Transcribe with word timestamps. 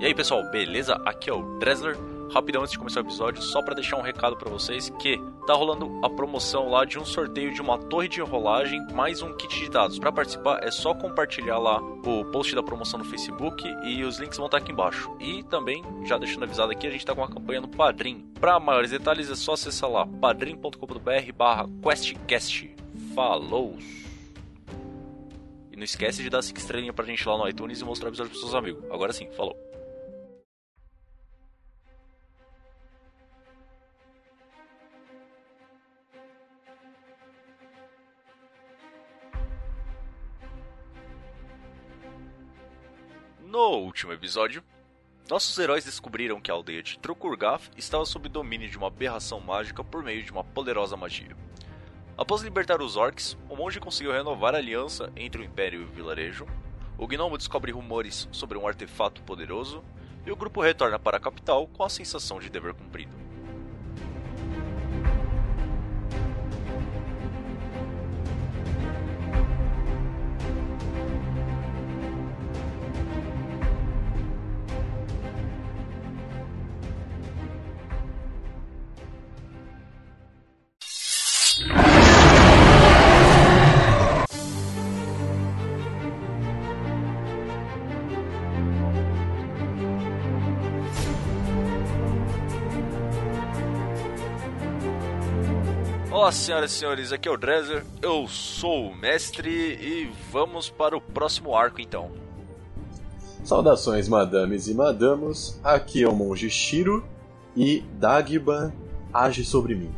E 0.00 0.06
aí 0.06 0.14
pessoal, 0.14 0.42
beleza? 0.50 1.00
Aqui 1.04 1.30
é 1.30 1.32
o 1.32 1.56
Dresler. 1.58 1.96
Rapidão 2.32 2.62
antes 2.62 2.72
de 2.72 2.78
começar 2.78 3.00
o 3.00 3.04
episódio, 3.04 3.42
só 3.42 3.62
para 3.62 3.74
deixar 3.74 3.96
um 3.96 4.02
recado 4.02 4.36
para 4.36 4.50
vocês 4.50 4.90
que 4.98 5.20
tá 5.46 5.54
rolando 5.54 6.04
a 6.04 6.10
promoção 6.10 6.68
lá 6.68 6.84
de 6.84 6.98
um 6.98 7.04
sorteio 7.04 7.54
de 7.54 7.62
uma 7.62 7.78
torre 7.78 8.08
de 8.08 8.20
rolagem 8.20 8.84
mais 8.92 9.22
um 9.22 9.32
kit 9.34 9.56
de 9.56 9.70
dados. 9.70 10.00
Para 10.00 10.10
participar 10.10 10.58
é 10.64 10.70
só 10.70 10.94
compartilhar 10.94 11.58
lá 11.58 11.80
o 11.80 12.24
post 12.32 12.52
da 12.54 12.62
promoção 12.62 12.98
no 12.98 13.04
Facebook 13.04 13.62
e 13.84 14.02
os 14.02 14.18
links 14.18 14.36
vão 14.36 14.46
estar 14.46 14.58
aqui 14.58 14.72
embaixo. 14.72 15.16
E 15.20 15.44
também, 15.44 15.84
já 16.04 16.18
deixando 16.18 16.42
avisado 16.42 16.72
aqui, 16.72 16.88
a 16.88 16.90
gente 16.90 17.06
tá 17.06 17.14
com 17.14 17.20
uma 17.20 17.28
campanha 17.28 17.60
no 17.60 17.68
Padrim. 17.68 18.26
Para 18.40 18.58
maiores 18.58 18.90
detalhes 18.90 19.30
é 19.30 19.36
só 19.36 19.52
acessar 19.52 19.88
lá 19.88 20.04
padrim.com.br/questcast. 20.04 22.74
Falou! 23.14 23.78
E 25.70 25.76
não 25.76 25.84
esquece 25.84 26.20
de 26.22 26.30
dar 26.30 26.42
5 26.42 26.58
estrelinhas 26.58 26.96
pra 26.96 27.04
gente 27.04 27.28
lá 27.28 27.38
no 27.38 27.48
iTunes 27.48 27.80
e 27.80 27.84
mostrar 27.84 28.08
o 28.08 28.10
episódio 28.10 28.30
pros 28.30 28.40
seus 28.40 28.54
amigos. 28.54 28.82
Agora 28.90 29.12
sim, 29.12 29.28
falou. 29.36 29.56
No 43.54 43.68
último 43.76 44.12
episódio, 44.12 44.64
nossos 45.30 45.56
heróis 45.58 45.84
descobriram 45.84 46.40
que 46.40 46.50
a 46.50 46.54
aldeia 46.54 46.82
de 46.82 46.98
Trukurgaf 46.98 47.70
estava 47.76 48.04
sob 48.04 48.28
domínio 48.28 48.68
de 48.68 48.76
uma 48.76 48.88
aberração 48.88 49.38
mágica 49.38 49.84
por 49.84 50.02
meio 50.02 50.24
de 50.24 50.32
uma 50.32 50.42
poderosa 50.42 50.96
magia. 50.96 51.36
Após 52.18 52.42
libertar 52.42 52.82
os 52.82 52.96
orcs, 52.96 53.38
o 53.48 53.54
monge 53.54 53.78
conseguiu 53.78 54.10
renovar 54.10 54.56
a 54.56 54.58
aliança 54.58 55.12
entre 55.14 55.40
o 55.40 55.44
Império 55.44 55.82
e 55.82 55.84
o 55.84 55.86
vilarejo. 55.86 56.48
O 56.98 57.06
gnomo 57.06 57.38
descobre 57.38 57.70
rumores 57.70 58.28
sobre 58.32 58.58
um 58.58 58.66
artefato 58.66 59.22
poderoso 59.22 59.84
e 60.26 60.32
o 60.32 60.36
grupo 60.36 60.60
retorna 60.60 60.98
para 60.98 61.18
a 61.18 61.20
capital 61.20 61.68
com 61.68 61.84
a 61.84 61.88
sensação 61.88 62.40
de 62.40 62.50
dever 62.50 62.74
cumprido. 62.74 63.23
Olá, 96.24 96.32
senhoras 96.32 96.72
e 96.72 96.78
senhores, 96.78 97.12
aqui 97.12 97.28
é 97.28 97.30
o 97.30 97.36
Dresser, 97.36 97.84
eu 98.00 98.26
sou 98.26 98.88
o 98.88 98.96
mestre 98.96 99.50
e 99.50 100.10
vamos 100.32 100.70
para 100.70 100.96
o 100.96 101.00
próximo 101.00 101.54
arco 101.54 101.82
então. 101.82 102.10
Saudações, 103.44 104.08
madames 104.08 104.66
e 104.66 104.72
madamos, 104.72 105.60
aqui 105.62 106.02
é 106.02 106.08
o 106.08 106.16
monge 106.16 106.48
Shiro 106.48 107.06
e 107.54 107.84
Dagba 107.98 108.72
age 109.12 109.44
sobre 109.44 109.74
mim. 109.74 109.94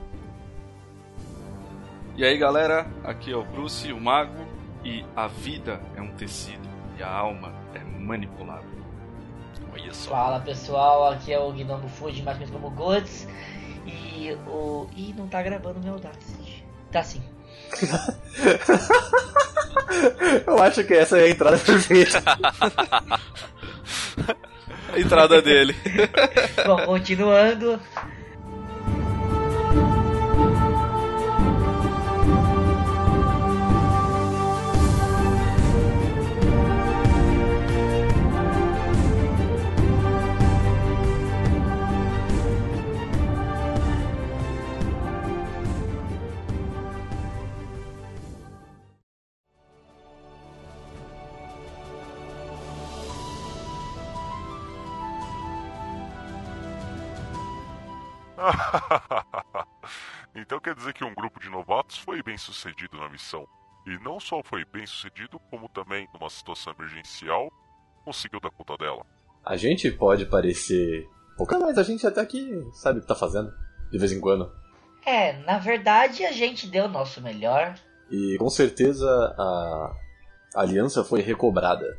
E 2.17 2.25
aí 2.25 2.37
galera, 2.37 2.89
aqui 3.05 3.31
é 3.31 3.37
o 3.37 3.45
Bruce, 3.45 3.93
o 3.93 4.01
mago, 4.01 4.45
e 4.85 5.05
a 5.15 5.29
vida 5.29 5.81
é 5.95 6.03
um 6.03 6.11
tecido 6.11 6.69
e 6.99 7.05
a 7.05 7.09
alma 7.09 7.53
é 7.73 7.79
manipulável. 7.79 8.81
Olha 9.73 9.95
só. 9.95 10.11
Fala 10.11 10.41
pessoal, 10.41 11.07
aqui 11.07 11.33
é 11.33 11.39
o 11.39 11.53
Gnomo 11.53 11.89
Fuji, 11.89 12.21
mais 12.25 12.37
conhecido 12.37 12.59
como 12.59 12.75
Goods. 12.75 13.29
E 13.87 14.33
o. 14.47 14.89
Ih, 14.97 15.15
não 15.17 15.29
tá 15.29 15.43
gravando 15.43 15.81
meu 15.81 15.95
Audacity. 15.95 16.65
Tá 16.91 17.03
sim. 17.03 17.23
Eu 20.47 20.63
acho 20.63 20.85
que 20.85 20.95
essa 20.95 21.19
é 21.19 21.25
a 21.25 21.31
entrada 21.31 21.59
perfeita. 21.59 22.23
A 24.93 25.01
entrada 25.01 25.43
dele. 25.43 25.75
Bom, 26.65 26.87
continuando. 26.87 27.81
Dizer 60.77 60.93
que 60.93 61.05
um 61.05 61.15
grupo 61.15 61.41
de 61.41 61.49
novatos 61.49 61.99
foi 61.99 62.23
bem 62.23 62.37
sucedido 62.37 62.97
na 62.97 63.09
missão. 63.09 63.47
E 63.87 63.99
não 64.03 64.21
só 64.21 64.43
foi 64.43 64.65
bem 64.65 64.87
sucedido, 64.87 65.41
como 65.51 65.69
também, 65.69 66.09
numa 66.13 66.29
situação 66.29 66.75
emergencial, 66.79 67.51
conseguiu 68.05 68.41
dar 68.41 68.51
conta 68.51 68.77
dela. 68.77 69.07
A 69.45 69.57
gente 69.57 69.91
pode 69.91 70.27
parecer 70.27 71.09
pouca, 71.37 71.59
mas 71.59 71.79
a 71.79 71.83
gente 71.83 72.07
até 72.07 72.25
que 72.27 72.69
sabe 72.73 72.99
o 72.99 73.03
que 73.03 73.09
tá 73.09 73.15
fazendo, 73.15 73.53
de 73.91 73.99
vez 73.99 74.13
em 74.13 74.21
quando. 74.21 74.53
É, 75.05 75.35
na 75.45 75.59
verdade 75.59 76.25
a 76.25 76.33
gente 76.33 76.67
deu 76.67 76.87
o 76.87 76.89
nosso 76.89 77.23
melhor. 77.23 77.75
E 78.11 78.37
com 78.39 78.51
certeza 78.51 79.09
a 79.39 79.95
aliança 80.57 81.05
foi 81.05 81.21
recobrada. 81.21 81.97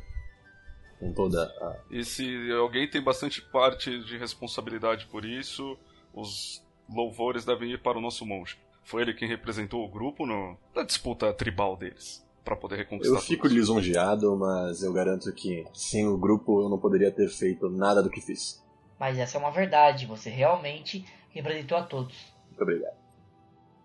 Com 0.98 1.12
toda 1.14 1.42
a. 1.42 1.76
E 1.90 2.04
se 2.04 2.50
alguém 2.52 2.88
tem 2.90 3.00
bastante 3.00 3.40
parte 3.40 4.02
de 4.04 4.18
responsabilidade 4.18 5.06
por 5.06 5.24
isso, 5.24 5.78
os 6.12 6.62
louvores 6.88 7.44
devem 7.44 7.72
ir 7.72 7.80
para 7.80 7.96
o 7.96 8.00
nosso 8.00 8.26
monge. 8.26 8.58
Foi 8.88 9.02
ele 9.02 9.12
quem 9.12 9.28
representou 9.28 9.84
o 9.84 9.88
grupo 9.88 10.24
no, 10.24 10.56
na 10.74 10.82
disputa 10.82 11.30
tribal 11.34 11.76
deles, 11.76 12.26
para 12.42 12.56
poder 12.56 12.76
reconquistar 12.76 13.16
Eu 13.16 13.20
fico 13.20 13.42
todos. 13.42 13.54
lisonjeado, 13.54 14.34
mas 14.34 14.82
eu 14.82 14.90
garanto 14.94 15.30
que 15.34 15.62
sem 15.74 16.08
o 16.08 16.16
grupo 16.16 16.62
eu 16.62 16.70
não 16.70 16.78
poderia 16.78 17.12
ter 17.12 17.28
feito 17.28 17.68
nada 17.68 18.02
do 18.02 18.08
que 18.08 18.22
fiz. 18.22 18.64
Mas 18.98 19.18
essa 19.18 19.36
é 19.36 19.40
uma 19.40 19.50
verdade, 19.50 20.06
você 20.06 20.30
realmente 20.30 21.04
representou 21.28 21.76
a 21.76 21.82
todos. 21.82 22.16
Muito 22.46 22.62
obrigado. 22.62 22.96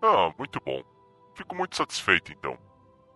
Ah, 0.00 0.32
muito 0.38 0.58
bom. 0.64 0.82
Fico 1.36 1.54
muito 1.54 1.76
satisfeito 1.76 2.32
então. 2.32 2.56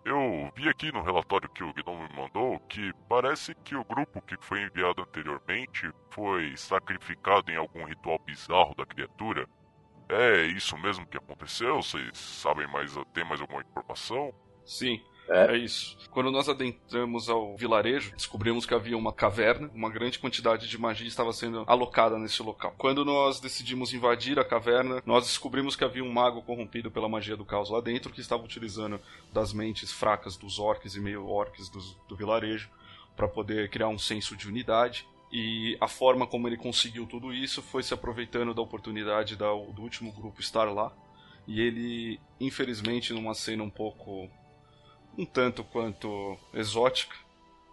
Eu 0.04 0.50
vi 0.54 0.68
aqui 0.68 0.92
no 0.92 1.02
relatório 1.02 1.48
que 1.48 1.64
o 1.64 1.72
Gnome 1.72 2.06
me 2.06 2.16
mandou 2.16 2.60
que 2.68 2.92
parece 3.08 3.54
que 3.64 3.74
o 3.74 3.84
grupo 3.84 4.20
que 4.20 4.36
foi 4.42 4.60
enviado 4.62 5.00
anteriormente 5.00 5.90
foi 6.10 6.54
sacrificado 6.54 7.50
em 7.50 7.56
algum 7.56 7.84
ritual 7.86 8.18
bizarro 8.26 8.74
da 8.74 8.84
criatura. 8.84 9.46
É 10.08 10.46
isso 10.46 10.76
mesmo 10.78 11.06
que 11.06 11.16
aconteceu? 11.18 11.76
Vocês 11.76 12.16
sabem 12.16 12.66
mais, 12.66 12.94
tem 13.12 13.24
mais 13.24 13.40
alguma 13.40 13.60
informação? 13.60 14.32
Sim, 14.64 15.00
É? 15.28 15.54
é 15.54 15.58
isso. 15.58 15.98
Quando 16.10 16.30
nós 16.30 16.48
adentramos 16.48 17.28
ao 17.28 17.54
vilarejo, 17.56 18.12
descobrimos 18.16 18.64
que 18.64 18.72
havia 18.72 18.96
uma 18.96 19.12
caverna, 19.12 19.70
uma 19.74 19.90
grande 19.90 20.18
quantidade 20.18 20.66
de 20.66 20.78
magia 20.78 21.06
estava 21.06 21.32
sendo 21.34 21.64
alocada 21.66 22.18
nesse 22.18 22.42
local. 22.42 22.74
Quando 22.78 23.04
nós 23.04 23.38
decidimos 23.38 23.92
invadir 23.92 24.38
a 24.38 24.44
caverna, 24.44 25.02
nós 25.04 25.26
descobrimos 25.26 25.76
que 25.76 25.84
havia 25.84 26.02
um 26.02 26.12
mago 26.12 26.40
corrompido 26.42 26.90
pela 26.90 27.08
magia 27.08 27.36
do 27.36 27.44
caos 27.44 27.68
lá 27.68 27.80
dentro 27.80 28.10
que 28.10 28.20
estava 28.22 28.42
utilizando 28.42 28.98
das 29.32 29.52
mentes 29.52 29.92
fracas 29.92 30.36
dos 30.38 30.58
orcs 30.58 30.94
e 30.94 31.00
meio 31.00 31.26
orcs 31.26 31.68
do, 31.68 31.80
do 32.08 32.16
vilarejo 32.16 32.70
para 33.14 33.28
poder 33.28 33.68
criar 33.68 33.88
um 33.88 33.98
senso 33.98 34.34
de 34.34 34.48
unidade. 34.48 35.06
E 35.30 35.76
a 35.80 35.88
forma 35.88 36.26
como 36.26 36.48
ele 36.48 36.56
conseguiu 36.56 37.06
tudo 37.06 37.32
isso 37.32 37.62
foi 37.62 37.82
se 37.82 37.92
aproveitando 37.94 38.54
da 38.54 38.62
oportunidade 38.62 39.36
da- 39.36 39.52
do 39.52 39.82
último 39.82 40.12
grupo 40.12 40.40
estar 40.40 40.64
lá. 40.72 40.92
E 41.46 41.60
ele, 41.60 42.20
infelizmente, 42.40 43.12
numa 43.12 43.34
cena 43.34 43.62
um 43.62 43.70
pouco 43.70 44.28
um 45.16 45.26
tanto 45.26 45.64
quanto 45.64 46.38
exótica, 46.54 47.16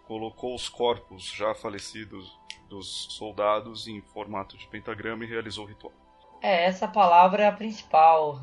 colocou 0.07 0.55
os 0.55 0.69
corpos 0.69 1.25
já 1.31 1.53
falecidos 1.55 2.31
dos 2.69 3.07
soldados 3.11 3.87
em 3.87 4.01
formato 4.01 4.57
de 4.57 4.67
pentagrama 4.67 5.23
e 5.23 5.27
realizou 5.27 5.65
o 5.65 5.67
ritual. 5.67 5.93
É, 6.41 6.63
essa 6.65 6.87
palavra 6.87 7.43
é 7.43 7.47
a 7.47 7.51
principal. 7.51 8.41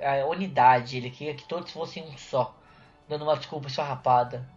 A 0.00 0.24
unidade. 0.26 0.96
Ele 0.96 1.10
queria 1.10 1.34
que 1.34 1.44
todos 1.44 1.72
fossem 1.72 2.04
um 2.04 2.16
só. 2.16 2.54
Dando 3.08 3.24
uma 3.24 3.36
desculpa 3.36 3.68
esfarrapada. 3.68 4.48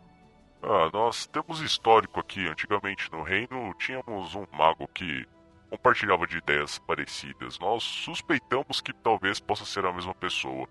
Ah, 0.63 0.89
nós 0.93 1.25
temos 1.27 1.59
histórico 1.61 2.19
aqui. 2.19 2.47
Antigamente 2.47 3.11
no 3.11 3.23
reino 3.23 3.73
tínhamos 3.79 4.35
um 4.35 4.45
mago 4.51 4.87
que 4.93 5.25
compartilhava 5.69 6.27
de 6.27 6.37
ideias 6.37 6.77
parecidas. 6.79 7.57
Nós 7.59 7.83
suspeitamos 7.83 8.81
que 8.81 8.93
talvez 8.93 9.39
possa 9.39 9.65
ser 9.65 9.85
a 9.85 9.93
mesma 9.93 10.13
pessoa. 10.13 10.67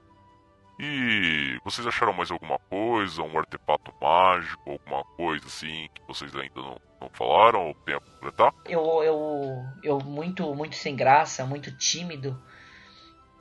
E 0.78 1.58
vocês 1.62 1.86
acharam 1.86 2.12
mais 2.12 2.30
alguma 2.30 2.58
coisa? 2.58 3.22
Um 3.22 3.38
artefato 3.38 3.92
mágico, 4.00 4.70
alguma 4.70 5.04
coisa 5.16 5.46
assim 5.46 5.88
que 5.94 6.02
vocês 6.08 6.34
ainda 6.34 6.54
não, 6.54 6.80
não 6.98 7.10
falaram 7.10 7.68
ou 7.68 7.74
tem 7.74 7.94
a 7.94 8.00
completar? 8.00 8.54
Eu, 8.64 9.02
eu, 9.02 9.64
eu 9.82 9.98
muito, 9.98 10.54
muito 10.54 10.76
sem 10.76 10.96
graça, 10.96 11.44
muito 11.44 11.70
tímido, 11.76 12.40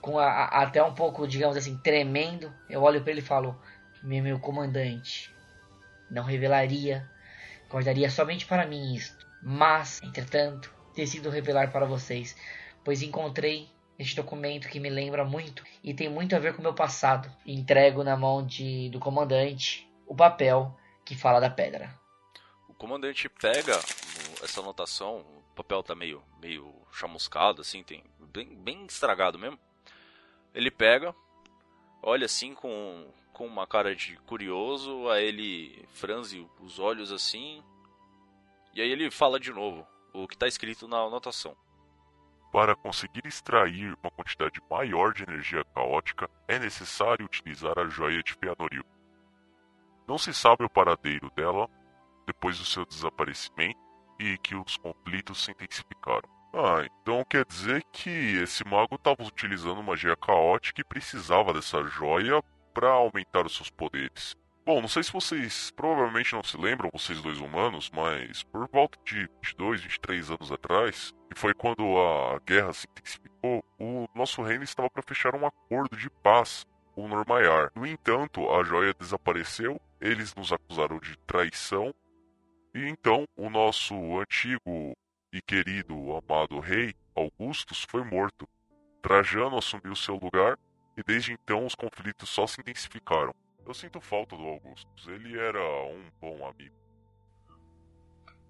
com 0.01 0.19
a, 0.19 0.25
a, 0.25 0.63
até 0.63 0.83
um 0.83 0.93
pouco, 0.93 1.25
digamos 1.25 1.55
assim, 1.55 1.77
tremendo. 1.77 2.53
Eu 2.69 2.81
olho 2.81 3.01
para 3.01 3.11
ele 3.11 3.21
e 3.21 3.25
falo: 3.25 3.57
meu, 4.03 4.21
meu 4.21 4.39
comandante, 4.39 5.33
não 6.09 6.23
revelaria, 6.23 7.09
guardaria 7.69 8.09
somente 8.09 8.45
para 8.45 8.65
mim 8.65 8.95
isto. 8.95 9.27
Mas, 9.41 10.01
entretanto, 10.03 10.73
decido 10.95 11.29
revelar 11.29 11.71
para 11.71 11.85
vocês, 11.85 12.35
pois 12.83 13.01
encontrei 13.01 13.69
este 13.97 14.15
documento 14.15 14.69
que 14.69 14.79
me 14.79 14.89
lembra 14.89 15.25
muito 15.25 15.63
e 15.83 15.93
tem 15.93 16.09
muito 16.09 16.35
a 16.35 16.39
ver 16.39 16.55
com 16.55 16.61
meu 16.61 16.73
passado. 16.73 17.29
Entrego 17.45 18.03
na 18.03 18.15
mão 18.15 18.45
de, 18.45 18.89
do 18.89 18.99
comandante 18.99 19.89
o 20.07 20.15
papel 20.15 20.75
que 21.05 21.15
fala 21.15 21.39
da 21.39 21.49
pedra. 21.49 21.93
O 22.67 22.73
comandante 22.73 23.27
pega 23.27 23.73
essa 24.41 24.61
anotação, 24.61 25.19
o 25.19 25.55
papel 25.55 25.83
tá 25.83 25.93
meio, 25.93 26.23
meio 26.41 26.73
chamuscado, 26.91 27.61
assim, 27.61 27.83
tem 27.83 28.03
bem, 28.19 28.55
bem 28.55 28.85
estragado 28.85 29.37
mesmo. 29.37 29.59
Ele 30.53 30.71
pega, 30.71 31.13
olha 32.01 32.25
assim 32.25 32.53
com, 32.53 33.05
com 33.39 33.47
uma 33.47 33.65
cara 33.65 33.95
de 33.95 34.17
curioso, 34.27 35.07
aí 35.07 35.23
ele 35.23 35.87
franze 35.93 36.45
os 36.59 36.77
olhos 36.77 37.09
assim, 37.09 37.63
e 38.73 38.81
aí 38.81 38.91
ele 38.91 39.09
fala 39.09 39.39
de 39.39 39.49
novo 39.49 39.87
o 40.13 40.27
que 40.27 40.35
está 40.35 40.45
escrito 40.45 40.89
na 40.89 40.97
anotação. 40.97 41.55
Para 42.51 42.75
conseguir 42.75 43.25
extrair 43.25 43.97
uma 44.03 44.11
quantidade 44.11 44.59
maior 44.69 45.13
de 45.13 45.23
energia 45.23 45.63
caótica, 45.73 46.29
é 46.49 46.59
necessário 46.59 47.25
utilizar 47.25 47.79
a 47.79 47.87
joia 47.87 48.21
de 48.21 48.33
Feanoril. 48.33 48.83
Não 50.05 50.17
se 50.17 50.33
sabe 50.33 50.65
o 50.65 50.69
paradeiro 50.69 51.31
dela 51.33 51.69
depois 52.27 52.59
do 52.59 52.65
seu 52.65 52.85
desaparecimento 52.85 53.79
e 54.19 54.37
que 54.39 54.53
os 54.53 54.75
conflitos 54.75 55.45
se 55.45 55.51
intensificaram. 55.51 56.27
Ah, 56.53 56.85
então 57.01 57.23
quer 57.23 57.45
dizer 57.45 57.85
que 57.93 58.09
esse 58.09 58.67
mago 58.67 58.95
estava 58.95 59.23
utilizando 59.23 59.81
magia 59.81 60.17
caótica 60.17 60.81
e 60.81 60.83
precisava 60.83 61.53
dessa 61.53 61.81
joia 61.85 62.43
para 62.73 62.89
aumentar 62.89 63.45
os 63.45 63.55
seus 63.55 63.69
poderes. 63.69 64.35
Bom, 64.65 64.81
não 64.81 64.87
sei 64.87 65.01
se 65.01 65.11
vocês 65.11 65.71
provavelmente 65.71 66.33
não 66.33 66.43
se 66.43 66.55
lembram, 66.55 66.91
vocês 66.93 67.19
dois 67.21 67.39
humanos, 67.39 67.89
mas 67.91 68.43
por 68.43 68.69
volta 68.69 68.99
de 69.03 69.27
22, 69.41 69.81
23 69.81 70.29
anos 70.29 70.51
atrás, 70.51 71.11
que 71.27 71.39
foi 71.39 71.55
quando 71.55 71.81
a 71.97 72.39
guerra 72.45 72.71
se 72.73 72.85
intensificou, 72.87 73.63
o 73.79 74.07
nosso 74.13 74.43
reino 74.43 74.63
estava 74.63 74.87
para 74.87 75.01
fechar 75.01 75.33
um 75.33 75.45
acordo 75.45 75.97
de 75.97 76.07
paz 76.09 76.67
com 76.93 77.07
Normaiar. 77.07 77.71
No 77.75 77.87
entanto, 77.87 78.47
a 78.51 78.63
joia 78.63 78.93
desapareceu, 78.93 79.81
eles 79.99 80.35
nos 80.35 80.53
acusaram 80.53 80.99
de 80.99 81.17
traição, 81.25 81.91
e 82.75 82.87
então 82.87 83.25
o 83.35 83.49
nosso 83.49 83.95
antigo 84.19 84.93
e 85.33 85.41
querido 85.41 85.95
amado 86.15 86.59
rei, 86.59 86.93
Augustus, 87.15 87.87
foi 87.89 88.03
morto. 88.03 88.47
Trajano 89.01 89.57
assumiu 89.57 89.95
seu 89.95 90.15
lugar 90.15 90.59
e 90.99 91.03
desde 91.03 91.31
então 91.31 91.65
os 91.65 91.75
conflitos 91.75 92.27
só 92.27 92.45
se 92.45 92.59
intensificaram. 92.59 93.33
Eu 93.65 93.73
sinto 93.73 94.01
falta 94.01 94.35
do 94.35 94.43
Augustus, 94.43 95.07
ele 95.07 95.39
era 95.39 95.63
um 95.85 96.03
bom 96.19 96.45
amigo. 96.45 96.75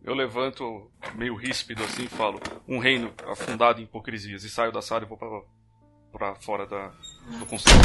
Eu 0.03 0.15
levanto 0.15 0.89
meio 1.13 1.35
ríspido 1.35 1.83
assim 1.83 2.05
e 2.05 2.07
falo: 2.07 2.39
Um 2.67 2.79
reino 2.79 3.13
afundado 3.27 3.79
em 3.79 3.83
hipocrisias. 3.83 4.43
E 4.43 4.49
saio 4.49 4.71
da 4.71 4.81
sala 4.81 5.03
e 5.03 5.07
vou 5.07 5.17
pra, 5.17 5.27
pra 6.11 6.35
fora 6.35 6.65
da, 6.65 6.87
do 7.37 7.45
conselho. 7.45 7.77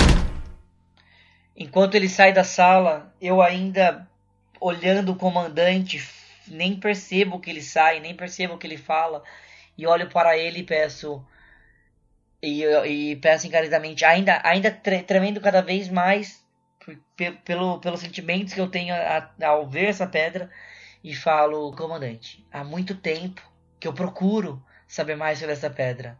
Enquanto 1.56 1.96
ele 1.96 2.08
sai 2.08 2.32
da 2.32 2.44
sala, 2.44 3.12
eu 3.20 3.43
ainda 3.43 4.08
olhando 4.61 5.12
o 5.12 5.16
comandante, 5.16 6.08
nem 6.49 6.78
percebo 6.78 7.40
que 7.40 7.50
ele 7.50 7.62
sai, 7.62 8.00
nem 8.00 8.16
percebo 8.16 8.56
que 8.56 8.66
ele 8.66 8.78
fala. 8.78 9.22
E 9.76 9.87
olho 9.87 10.08
para 10.08 10.38
ele 10.38 10.61
e 10.61 10.64
peço. 10.64 11.22
E, 12.44 12.62
e 12.87 13.17
peço 13.17 13.46
encarecidamente, 13.46 14.05
ainda, 14.05 14.38
ainda 14.44 14.70
tremendo 14.70 15.41
cada 15.41 15.62
vez 15.62 15.88
mais 15.88 16.44
pelo, 17.43 17.81
pelos 17.81 18.00
sentimentos 18.00 18.52
que 18.52 18.61
eu 18.61 18.69
tenho 18.69 18.94
ao 19.43 19.67
ver 19.67 19.87
essa 19.87 20.06
pedra 20.06 20.50
e 21.02 21.14
falo, 21.14 21.75
comandante, 21.75 22.46
há 22.52 22.62
muito 22.62 22.94
tempo 22.94 23.41
que 23.81 23.88
eu 23.88 23.94
procuro 23.94 24.62
saber 24.87 25.17
mais 25.17 25.38
sobre 25.38 25.55
essa 25.55 25.70
pedra. 25.70 26.19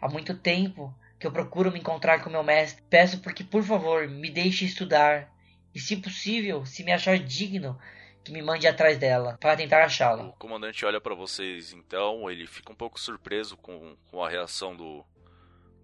Há 0.00 0.08
muito 0.08 0.34
tempo 0.34 0.94
que 1.18 1.26
eu 1.26 1.32
procuro 1.32 1.70
me 1.70 1.78
encontrar 1.78 2.22
com 2.22 2.30
meu 2.30 2.42
mestre. 2.42 2.82
Peço 2.88 3.20
porque, 3.20 3.44
por 3.44 3.62
favor, 3.62 4.08
me 4.08 4.30
deixe 4.30 4.64
estudar. 4.64 5.30
E, 5.74 5.80
se 5.80 5.96
possível, 5.96 6.64
se 6.64 6.84
me 6.84 6.92
achar 6.92 7.18
digno, 7.18 7.78
que 8.24 8.32
me 8.32 8.42
mande 8.42 8.66
atrás 8.66 8.98
dela 8.98 9.36
para 9.40 9.56
tentar 9.56 9.84
achá-la. 9.84 10.24
O 10.24 10.32
comandante 10.32 10.84
olha 10.84 11.00
para 11.00 11.14
vocês, 11.14 11.72
então 11.72 12.30
ele 12.30 12.46
fica 12.46 12.72
um 12.72 12.76
pouco 12.76 12.98
surpreso 12.98 13.56
com, 13.56 13.96
com 14.10 14.22
a 14.22 14.28
reação 14.28 14.74
do, 14.74 15.04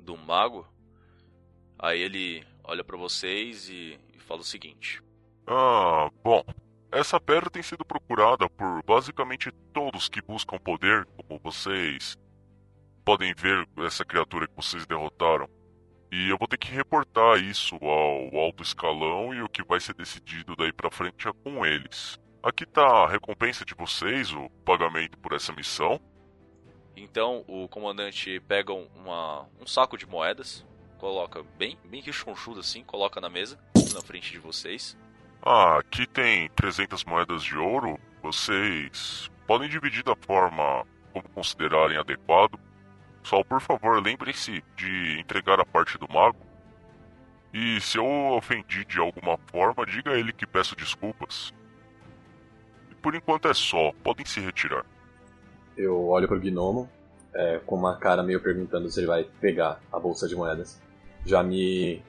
do 0.02 0.16
mago. 0.16 0.66
Aí 1.78 2.00
ele 2.00 2.44
olha 2.64 2.84
para 2.84 2.96
vocês 2.96 3.69
e, 3.69 3.99
e 4.14 4.19
fala 4.19 4.40
o 4.40 4.44
seguinte: 4.44 5.02
Ah, 5.46 6.10
bom. 6.22 6.44
Essa 6.90 7.19
pedra 7.19 7.49
tem 7.49 7.62
sido 7.62 7.87
procurada 7.87 8.50
por 8.50 8.82
basicamente 8.84 9.50
todos 9.72 10.10
que 10.10 10.20
buscam 10.20 10.58
poder, 10.58 11.06
como 11.16 11.40
vocês 11.43 12.19
podem 13.02 13.32
ver 13.34 13.66
essa 13.78 14.04
criatura 14.04 14.46
que 14.46 14.54
vocês 14.54 14.87
derrotaram. 14.87 15.49
E 16.12 16.28
eu 16.28 16.37
vou 16.37 16.46
ter 16.46 16.58
que 16.58 16.70
reportar 16.70 17.38
isso 17.38 17.76
ao 17.76 18.37
alto 18.38 18.62
escalão 18.62 19.32
e 19.32 19.43
o 19.43 19.49
que 19.49 19.64
vai 19.64 19.81
ser 19.81 19.94
decidido 19.94 20.54
daí 20.54 20.72
pra 20.72 20.90
frente 20.90 21.26
é 21.26 21.32
com 21.32 21.64
eles. 21.64 22.20
Aqui 22.43 22.66
tá 22.66 23.04
a 23.04 23.08
recompensa 23.08 23.64
de 23.64 23.75
vocês, 23.75 24.32
o 24.32 24.50
pagamento 24.64 25.16
por 25.19 25.32
essa 25.32 25.52
missão. 25.52 25.99
Então 26.97 27.44
o 27.47 27.69
comandante 27.69 28.41
pega 28.41 28.73
uma, 28.73 29.47
um 29.61 29.67
saco 29.67 29.97
de 29.97 30.06
moedas, 30.06 30.65
coloca 30.99 31.43
bem, 31.59 31.79
bem 31.85 32.00
rechonchudo 32.00 32.61
assim, 32.61 32.85
coloca 32.85 33.21
na 33.21 33.29
mesa, 33.29 33.59
na 33.94 34.03
frente 34.03 34.31
de 34.31 34.39
vocês. 34.39 34.97
Ah, 35.43 35.79
aqui 35.79 36.06
tem 36.06 36.49
300 36.50 37.05
moedas 37.05 37.43
de 37.43 37.56
ouro. 37.56 37.99
Vocês 38.23 39.31
podem 39.47 39.69
dividir 39.69 40.05
da 40.05 40.15
forma 40.15 40.87
como 41.12 41.29
considerarem 41.31 41.99
adequado. 41.99 42.59
Só 43.25 43.43
por 43.43 43.61
favor, 43.61 44.03
lembrem-se 44.03 44.62
de 44.77 45.19
entregar 45.21 45.61
a 45.61 45.65
parte 45.65 45.99
do 45.99 46.09
mago. 46.12 46.38
E 47.53 47.81
se 47.81 47.99
eu 47.99 48.06
ofendi 48.37 48.85
de 48.85 48.99
alguma 48.99 49.37
forma, 49.50 49.85
diga 49.85 50.12
a 50.12 50.19
ele 50.19 50.33
que 50.33 50.47
peço 50.47 50.75
desculpas. 50.75 51.53
E 52.91 52.95
por 52.95 53.15
enquanto 53.15 53.49
é 53.49 53.55
só, 53.55 53.93
podem 54.03 54.25
se 54.25 54.41
retirar. 54.41 54.87
Eu 55.76 56.09
olho 56.09 56.29
pro 56.29 56.41
gnomo, 56.41 56.88
é, 57.35 57.61
com 57.64 57.76
uma 57.76 57.97
cara 57.97 58.23
meio 58.23 58.41
perguntando 58.41 58.91
se 58.91 59.00
ele 59.00 59.07
vai 59.07 59.25
pegar 59.41 59.81
a 59.93 59.99
bolsa 59.99 60.29
de 60.29 60.37
moedas. 60.37 60.81
Já 61.25 61.43
me. 61.43 62.02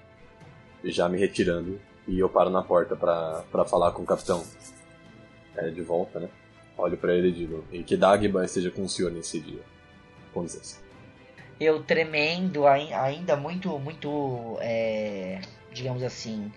já 0.83 1.07
me 1.07 1.17
retirando 1.17 1.79
e 2.07 2.19
eu 2.19 2.29
paro 2.29 2.49
na 2.49 2.61
porta 2.61 2.95
para 2.95 3.65
falar 3.65 3.91
com 3.91 4.03
o 4.03 4.05
capitão. 4.05 4.43
É, 5.55 5.69
de 5.69 5.81
volta, 5.81 6.19
né? 6.19 6.29
Olho 6.77 6.97
para 6.97 7.13
ele 7.13 7.29
e 7.29 7.31
digo: 7.31 7.63
e 7.71 7.83
que 7.83 7.95
Dagban 7.95 8.43
esteja 8.43 8.71
com 8.71 8.83
o 8.83 8.89
senhor 8.89 9.11
nesse 9.11 9.39
dia. 9.39 9.61
Com 10.33 10.41
licença. 10.41 10.81
Eu 11.59 11.83
tremendo, 11.83 12.65
ainda 12.65 13.35
muito, 13.35 13.77
muito, 13.79 14.57
é, 14.59 15.39
digamos 15.71 16.01
assim, 16.01 16.51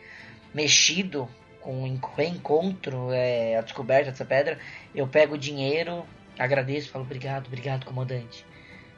mexido 0.55 1.29
com 1.61 1.83
o 1.83 1.87
encontro, 2.23 3.13
é, 3.13 3.57
a 3.57 3.61
descoberta 3.61 4.11
dessa 4.11 4.25
pedra, 4.25 4.59
eu 4.95 5.07
pego 5.07 5.35
o 5.35 5.39
dinheiro, 5.39 6.07
agradeço, 6.39 6.91
falo 6.91 7.05
obrigado, 7.05 7.47
obrigado, 7.47 7.85
comandante. 7.85 8.45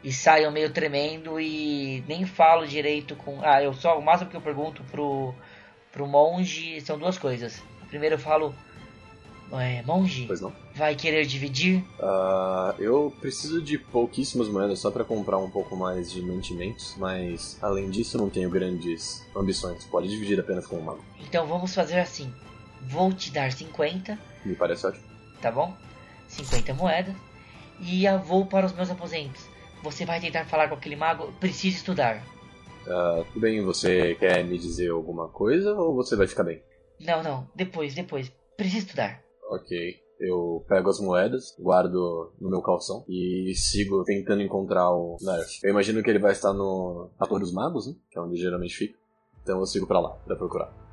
E 0.02 0.12
saio 0.12 0.50
meio 0.52 0.71
tremendo 0.73 1.40
e 1.40 2.04
nem 2.07 2.25
falo 2.25 2.66
direito 2.66 3.16
com. 3.16 3.40
Ah, 3.42 3.62
eu 3.62 3.75
só. 3.75 3.99
O 3.99 4.02
máximo 4.02 4.30
que 4.30 4.37
eu 4.37 4.40
pergunto 4.40 4.83
pro, 4.85 5.35
pro 5.90 6.07
monge 6.07 6.80
são 6.83 6.97
duas 6.99 7.18
coisas. 7.18 7.61
Primeiro 7.88 8.14
eu 8.14 8.18
falo, 8.18 8.54
é, 9.52 9.83
monge, 9.83 10.25
Pois 10.26 10.40
não. 10.40 10.52
vai 10.75 10.95
querer 10.95 11.26
dividir? 11.26 11.83
Ah, 12.00 12.75
eu 12.78 13.12
preciso 13.21 13.61
de 13.61 13.76
pouquíssimas 13.76 14.47
moedas 14.49 14.78
só 14.78 14.90
para 14.90 15.04
comprar 15.04 15.38
um 15.38 15.50
pouco 15.50 15.75
mais 15.76 16.12
de 16.12 16.23
mantimentos, 16.23 16.95
mas 16.97 17.59
além 17.61 17.90
disso 17.90 18.16
não 18.18 18.30
tenho 18.30 18.49
grandes 18.50 19.26
ambições. 19.35 19.83
Pode 19.87 20.07
dividir 20.09 20.38
apenas 20.38 20.64
com 20.66 20.76
o 20.76 20.83
mago. 20.85 21.02
Então 21.18 21.45
vamos 21.47 21.75
fazer 21.75 21.99
assim. 21.99 22.33
Vou 22.83 23.12
te 23.12 23.33
dar 23.33 23.50
50, 23.50 24.16
Me 24.45 24.54
parece 24.54 24.87
ótimo. 24.87 25.02
tá 25.42 25.50
bom? 25.50 25.75
50 26.28 26.73
moedas. 26.75 27.16
E 27.80 28.04
eu 28.04 28.18
vou 28.18 28.47
para 28.47 28.66
os 28.66 28.73
meus 28.73 28.90
aposentos. 28.90 29.47
Você 29.82 30.04
vai 30.04 30.20
tentar 30.20 30.44
falar 30.44 30.68
com 30.68 30.75
aquele 30.75 30.97
mago? 30.97 31.32
Preciso 31.38 31.76
estudar. 31.76 32.23
Ah, 32.87 33.25
tudo 33.28 33.40
bem, 33.40 33.64
você 33.64 34.14
quer 34.16 34.44
me 34.44 34.58
dizer 34.58 34.90
alguma 34.90 35.28
coisa 35.28 35.75
ou 35.75 35.94
você 35.94 36.16
vai 36.16 36.26
ficar 36.26 36.44
bem? 36.44 36.62
Não, 37.00 37.23
não. 37.23 37.49
Depois, 37.54 37.94
depois. 37.94 38.32
Preciso 38.56 38.87
estudar. 38.87 39.23
Ok. 39.50 39.97
Eu 40.20 40.64
pego 40.68 40.90
as 40.90 40.99
moedas, 40.99 41.54
guardo 41.61 42.32
no 42.40 42.50
meu 42.50 42.61
calção 42.61 43.04
e 43.08 43.52
sigo 43.54 44.02
tentando 44.02 44.42
encontrar 44.42 44.90
o 44.90 45.16
Nerf. 45.20 45.61
Eu 45.62 45.70
imagino 45.70 46.02
que 46.02 46.11
ele 46.11 46.18
vai 46.18 46.32
estar 46.32 46.52
no 46.52 47.08
na 47.20 47.26
Torre 47.26 47.42
dos 47.42 47.52
Magos, 47.52 47.87
né? 47.87 47.94
Que 48.11 48.18
é 48.18 48.23
onde 48.23 48.37
geralmente 48.37 48.75
fica. 48.75 48.99
Então 49.42 49.61
eu 49.61 49.66
sigo 49.66 49.87
pra 49.87 50.00
lá, 50.00 50.11
pra 50.26 50.35
procurar. 50.35 50.88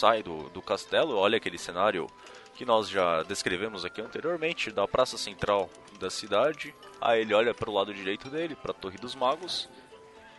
Sai 0.00 0.22
do, 0.22 0.48
do 0.48 0.62
castelo, 0.62 1.16
olha 1.16 1.36
aquele 1.36 1.58
cenário 1.58 2.06
que 2.54 2.64
nós 2.64 2.88
já 2.88 3.22
descrevemos 3.22 3.84
aqui 3.84 4.00
anteriormente, 4.00 4.70
da 4.70 4.88
praça 4.88 5.18
central 5.18 5.68
da 5.98 6.10
cidade. 6.10 6.74
Aí 7.00 7.20
ele 7.20 7.34
olha 7.34 7.52
para 7.52 7.68
o 7.68 7.72
lado 7.72 7.92
direito 7.92 8.28
dele, 8.30 8.56
para 8.56 8.70
a 8.70 8.74
Torre 8.74 8.96
dos 8.96 9.14
Magos, 9.14 9.68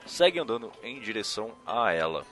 segue 0.06 0.40
andando 0.40 0.72
em 0.84 1.00
direção 1.00 1.52
a 1.66 1.94
ela, 1.94 2.26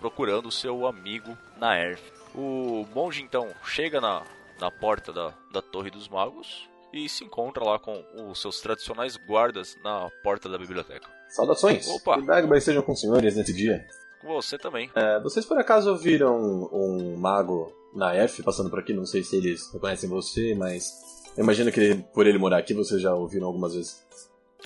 procurando 0.00 0.50
seu 0.50 0.86
amigo 0.86 1.38
Naerf. 1.56 2.02
O 2.34 2.84
monge 2.92 3.22
então 3.22 3.48
chega 3.64 4.00
na, 4.00 4.24
na 4.60 4.70
porta 4.70 5.12
da, 5.12 5.32
da 5.52 5.62
Torre 5.62 5.90
dos 5.90 6.08
Magos 6.08 6.68
e 6.92 7.08
se 7.08 7.24
encontra 7.24 7.64
lá 7.64 7.78
com 7.78 8.04
os 8.28 8.40
seus 8.40 8.60
tradicionais 8.60 9.16
guardas 9.16 9.78
na 9.84 10.10
porta 10.22 10.48
da 10.48 10.58
biblioteca. 10.58 11.08
Saudações! 11.28 11.88
Opa. 11.88 12.18
Que 12.18 12.26
Dagmar 12.26 12.60
sejam 12.60 12.82
com 12.82 12.92
os 12.92 13.00
senhores 13.00 13.36
nesse 13.36 13.52
dia. 13.52 13.86
Com 14.22 14.28
você 14.28 14.56
também. 14.56 14.90
É, 14.94 15.20
vocês 15.20 15.44
por 15.44 15.58
acaso 15.58 15.96
viram 15.96 16.38
um 16.72 17.16
mago 17.16 17.72
na 17.94 18.14
F 18.14 18.42
passando 18.42 18.70
por 18.70 18.78
aqui? 18.78 18.92
Não 18.94 19.04
sei 19.04 19.22
se 19.22 19.36
eles 19.36 19.70
reconhecem 19.72 20.08
você, 20.08 20.54
mas 20.54 20.90
eu 21.36 21.42
imagino 21.44 21.70
que 21.72 21.80
ele- 21.80 22.04
por 22.14 22.26
ele 22.26 22.38
morar 22.38 22.58
aqui 22.58 22.72
vocês 22.72 23.00
já 23.02 23.14
ouviram 23.14 23.46
algumas 23.48 23.74
vezes. 23.74 24.02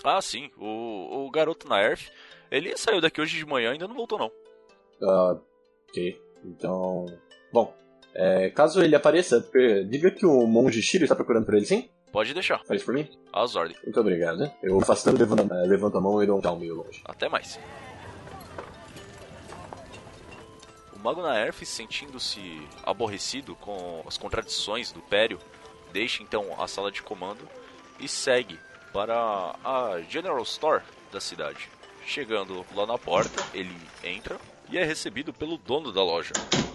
Ah, 0.05 0.21
sim, 0.21 0.51
o, 0.59 1.25
o 1.27 1.31
garoto 1.31 1.67
na 1.69 1.83
Earth, 1.83 2.11
ele 2.51 2.77
saiu 2.77 3.01
daqui 3.01 3.21
hoje 3.21 3.37
de 3.39 3.47
manhã 3.47 3.71
e 3.71 3.73
ainda 3.73 3.89
não 3.89 3.95
voltou 3.97 4.19
não. 4.19 4.31
Ah, 5.03 5.39
ok, 5.89 6.21
então. 6.45 7.07
Bom, 7.53 7.75
é, 8.15 8.51
caso 8.51 8.83
ele 8.83 8.95
apareça, 8.95 9.41
diga 9.89 10.11
que 10.11 10.27
o 10.27 10.47
monge 10.47 10.83
Shiro 10.83 11.05
está 11.05 11.17
procurando 11.17 11.47
por 11.47 11.55
ele, 11.55 11.65
sim? 11.65 11.89
Pode 12.13 12.33
deixar, 12.35 12.63
Faz 12.67 12.83
por 12.83 12.95
mim? 12.95 13.09
às 13.33 13.57
ordens. 13.57 13.83
Muito 13.83 14.01
obrigado? 14.01 14.51
Eu 14.63 14.79
afastando, 14.79 15.19
levanto, 15.19 15.53
eh, 15.53 15.67
levanto 15.67 15.99
a 15.99 16.01
mão 16.01 16.23
e 16.23 16.27
dou 16.27 16.39
um 16.39 16.41
tchau 16.41 16.59
meio 16.59 16.75
longe. 16.77 17.03
Até 17.05 17.29
mais. 17.29 17.59
O 21.07 21.09
Mago 21.09 21.23
Naerf, 21.23 21.65
sentindo-se 21.65 22.67
aborrecido 22.83 23.55
com 23.55 24.03
as 24.09 24.19
contradições 24.19 24.91
do 24.91 25.01
Pério, 25.01 25.39
deixa 25.93 26.21
então 26.21 26.61
a 26.61 26.67
sala 26.67 26.91
de 26.91 27.01
comando 27.01 27.49
e 28.01 28.09
segue 28.09 28.59
para 28.93 29.55
a 29.65 30.01
General 30.11 30.43
Store 30.43 30.83
da 31.13 31.21
cidade. 31.21 31.69
Chegando 32.05 32.67
lá 32.75 32.85
na 32.87 32.99
porta, 32.99 33.41
ele 33.55 33.71
entra 34.03 34.37
e 34.69 34.77
é 34.77 34.85
recebido 34.85 35.33
pelo 35.33 35.57
dono 35.57 35.93
da 35.93 36.03
loja, 36.03 36.33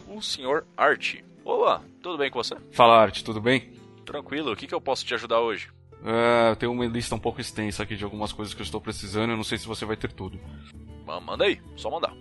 o 0.08 0.22
Sr. 0.22 0.64
Art. 0.78 1.16
Olá, 1.44 1.82
tudo 2.02 2.18
bem 2.18 2.32
com 2.32 2.42
você? 2.42 2.56
Fala, 2.72 3.02
Arte, 3.02 3.26
tudo 3.26 3.42
bem? 3.42 3.74
Tranquilo, 4.06 4.54
o 4.54 4.56
que, 4.56 4.66
que 4.66 4.74
eu 4.74 4.80
posso 4.80 5.06
te 5.06 5.14
ajudar 5.14 5.42
hoje? 5.42 5.68
É, 6.06 6.56
tem 6.56 6.70
uma 6.70 6.86
lista 6.86 7.14
um 7.16 7.20
pouco 7.20 7.42
extensa 7.42 7.84
aqui 7.84 7.98
de 7.98 8.06
algumas 8.06 8.32
coisas 8.32 8.54
que 8.54 8.62
eu 8.62 8.66
estou 8.66 8.80
precisando. 8.80 9.32
Eu 9.32 9.36
não 9.38 9.44
sei 9.44 9.58
se 9.58 9.68
você 9.68 9.84
vai 9.84 9.98
ter 9.98 10.14
tudo. 10.14 10.40
Ma- 11.06 11.20
Manda 11.20 11.44
aí, 11.44 11.62
só 11.76 11.90
mandar. 11.92 12.14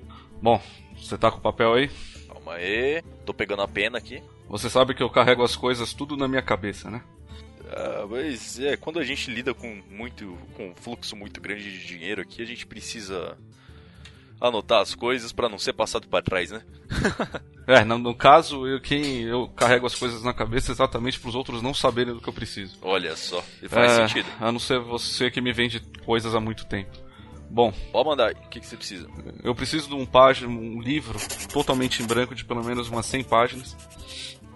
Bom, 0.43 0.61
você 0.97 1.19
tá 1.19 1.31
com 1.31 1.39
o 1.39 1.43
papel 1.43 1.75
aí? 1.75 1.91
Calma 2.29 2.55
aí, 2.55 3.03
tô 3.27 3.35
pegando 3.35 3.63
a 3.63 3.69
pena 3.69 3.99
aqui. 3.99 4.23
Você 4.49 4.69
sabe 4.71 4.95
que 4.95 5.03
eu 5.03 5.11
carrego 5.11 5.43
as 5.45 5.55
coisas 5.55 5.93
tudo 5.93 6.17
na 6.17 6.27
minha 6.27 6.43
cabeça, 6.43 6.91
né? 6.91 7.03
Ah, 7.69 8.07
mas 8.09 8.59
é, 8.59 8.77
quando 8.77 8.99
a 8.99 9.05
gente 9.05 9.31
lida 9.31 9.55
com 9.55 9.81
muito 9.89 10.37
com 10.57 10.71
um 10.71 10.75
fluxo 10.75 11.15
muito 11.15 11.41
grande 11.41 11.63
de 11.71 11.87
dinheiro 11.87 12.21
aqui, 12.23 12.43
a 12.43 12.47
gente 12.47 12.67
precisa 12.67 13.39
anotar 14.41 14.81
as 14.81 14.95
coisas 14.95 15.31
pra 15.33 15.49
não 15.49 15.59
ser 15.59 15.75
passado 15.75 16.09
pra 16.09 16.23
trás, 16.23 16.51
né? 16.51 16.63
É, 17.67 17.85
no, 17.85 17.99
no 17.99 18.13
caso, 18.17 18.67
eu, 18.67 18.81
quem, 18.81 19.23
eu 19.23 19.47
carrego 19.51 19.87
as 19.87 19.95
coisas 19.95 20.25
na 20.25 20.35
cabeça 20.35 20.73
exatamente 20.73 21.21
para 21.21 21.29
os 21.29 21.37
outros 21.37 21.63
não 21.63 21.73
saberem 21.73 22.13
do 22.13 22.21
que 22.21 22.29
eu 22.29 22.33
preciso. 22.33 22.77
Olha 22.83 23.15
só, 23.15 23.45
e 23.63 23.69
faz 23.69 23.93
É, 23.93 24.09
sentido. 24.09 24.29
A 24.41 24.51
não 24.51 24.59
ser 24.59 24.81
você 24.81 25.31
que 25.31 25.41
me 25.41 25.53
vende 25.53 25.79
coisas 26.05 26.35
há 26.35 26.41
muito 26.41 26.67
tempo. 26.67 26.91
Bom, 27.51 27.73
Pode 27.91 28.09
mandar, 28.09 28.33
o 28.33 28.49
que, 28.49 28.61
que 28.61 28.67
você 28.67 28.77
precisa? 28.77 29.09
eu 29.43 29.53
preciso 29.55 29.89
de 29.89 29.95
um 29.95 30.07
página, 30.07 30.49
um 30.49 30.81
livro 30.81 31.19
totalmente 31.53 32.01
em 32.03 32.07
branco 32.07 32.33
de 32.35 32.45
pelo 32.45 32.63
menos 32.65 32.89
umas 32.89 33.07
100 33.07 33.25
páginas. 33.25 33.77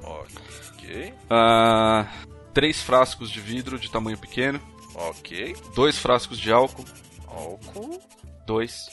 Ok, 0.02 1.12
Ah, 1.28 2.06
três 2.52 2.80
frascos 2.82 3.30
de 3.30 3.40
vidro 3.40 3.78
de 3.78 3.90
tamanho 3.90 4.16
pequeno, 4.18 4.60
ok. 4.94 5.56
dois 5.74 5.98
frascos 5.98 6.38
de 6.38 6.52
álcool, 6.52 6.84
Álcool, 7.26 8.00
dois, 8.46 8.86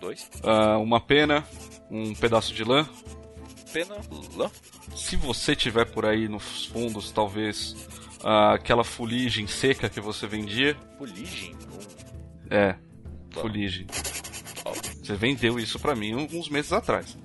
dois. 0.00 0.28
ah, 0.42 0.78
uma 0.78 1.00
pena, 1.00 1.46
um 1.90 2.14
pedaço 2.14 2.52
de 2.52 2.64
lã. 2.64 2.88
Pena, 3.72 3.96
lã. 4.36 4.50
Se 4.96 5.14
você 5.16 5.54
tiver 5.54 5.84
por 5.86 6.04
aí 6.04 6.28
nos 6.28 6.66
fundos, 6.66 7.12
talvez 7.12 7.76
ah, 8.24 8.54
aquela 8.54 8.82
fuligem 8.84 9.46
seca 9.46 9.88
que 9.88 10.00
você 10.00 10.26
vendia. 10.26 10.76
Fuligem. 10.98 11.54
É. 12.50 12.74
fuligem. 13.40 13.86
Você 15.02 15.14
vendeu 15.16 15.58
isso 15.58 15.78
pra 15.78 15.94
mim 15.94 16.12
alguns 16.12 16.48
meses 16.48 16.72
atrás. 16.72 17.16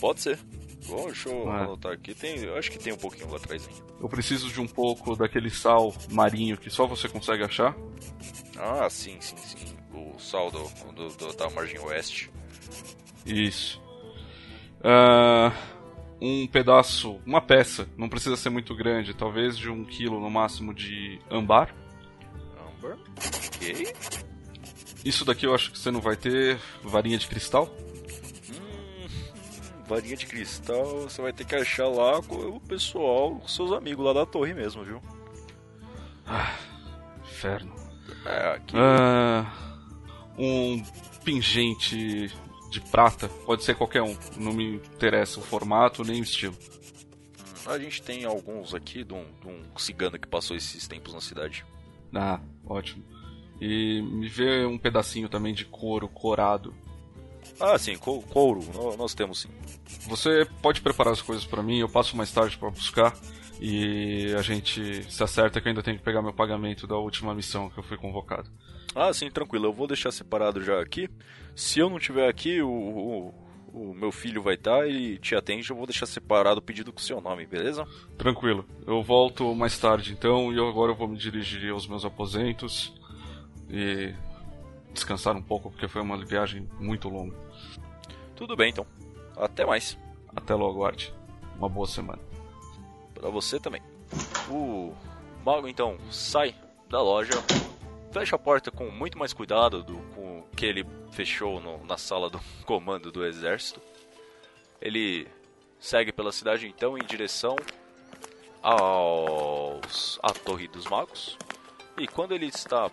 Pode 0.00 0.20
ser. 0.20 0.38
Bom, 0.86 1.06
deixa 1.06 1.28
eu 1.30 1.48
Ah. 1.50 1.62
anotar 1.64 1.92
aqui. 1.92 2.14
Tem, 2.14 2.36
eu 2.38 2.56
acho 2.56 2.70
que 2.70 2.78
tem 2.78 2.92
um 2.92 2.96
pouquinho 2.98 3.30
lá 3.30 3.36
atrás 3.36 3.66
ainda. 3.66 3.94
Eu 4.00 4.08
preciso 4.08 4.48
de 4.50 4.60
um 4.60 4.66
pouco 4.66 5.16
daquele 5.16 5.48
sal 5.50 5.94
marinho 6.10 6.56
que 6.58 6.68
só 6.68 6.86
você 6.86 7.08
consegue 7.08 7.42
achar. 7.42 7.74
Ah, 8.58 8.88
sim, 8.90 9.16
sim, 9.20 9.36
sim. 9.36 9.76
O 9.94 10.18
sal 10.18 10.50
do, 10.50 10.62
do- 10.92 11.08
do- 11.16 11.32
da 11.36 11.48
margem 11.50 11.78
oeste. 11.80 12.30
Isso. 13.24 13.80
Ah, 14.82 15.52
um 16.20 16.46
pedaço, 16.46 17.18
uma 17.24 17.40
peça, 17.40 17.88
não 17.96 18.08
precisa 18.08 18.36
ser 18.36 18.50
muito 18.50 18.74
grande, 18.74 19.14
talvez 19.14 19.56
de 19.56 19.70
um 19.70 19.84
quilo 19.84 20.20
no 20.20 20.28
máximo 20.30 20.74
de 20.74 21.18
ambar. 21.30 21.74
Amber. 22.76 22.98
Ok. 23.56 23.94
Isso 25.04 25.24
daqui 25.24 25.46
eu 25.46 25.54
acho 25.54 25.70
que 25.70 25.78
você 25.78 25.90
não 25.90 26.00
vai 26.00 26.16
ter. 26.16 26.58
Varinha 26.82 27.18
de 27.18 27.26
cristal. 27.26 27.68
Hum, 28.50 29.08
varinha 29.86 30.16
de 30.16 30.26
cristal, 30.26 31.02
você 31.02 31.20
vai 31.20 31.32
ter 31.32 31.44
que 31.44 31.54
achar 31.54 31.88
lá 31.88 32.22
com 32.22 32.34
o 32.34 32.60
pessoal, 32.60 33.36
com 33.36 33.46
seus 33.48 33.72
amigos 33.72 34.04
lá 34.04 34.12
da 34.12 34.24
torre 34.24 34.54
mesmo, 34.54 34.82
viu? 34.82 35.02
Inferno. 37.22 37.74
É, 38.24 38.54
aqui. 38.54 38.74
Ah, 38.76 39.52
um 40.38 40.82
pingente 41.24 42.32
de 42.70 42.80
prata, 42.80 43.28
pode 43.28 43.62
ser 43.62 43.74
qualquer 43.74 44.02
um, 44.02 44.16
não 44.36 44.52
me 44.52 44.76
interessa 44.76 45.38
o 45.38 45.42
formato 45.42 46.02
nem 46.02 46.20
o 46.20 46.24
estilo. 46.24 46.56
A 47.66 47.78
gente 47.78 48.02
tem 48.02 48.24
alguns 48.24 48.74
aqui 48.74 49.04
de 49.04 49.14
um, 49.14 49.24
de 49.40 49.48
um 49.48 49.62
cigano 49.78 50.18
que 50.18 50.26
passou 50.26 50.56
esses 50.56 50.86
tempos 50.88 51.14
na 51.14 51.20
cidade. 51.20 51.64
Ah, 52.14 52.40
ótimo. 52.66 53.04
E 53.60 54.02
me 54.02 54.28
vê 54.28 54.64
um 54.66 54.76
pedacinho 54.78 55.28
também 55.28 55.54
de 55.54 55.64
couro 55.64 56.08
corado. 56.08 56.74
Ah, 57.60 57.78
sim, 57.78 57.96
co- 57.96 58.22
couro, 58.22 58.60
nó- 58.74 58.96
nós 58.96 59.14
temos 59.14 59.40
sim. 59.42 59.48
Você 60.08 60.46
pode 60.60 60.80
preparar 60.80 61.12
as 61.12 61.22
coisas 61.22 61.44
pra 61.44 61.62
mim, 61.62 61.78
eu 61.78 61.88
passo 61.88 62.16
mais 62.16 62.32
tarde 62.32 62.56
pra 62.58 62.70
buscar 62.70 63.14
e 63.60 64.34
a 64.36 64.42
gente 64.42 65.04
se 65.10 65.22
acerta 65.22 65.60
que 65.60 65.68
eu 65.68 65.70
ainda 65.70 65.82
tenho 65.82 65.96
que 65.98 66.02
pegar 66.04 66.20
meu 66.20 66.32
pagamento 66.32 66.86
da 66.86 66.96
última 66.96 67.34
missão 67.34 67.70
que 67.70 67.78
eu 67.78 67.82
fui 67.84 67.96
convocado. 67.96 68.50
Ah, 68.94 69.12
sim, 69.12 69.30
tranquilo, 69.30 69.66
eu 69.66 69.72
vou 69.72 69.86
deixar 69.86 70.10
separado 70.12 70.62
já 70.62 70.80
aqui. 70.80 71.08
Se 71.54 71.78
eu 71.78 71.88
não 71.88 71.98
tiver 71.98 72.28
aqui, 72.28 72.60
o, 72.60 72.68
o, 72.68 73.34
o 73.72 73.94
meu 73.94 74.10
filho 74.10 74.42
vai 74.42 74.54
estar 74.54 74.88
e 74.88 75.18
te 75.18 75.34
atende, 75.36 75.70
eu 75.70 75.76
vou 75.76 75.86
deixar 75.86 76.06
separado 76.06 76.58
o 76.58 76.62
pedido 76.62 76.92
com 76.92 76.98
o 76.98 77.02
seu 77.02 77.20
nome, 77.20 77.46
beleza? 77.46 77.86
Tranquilo. 78.18 78.64
Eu 78.86 79.02
volto 79.02 79.54
mais 79.54 79.78
tarde 79.78 80.12
então 80.12 80.52
e 80.52 80.58
agora 80.58 80.92
eu 80.92 80.96
vou 80.96 81.06
me 81.08 81.16
dirigir 81.16 81.70
aos 81.72 81.86
meus 81.86 82.04
aposentos 82.04 82.92
e 83.68 84.14
descansar 84.92 85.36
um 85.36 85.42
pouco 85.42 85.70
porque 85.70 85.88
foi 85.88 86.02
uma 86.02 86.16
viagem 86.24 86.68
muito 86.78 87.08
longa. 87.08 87.36
Tudo 88.36 88.56
bem 88.56 88.70
então. 88.70 88.86
Até 89.36 89.64
mais. 89.64 89.98
Até 90.34 90.54
logo, 90.54 90.84
Arte. 90.84 91.12
Uma 91.56 91.68
boa 91.68 91.86
semana. 91.86 92.20
Pra 93.14 93.30
você 93.30 93.58
também. 93.60 93.82
O 94.48 94.92
mago 95.44 95.66
então 95.68 95.96
sai 96.10 96.54
da 96.88 97.00
loja, 97.00 97.32
fecha 98.12 98.36
a 98.36 98.38
porta 98.38 98.70
com 98.70 98.90
muito 98.90 99.18
mais 99.18 99.32
cuidado 99.32 99.82
do 99.82 99.96
com 100.14 100.42
que 100.56 100.66
ele 100.66 100.86
fechou 101.10 101.60
no- 101.60 101.84
na 101.84 101.96
sala 101.96 102.28
do 102.30 102.40
comando 102.66 103.10
do 103.10 103.24
exército. 103.24 103.80
Ele 104.80 105.26
segue 105.80 106.12
pela 106.12 106.30
cidade 106.32 106.66
então 106.66 106.96
em 106.98 107.04
direção 107.04 107.56
aos 108.62 110.18
à 110.22 110.32
Torre 110.32 110.68
dos 110.68 110.86
Magos. 110.86 111.36
E 111.98 112.06
quando 112.08 112.32
ele 112.32 112.46
está 112.46 112.90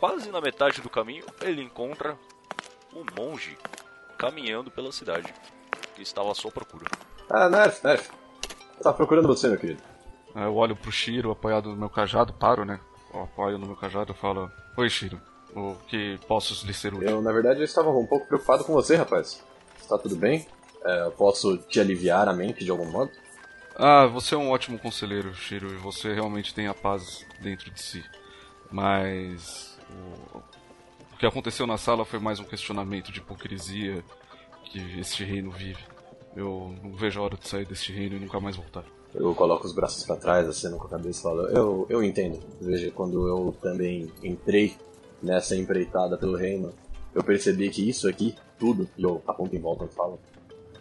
quase 0.00 0.30
na 0.30 0.40
metade 0.40 0.80
do 0.80 0.90
caminho, 0.90 1.24
ele 1.42 1.62
encontra 1.62 2.16
um 2.94 3.04
monge 3.18 3.56
caminhando 4.16 4.70
pela 4.70 4.90
cidade 4.92 5.32
que 5.94 6.02
estava 6.02 6.30
à 6.30 6.34
sua 6.34 6.50
procura. 6.50 6.84
Ah, 7.28 7.48
Nerf, 7.48 7.84
Nerf. 7.84 8.10
Tá 8.82 8.92
procurando 8.92 9.28
você, 9.28 9.48
meu 9.48 9.58
querido. 9.58 9.82
Eu 10.34 10.54
olho 10.54 10.76
pro 10.76 10.92
Shiro 10.92 11.30
apoiado 11.30 11.70
no 11.70 11.76
meu 11.76 11.88
cajado, 11.88 12.32
paro, 12.32 12.64
né? 12.64 12.78
Eu 13.12 13.22
apoio 13.22 13.58
no 13.58 13.66
meu 13.66 13.76
cajado 13.76 14.12
e 14.12 14.14
falo: 14.14 14.50
Oi, 14.76 14.88
Shiro, 14.90 15.20
o 15.54 15.74
que 15.88 16.18
posso 16.28 16.66
lhe 16.66 16.74
ser 16.74 16.92
útil? 16.92 17.08
Eu, 17.08 17.22
na 17.22 17.32
verdade, 17.32 17.60
eu 17.60 17.64
estava 17.64 17.90
um 17.90 18.06
pouco 18.06 18.26
preocupado 18.26 18.64
com 18.64 18.72
você, 18.72 18.96
rapaz. 18.96 19.42
Está 19.80 19.96
tudo 19.96 20.16
bem? 20.16 20.46
É, 20.84 21.10
posso 21.10 21.56
te 21.56 21.80
aliviar 21.80 22.28
a 22.28 22.32
mente 22.32 22.64
de 22.64 22.70
algum 22.70 22.84
modo? 22.84 23.10
Ah, 23.74 24.06
você 24.06 24.34
é 24.34 24.38
um 24.38 24.50
ótimo 24.50 24.78
conselheiro, 24.78 25.34
Shiro, 25.34 25.68
e 25.68 25.76
você 25.76 26.12
realmente 26.12 26.54
tem 26.54 26.66
a 26.66 26.74
paz 26.74 27.24
dentro 27.40 27.70
de 27.70 27.80
si. 27.80 28.04
Mas. 28.70 29.76
O, 30.34 30.38
o 30.38 31.18
que 31.18 31.26
aconteceu 31.26 31.66
na 31.66 31.78
sala 31.78 32.04
foi 32.04 32.18
mais 32.18 32.38
um 32.40 32.44
questionamento 32.44 33.10
de 33.10 33.20
hipocrisia 33.20 34.04
que 34.64 35.00
este 35.00 35.24
reino 35.24 35.50
vive. 35.50 35.82
Eu 36.34 36.74
não 36.82 36.92
vejo 36.92 37.20
a 37.20 37.24
hora 37.24 37.36
de 37.36 37.48
sair 37.48 37.64
deste 37.64 37.92
reino 37.92 38.16
e 38.16 38.20
nunca 38.20 38.38
mais 38.38 38.56
voltar. 38.56 38.84
Eu 39.14 39.34
coloco 39.34 39.66
os 39.66 39.72
braços 39.72 40.04
para 40.04 40.16
trás, 40.16 40.46
aceno 40.46 40.76
com 40.76 40.86
a 40.86 40.90
cabeça 40.90 41.20
e 41.20 41.22
falo: 41.22 41.48
eu, 41.48 41.86
eu 41.88 42.04
entendo. 42.04 42.38
Veja, 42.60 42.90
quando 42.90 43.26
eu 43.26 43.56
também 43.62 44.12
entrei 44.22 44.76
nessa 45.22 45.56
empreitada 45.56 46.18
pelo 46.18 46.36
reino, 46.36 46.74
eu 47.14 47.24
percebi 47.24 47.70
que 47.70 47.88
isso 47.88 48.06
aqui, 48.06 48.34
tudo, 48.58 48.86
e 48.98 49.02
eu 49.02 49.22
aponto 49.26 49.56
em 49.56 49.60
volta 49.60 49.86
e 49.86 49.88
falo: 49.88 50.20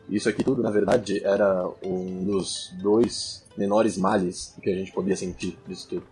isso 0.09 0.27
aqui 0.27 0.43
tudo, 0.43 0.61
na 0.61 0.69
verdade, 0.69 1.25
era 1.25 1.65
um 1.81 2.25
dos 2.25 2.73
dois 2.81 3.45
menores 3.57 3.97
males 3.97 4.53
que 4.61 4.69
a 4.69 4.75
gente 4.75 4.91
podia 4.91 5.15
sentir 5.15 5.57
disso 5.65 5.87
tudo. 5.87 6.05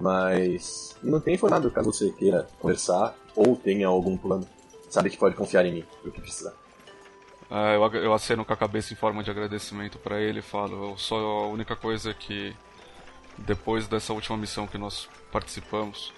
Mas 0.00 0.96
não 1.02 1.20
tem 1.20 1.38
nada 1.48 1.70
caso 1.70 1.92
você 1.92 2.10
queira 2.10 2.48
conversar 2.58 3.14
ou 3.34 3.56
tenha 3.56 3.86
algum 3.86 4.16
plano. 4.16 4.46
Sabe 4.90 5.10
que 5.10 5.16
pode 5.16 5.34
confiar 5.34 5.64
em 5.66 5.72
mim, 5.72 5.84
o 6.04 6.10
que 6.10 6.20
precisar. 6.20 6.52
Ah, 7.50 7.72
eu, 7.72 7.82
eu 7.94 8.12
aceno 8.12 8.44
com 8.44 8.52
a 8.52 8.56
cabeça 8.56 8.92
em 8.92 8.96
forma 8.96 9.22
de 9.22 9.30
agradecimento 9.30 9.98
para 9.98 10.20
ele 10.20 10.38
e 10.38 10.42
falo: 10.42 10.96
só 10.96 11.16
a 11.16 11.48
única 11.48 11.76
coisa 11.76 12.10
é 12.10 12.14
que 12.14 12.54
depois 13.38 13.86
dessa 13.88 14.12
última 14.12 14.36
missão 14.36 14.66
que 14.66 14.78
nós 14.78 15.08
participamos, 15.30 16.12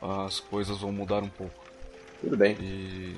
as 0.00 0.40
coisas 0.40 0.78
vão 0.78 0.92
mudar 0.92 1.22
um 1.22 1.28
pouco. 1.28 1.54
Tudo 2.20 2.36
bem. 2.36 2.56
E, 2.60 3.16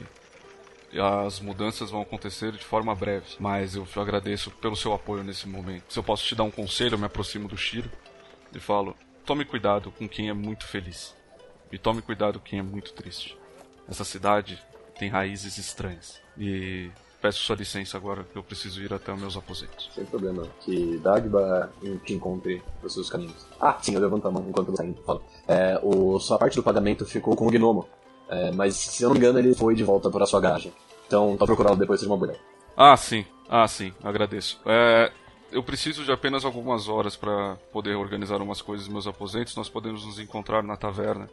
e 0.92 1.00
as 1.00 1.40
mudanças 1.40 1.90
vão 1.90 2.02
acontecer 2.02 2.52
de 2.52 2.64
forma 2.64 2.94
breve. 2.94 3.26
Mas 3.38 3.74
eu 3.74 3.86
agradeço 3.96 4.50
pelo 4.50 4.76
seu 4.76 4.92
apoio 4.92 5.24
nesse 5.24 5.48
momento. 5.48 5.84
Se 5.92 5.98
eu 5.98 6.02
posso 6.02 6.24
te 6.24 6.34
dar 6.34 6.44
um 6.44 6.50
conselho, 6.50 6.94
eu 6.94 6.98
me 6.98 7.06
aproximo 7.06 7.48
do 7.48 7.56
Shiro 7.56 7.90
e 8.54 8.60
falo: 8.60 8.94
tome 9.24 9.44
cuidado 9.44 9.90
com 9.92 10.08
quem 10.08 10.28
é 10.28 10.32
muito 10.32 10.66
feliz. 10.66 11.14
E 11.72 11.78
tome 11.78 12.02
cuidado 12.02 12.38
com 12.38 12.44
quem 12.44 12.58
é 12.58 12.62
muito 12.62 12.92
triste. 12.92 13.36
Essa 13.88 14.04
cidade 14.04 14.60
tem 14.98 15.08
raízes 15.08 15.56
estranhas. 15.58 16.20
E 16.36 16.90
peço 17.20 17.40
sua 17.40 17.56
licença 17.56 17.96
agora 17.96 18.24
que 18.24 18.36
eu 18.36 18.42
preciso 18.42 18.82
ir 18.82 18.92
até 18.92 19.12
os 19.12 19.20
meus 19.20 19.36
aposentos. 19.36 19.90
Sem 19.94 20.04
problema. 20.04 20.46
Que 20.60 20.98
Dagba 20.98 21.72
te 22.04 22.12
encontre 22.12 22.62
nos 22.82 22.94
seus 22.94 23.10
caminhos. 23.10 23.46
Ah, 23.60 23.76
sim, 23.80 23.94
eu 23.94 24.00
levanto 24.00 24.26
a 24.26 24.30
mão 24.30 24.44
enquanto 24.48 24.76
saindo. 24.76 25.02
Falo. 25.02 25.22
É, 25.46 25.78
o, 25.82 26.18
sua 26.18 26.38
parte 26.38 26.56
do 26.56 26.62
pagamento 26.62 27.04
ficou 27.04 27.36
com 27.36 27.46
o 27.46 27.50
gnomo. 27.50 27.88
É, 28.28 28.52
mas 28.52 28.76
se 28.76 29.02
eu 29.02 29.08
não 29.08 29.14
me 29.14 29.20
engano, 29.20 29.38
ele 29.38 29.54
foi 29.54 29.74
de 29.74 29.82
volta 29.82 30.08
para 30.10 30.26
sua 30.26 30.40
garagem. 30.40 30.72
Então, 31.06 31.36
tá 31.36 31.44
procurá-lo 31.44 31.76
depois 31.76 32.00
de 32.00 32.06
uma 32.06 32.16
mulher. 32.16 32.38
Ah, 32.76 32.96
sim. 32.96 33.24
Ah, 33.48 33.66
sim. 33.66 33.92
Agradeço. 34.02 34.60
É, 34.64 35.10
eu 35.52 35.62
preciso 35.62 36.04
de 36.04 36.12
apenas 36.12 36.44
algumas 36.44 36.88
horas 36.88 37.16
para 37.16 37.56
poder 37.72 37.96
organizar 37.96 38.40
umas 38.40 38.62
coisas 38.62 38.86
nos 38.86 38.92
meus 38.92 39.06
aposentos. 39.06 39.56
Nós 39.56 39.68
podemos 39.68 40.04
nos 40.04 40.18
encontrar 40.18 40.62
na 40.62 40.76
taverna 40.76 41.28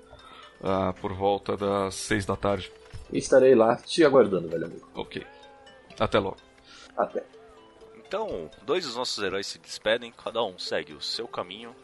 uh, 0.60 0.94
por 1.00 1.14
volta 1.14 1.56
das 1.56 1.96
seis 1.96 2.26
da 2.26 2.36
tarde. 2.36 2.72
Estarei 3.12 3.56
lá 3.56 3.76
te 3.76 4.04
aguardando, 4.04 4.50
velho 4.50 4.66
amigo. 4.66 4.90
Ok. 4.96 5.26
Até 6.00 6.20
logo. 6.20 6.38
Até. 6.96 7.24
Então, 7.96 8.50
dois 8.64 8.86
dos 8.86 8.96
nossos 8.96 9.22
heróis 9.24 9.48
se 9.48 9.60
despedem, 9.60 10.12
cada 10.12 10.44
um 10.44 10.58
segue 10.58 10.94
o 10.94 11.02
seu 11.02 11.28
caminho. 11.28 11.76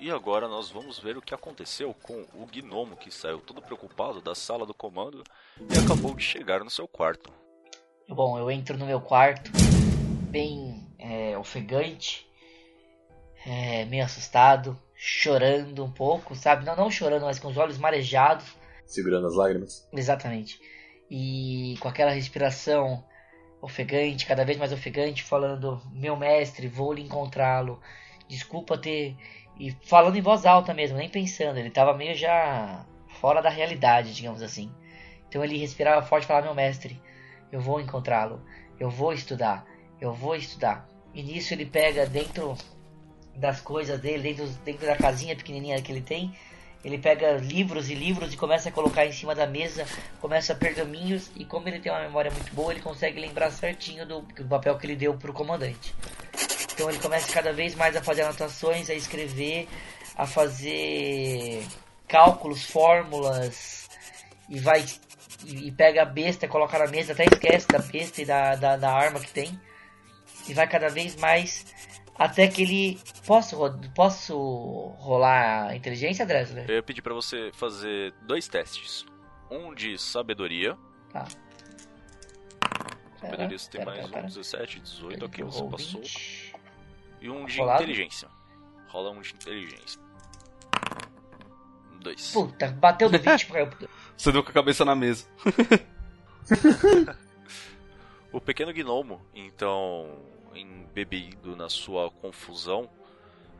E 0.00 0.10
agora 0.10 0.46
nós 0.46 0.70
vamos 0.70 0.98
ver 0.98 1.16
o 1.16 1.22
que 1.22 1.34
aconteceu 1.34 1.94
com 2.02 2.24
o 2.34 2.46
gnomo 2.46 2.96
que 2.96 3.10
saiu 3.10 3.40
todo 3.40 3.60
preocupado 3.60 4.20
da 4.20 4.34
sala 4.34 4.64
do 4.64 4.72
comando 4.72 5.24
e 5.58 5.76
acabou 5.76 6.14
de 6.14 6.22
chegar 6.22 6.62
no 6.62 6.70
seu 6.70 6.86
quarto. 6.86 7.32
Bom, 8.08 8.38
eu 8.38 8.50
entro 8.50 8.78
no 8.78 8.86
meu 8.86 9.00
quarto, 9.00 9.50
bem 10.30 10.87
é, 10.98 11.36
ofegante, 11.38 12.28
é, 13.46 13.84
meio 13.84 14.04
assustado, 14.04 14.78
chorando 14.94 15.84
um 15.84 15.90
pouco, 15.90 16.34
sabe? 16.34 16.64
Não, 16.64 16.74
não 16.74 16.90
chorando, 16.90 17.24
mas 17.24 17.38
com 17.38 17.48
os 17.48 17.56
olhos 17.56 17.78
marejados. 17.78 18.56
Segurando 18.84 19.26
as 19.26 19.34
lágrimas. 19.34 19.88
Exatamente. 19.92 20.60
E 21.10 21.76
com 21.80 21.88
aquela 21.88 22.10
respiração 22.10 23.04
ofegante, 23.60 24.26
cada 24.26 24.44
vez 24.44 24.58
mais 24.58 24.72
ofegante, 24.72 25.22
falando: 25.22 25.80
Meu 25.92 26.16
mestre, 26.16 26.68
vou 26.68 26.92
lhe 26.92 27.02
encontrá-lo. 27.02 27.80
Desculpa 28.28 28.76
ter. 28.76 29.16
E 29.58 29.70
falando 29.82 30.16
em 30.16 30.22
voz 30.22 30.46
alta 30.46 30.74
mesmo, 30.74 30.98
nem 30.98 31.08
pensando. 31.08 31.58
Ele 31.58 31.68
estava 31.68 31.94
meio 31.94 32.14
já 32.14 32.84
fora 33.20 33.40
da 33.40 33.50
realidade, 33.50 34.14
digamos 34.14 34.42
assim. 34.42 34.72
Então 35.28 35.44
ele 35.44 35.58
respirava 35.58 36.06
forte 36.06 36.24
e 36.24 36.26
falava: 36.26 36.46
Meu 36.46 36.54
mestre, 36.54 37.00
eu 37.52 37.60
vou 37.60 37.80
encontrá-lo. 37.80 38.42
Eu 38.78 38.90
vou 38.90 39.12
estudar. 39.12 39.66
Eu 40.00 40.12
vou 40.12 40.34
estudar. 40.34 40.87
E 41.14 41.22
nisso 41.22 41.54
ele 41.54 41.66
pega 41.66 42.06
dentro 42.06 42.56
das 43.34 43.60
coisas 43.60 44.00
dele, 44.00 44.34
dentro, 44.34 44.46
dentro 44.64 44.86
da 44.86 44.96
casinha 44.96 45.34
pequenininha 45.36 45.80
que 45.80 45.92
ele 45.92 46.02
tem, 46.02 46.34
ele 46.84 46.98
pega 46.98 47.32
livros 47.32 47.90
e 47.90 47.94
livros 47.94 48.32
e 48.32 48.36
começa 48.36 48.68
a 48.68 48.72
colocar 48.72 49.04
em 49.04 49.12
cima 49.12 49.34
da 49.34 49.46
mesa, 49.46 49.84
começa 50.20 50.54
pergaminhos 50.54 51.30
e 51.34 51.44
como 51.44 51.68
ele 51.68 51.80
tem 51.80 51.90
uma 51.90 52.02
memória 52.02 52.30
muito 52.30 52.54
boa, 52.54 52.72
ele 52.72 52.80
consegue 52.80 53.20
lembrar 53.20 53.50
certinho 53.50 54.06
do, 54.06 54.22
do 54.22 54.44
papel 54.44 54.76
que 54.78 54.86
ele 54.86 54.96
deu 54.96 55.14
para 55.14 55.30
o 55.30 55.34
comandante. 55.34 55.94
Então 56.72 56.88
ele 56.88 56.98
começa 56.98 57.32
cada 57.32 57.52
vez 57.52 57.74
mais 57.74 57.96
a 57.96 58.02
fazer 58.02 58.22
anotações, 58.22 58.88
a 58.88 58.94
escrever, 58.94 59.68
a 60.16 60.26
fazer 60.26 61.64
cálculos, 62.06 62.64
fórmulas 62.64 63.88
e 64.48 64.58
vai 64.60 64.84
e, 65.44 65.70
pega 65.72 66.02
a 66.02 66.04
besta, 66.04 66.48
coloca 66.48 66.78
na 66.78 66.86
mesa, 66.86 67.12
até 67.12 67.24
esquece 67.24 67.66
da 67.68 67.78
besta 67.78 68.22
e 68.22 68.24
da, 68.24 68.56
da, 68.56 68.76
da 68.76 68.90
arma 68.90 69.20
que 69.20 69.32
tem 69.32 69.58
e 70.48 70.54
vai 70.54 70.68
cada 70.68 70.88
vez 70.88 71.16
mais 71.16 71.64
até 72.18 72.48
que 72.48 72.62
ele. 72.62 73.00
Posso, 73.24 73.56
posso 73.94 74.36
rolar 74.98 75.68
a 75.68 75.76
inteligência, 75.76 76.26
Dressler? 76.26 76.64
Eu 76.68 76.76
ia 76.76 76.82
pedir 76.82 77.00
pra 77.00 77.14
você 77.14 77.50
fazer 77.54 78.12
dois 78.22 78.48
testes. 78.48 79.06
Um 79.50 79.72
de 79.72 79.96
sabedoria. 79.96 80.76
Tá. 81.12 81.26
Sabedoria 83.20 83.58
você 83.58 83.70
tem 83.70 83.84
mais 83.84 84.06
pera, 84.08 84.24
um, 84.24 84.26
17, 84.26 84.80
18, 84.80 85.24
ok, 85.24 85.44
você 85.44 85.64
passou. 85.64 86.00
20. 86.00 86.54
E 87.20 87.30
um 87.30 87.46
de 87.46 87.58
Rolado? 87.58 87.82
inteligência. 87.82 88.28
Rola 88.88 89.10
um 89.10 89.20
de 89.20 89.32
inteligência. 89.32 90.00
Dois. 92.00 92.32
Puta, 92.32 92.68
bateu 92.72 93.08
do 93.08 93.18
20 93.18 93.46
pra 93.46 93.60
eu. 93.60 93.70
Você 94.16 94.32
deu 94.32 94.42
com 94.42 94.50
a 94.50 94.52
cabeça 94.52 94.84
na 94.84 94.96
mesa. 94.96 95.26
o 98.32 98.40
pequeno 98.40 98.72
gnomo, 98.72 99.20
então, 99.34 100.24
embebido 100.58 101.56
na 101.56 101.68
sua 101.68 102.10
confusão 102.10 102.88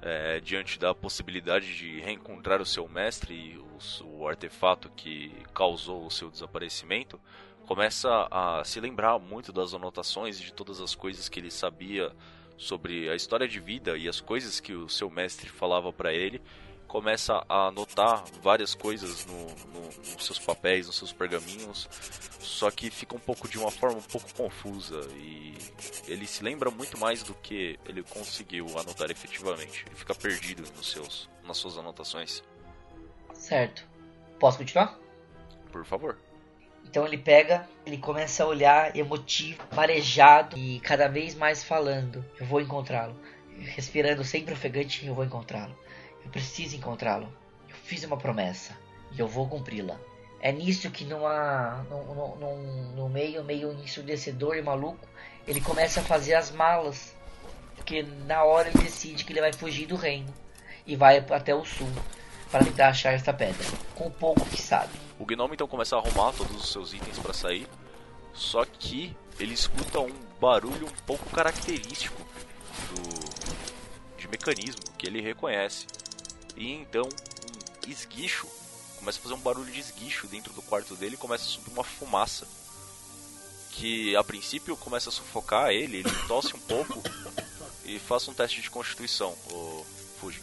é, 0.01 0.41
diante 0.41 0.79
da 0.79 0.95
possibilidade 0.95 1.77
de 1.77 2.01
reencontrar 2.01 2.61
o 2.61 2.67
seu 2.67 2.89
mestre 2.89 3.35
e 3.35 3.59
o, 3.59 4.19
o, 4.19 4.29
artefato 4.29 4.91
que 4.91 5.33
causou 5.55 6.07
o 6.07 6.11
seu 6.11 6.31
desaparecimento, 6.31 7.21
começa 7.67 8.29
a 8.31 8.63
se 8.65 8.81
lembrar 8.81 9.19
muito 9.19 9.53
das 9.53 9.75
anotações 9.75 10.41
e 10.41 10.45
de 10.45 10.53
todas 10.53 10.81
as 10.81 10.95
coisas 10.95 11.29
que 11.29 11.41
ele 11.41 11.51
sabia 11.51 12.13
sobre 12.57 13.09
a 13.09 13.15
história 13.15 13.47
de 13.47 13.61
vida 13.61 13.97
e 13.97 14.09
as 14.09 14.21
coisas 14.21 14.61
que 14.61 14.73
o 14.73 14.89
seu 14.89 15.11
mestre 15.11 15.49
falava 15.49 15.93
para 15.93 16.13
ele 16.13 16.41
começa 16.89 17.45
a 17.49 17.69
anotar 17.69 18.25
várias 18.43 18.75
coisas 18.75 19.27
no, 19.27 19.47
no, 19.73 19.83
nos 20.15 20.25
seus 20.25 20.39
papéis, 20.39 20.87
nos 20.87 20.97
seus 20.97 21.13
pergaminhos, 21.13 21.87
só 22.41 22.71
que 22.71 22.91
fica 22.91 23.15
um 23.15 23.21
pouco 23.21 23.47
de 23.47 23.59
uma 23.59 23.71
forma 23.71 23.99
um 23.99 24.03
pouco 24.03 24.33
confusa 24.35 25.07
e 25.15 25.55
ele 26.09 26.27
se 26.27 26.43
lembra 26.43 26.71
muito 26.71 26.99
mais 26.99 27.23
do 27.23 27.35
que 27.35 27.79
ele 27.87 28.03
conseguiu 28.03 28.67
anotar 28.79 29.11
efetivamente. 29.11 29.85
Ele 29.87 29.95
fica 29.95 30.15
perdido 30.15 30.63
nos 30.77 30.91
seus, 30.91 31.29
nas 31.47 31.59
suas 31.59 31.77
anotações. 31.77 32.43
Certo. 33.35 33.85
Posso 34.41 34.59
continuar? 34.59 34.99
Por 35.71 35.85
favor. 35.85 36.19
Então 36.85 37.07
ele 37.07 37.19
pega, 37.19 37.69
ele 37.85 37.99
começa 37.99 38.43
a 38.43 38.47
olhar 38.47 38.97
emotivo, 38.97 39.63
marejado 39.75 40.57
e 40.57 40.81
cada 40.81 41.07
vez 41.07 41.35
mais 41.35 41.63
falando: 41.63 42.25
Eu 42.41 42.47
vou 42.47 42.61
encontrá-lo. 42.61 43.15
Respirando 43.59 44.25
sempre 44.25 44.55
ofegante, 44.55 45.05
eu 45.05 45.15
vou 45.15 45.25
encontrá-lo. 45.25 45.77
Eu 46.25 46.31
preciso 46.31 46.77
encontrá-lo. 46.77 47.29
Eu 47.69 47.77
fiz 47.77 48.05
uma 48.05 48.17
promessa 48.17 48.77
e 49.13 49.21
eu 49.21 49.27
vou 49.27 49.49
cumpri-la. 49.49 49.99
É 50.41 50.53
nisso 50.53 50.91
que 50.91 51.05
numa, 51.05 51.85
meio 53.11 53.43
meio 53.43 53.73
ensurdecedor 53.73 54.57
e 54.57 54.63
maluco, 54.63 55.07
ele 55.47 55.61
começa 55.61 56.01
a 56.01 56.05
fazer 56.05 56.35
as 56.35 56.51
malas. 56.51 57.17
Porque 57.75 58.03
na 58.03 58.45
hora 58.45 58.69
ele 58.69 58.79
decide 58.79 59.25
que 59.25 59.33
ele 59.33 59.41
vai 59.41 59.53
fugir 59.53 59.87
do 59.87 59.97
reino 59.97 60.33
e 60.87 60.95
vai 60.95 61.19
até 61.19 61.55
o 61.55 61.65
sul 61.65 61.89
para 62.51 62.65
tentar 62.65 62.89
achar 62.89 63.13
esta 63.13 63.33
pedra, 63.33 63.67
com 63.95 64.07
o 64.07 64.11
pouco 64.11 64.45
que 64.47 64.61
sabe. 64.61 64.93
O 65.19 65.25
gnomo 65.25 65.55
então 65.55 65.69
começa 65.69 65.97
a 65.97 65.99
arrumar 65.99 66.33
todos 66.33 66.57
os 66.57 66.73
seus 66.73 66.93
itens 66.95 67.19
para 67.19 67.35
sair, 67.35 67.69
só 68.33 68.65
que 68.65 69.15
ele 69.39 69.53
escuta 69.53 70.01
um 70.01 70.13
barulho 70.41 70.87
um 70.87 71.05
pouco 71.05 71.29
característico 71.31 72.23
do, 72.89 74.17
de 74.17 74.29
mecanismo 74.29 74.81
que 74.97 75.07
ele 75.07 75.21
reconhece. 75.21 75.87
E 76.57 76.73
então 76.73 77.03
um 77.03 77.91
esguicho 77.91 78.47
começa 78.99 79.19
a 79.19 79.23
fazer 79.23 79.35
um 79.35 79.39
barulho 79.39 79.71
de 79.73 79.81
esguicho 79.81 80.27
dentro 80.27 80.53
do 80.53 80.63
quarto 80.63 80.95
dele 80.97 81.15
e 81.15 81.19
começa 81.19 81.45
a 81.45 81.49
subir 81.49 81.71
uma 81.71 81.85
fumaça. 81.85 82.47
Que 83.73 84.17
a 84.17 84.25
princípio 84.25 84.77
começa 84.77 85.09
a 85.09 85.13
sufocar 85.13 85.71
ele, 85.71 85.99
ele 85.99 86.11
tosse 86.27 86.55
um 86.55 86.59
pouco 86.61 87.01
e 87.85 87.99
faça 87.99 88.31
um 88.31 88.35
teste 88.35 88.61
de 88.61 88.71
constituição, 88.71 89.35
o 89.53 89.85
Fuji. 90.21 90.41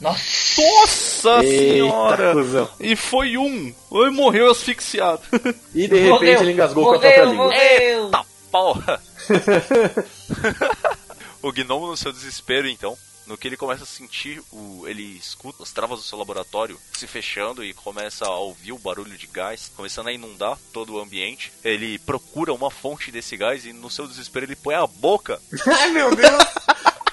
Nossa! 0.00 0.62
Nossa 0.62 1.40
senhora! 1.42 2.32
cuzão. 2.32 2.68
E 2.80 2.96
foi 2.96 3.36
um! 3.36 3.74
Ele 3.92 4.10
morreu 4.10 4.50
asfixiado. 4.50 5.20
E 5.74 5.86
de 5.86 5.94
repente 5.94 6.10
Morreu, 6.10 6.40
ele 6.42 6.52
engasgou 6.52 6.84
com 6.84 6.90
a 6.90 6.94
morreu, 6.94 7.12
própria 7.12 7.30
língua. 7.30 7.44
morreu. 7.46 8.04
Eita 8.06 8.26
porra! 8.50 9.02
o 11.42 11.52
gnomo 11.52 11.86
no 11.86 11.96
seu 11.96 12.12
desespero, 12.12 12.68
então, 12.68 12.96
no 13.30 13.38
que 13.38 13.46
ele 13.46 13.56
começa 13.56 13.84
a 13.84 13.86
sentir, 13.86 14.42
o, 14.50 14.84
ele 14.88 15.04
escuta 15.04 15.62
as 15.62 15.70
travas 15.70 16.00
do 16.00 16.04
seu 16.04 16.18
laboratório 16.18 16.76
se 16.92 17.06
fechando 17.06 17.64
e 17.64 17.72
começa 17.72 18.24
a 18.26 18.34
ouvir 18.34 18.72
o 18.72 18.78
barulho 18.78 19.16
de 19.16 19.28
gás, 19.28 19.70
começando 19.76 20.08
a 20.08 20.12
inundar 20.12 20.58
todo 20.72 20.94
o 20.94 21.00
ambiente. 21.00 21.52
Ele 21.62 21.96
procura 22.00 22.52
uma 22.52 22.72
fonte 22.72 23.12
desse 23.12 23.36
gás 23.36 23.64
e 23.64 23.72
no 23.72 23.88
seu 23.88 24.08
desespero 24.08 24.46
ele 24.46 24.56
põe 24.56 24.74
a 24.74 24.84
boca 24.84 25.40
Ai, 25.64 25.90
meu 25.90 26.14
Deus! 26.16 26.44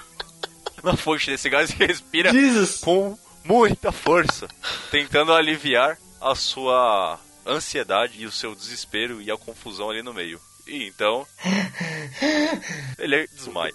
na 0.83 0.97
fonte 0.97 1.29
desse 1.29 1.51
gás 1.51 1.69
e 1.69 1.75
respira 1.75 2.33
Jesus! 2.33 2.79
com 2.79 3.15
muita 3.43 3.91
força, 3.91 4.47
tentando 4.89 5.31
aliviar 5.31 5.99
a 6.19 6.33
sua 6.33 7.19
ansiedade 7.45 8.19
e 8.19 8.25
o 8.25 8.31
seu 8.31 8.55
desespero 8.55 9.21
e 9.21 9.29
a 9.29 9.37
confusão 9.37 9.91
ali 9.91 10.01
no 10.01 10.15
meio. 10.15 10.41
E 10.65 10.87
então, 10.87 11.27
ele 12.97 13.27
desmaia. 13.27 13.71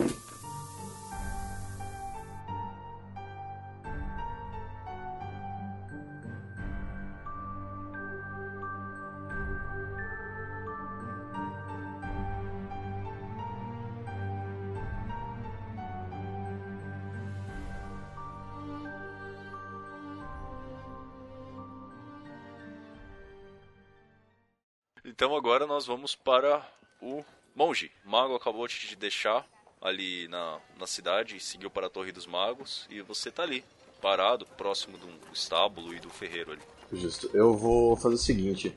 Então 25.23 25.37
agora 25.37 25.69
nós 25.69 25.87
vamos 25.87 26.17
para 26.17 26.61
o 27.01 27.23
monge. 27.55 27.93
O 28.05 28.11
mago 28.11 28.35
acabou 28.35 28.67
de 28.67 28.75
te 28.75 28.97
deixar 28.97 29.47
ali 29.81 30.27
na, 30.27 30.59
na 30.77 30.85
cidade 30.85 31.39
seguiu 31.39 31.71
para 31.71 31.87
a 31.87 31.89
Torre 31.89 32.11
dos 32.11 32.27
Magos. 32.27 32.89
E 32.91 33.01
você 33.03 33.31
tá 33.31 33.45
ali, 33.45 33.63
parado, 34.01 34.45
próximo 34.59 34.99
do 34.99 35.07
estábulo 35.33 35.95
e 35.95 36.01
do 36.01 36.11
ferreiro 36.11 36.51
ali. 36.51 36.61
Justo. 36.93 37.31
Eu 37.33 37.57
vou 37.57 37.95
fazer 37.95 38.17
o 38.17 38.19
seguinte. 38.19 38.77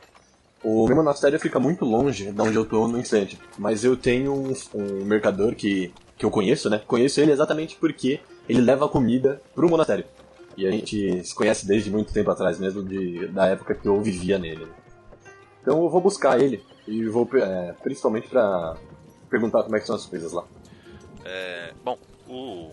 O 0.63 0.85
meu 0.85 0.97
monastério 0.97 1.39
fica 1.39 1.59
muito 1.59 1.83
longe 1.83 2.31
da 2.31 2.43
onde 2.43 2.55
eu 2.55 2.63
tô 2.63 2.87
no 2.87 2.99
instante. 2.99 3.39
Mas 3.57 3.83
eu 3.83 3.97
tenho 3.97 4.31
um, 4.31 4.53
um 4.75 5.03
mercador 5.03 5.55
que, 5.55 5.91
que 6.15 6.27
eu 6.27 6.29
conheço, 6.29 6.69
né? 6.69 6.79
Conheço 6.85 7.19
ele 7.19 7.31
exatamente 7.31 7.75
porque 7.75 8.19
ele 8.47 8.61
leva 8.61 8.87
comida 8.87 9.41
pro 9.55 9.67
monastério. 9.67 10.05
E 10.55 10.67
a 10.67 10.69
gente 10.69 11.23
se 11.25 11.33
conhece 11.33 11.65
desde 11.65 11.89
muito 11.89 12.13
tempo 12.13 12.29
atrás, 12.29 12.59
mesmo 12.59 12.83
de, 12.83 13.29
da 13.29 13.47
época 13.47 13.73
que 13.73 13.87
eu 13.87 13.99
vivia 13.99 14.37
nele. 14.37 14.67
Então 15.65 15.81
eu 15.81 15.89
vou 15.89 15.99
buscar 15.99 16.39
ele 16.39 16.63
e 16.87 17.05
vou 17.05 17.27
é, 17.33 17.73
principalmente 17.81 18.27
pra 18.27 18.77
perguntar 19.31 19.63
como 19.63 19.75
é 19.75 19.79
que 19.79 19.87
são 19.87 19.95
as 19.95 20.05
coisas 20.05 20.31
lá. 20.31 20.43
É, 21.25 21.73
bom, 21.83 21.97
o 22.27 22.69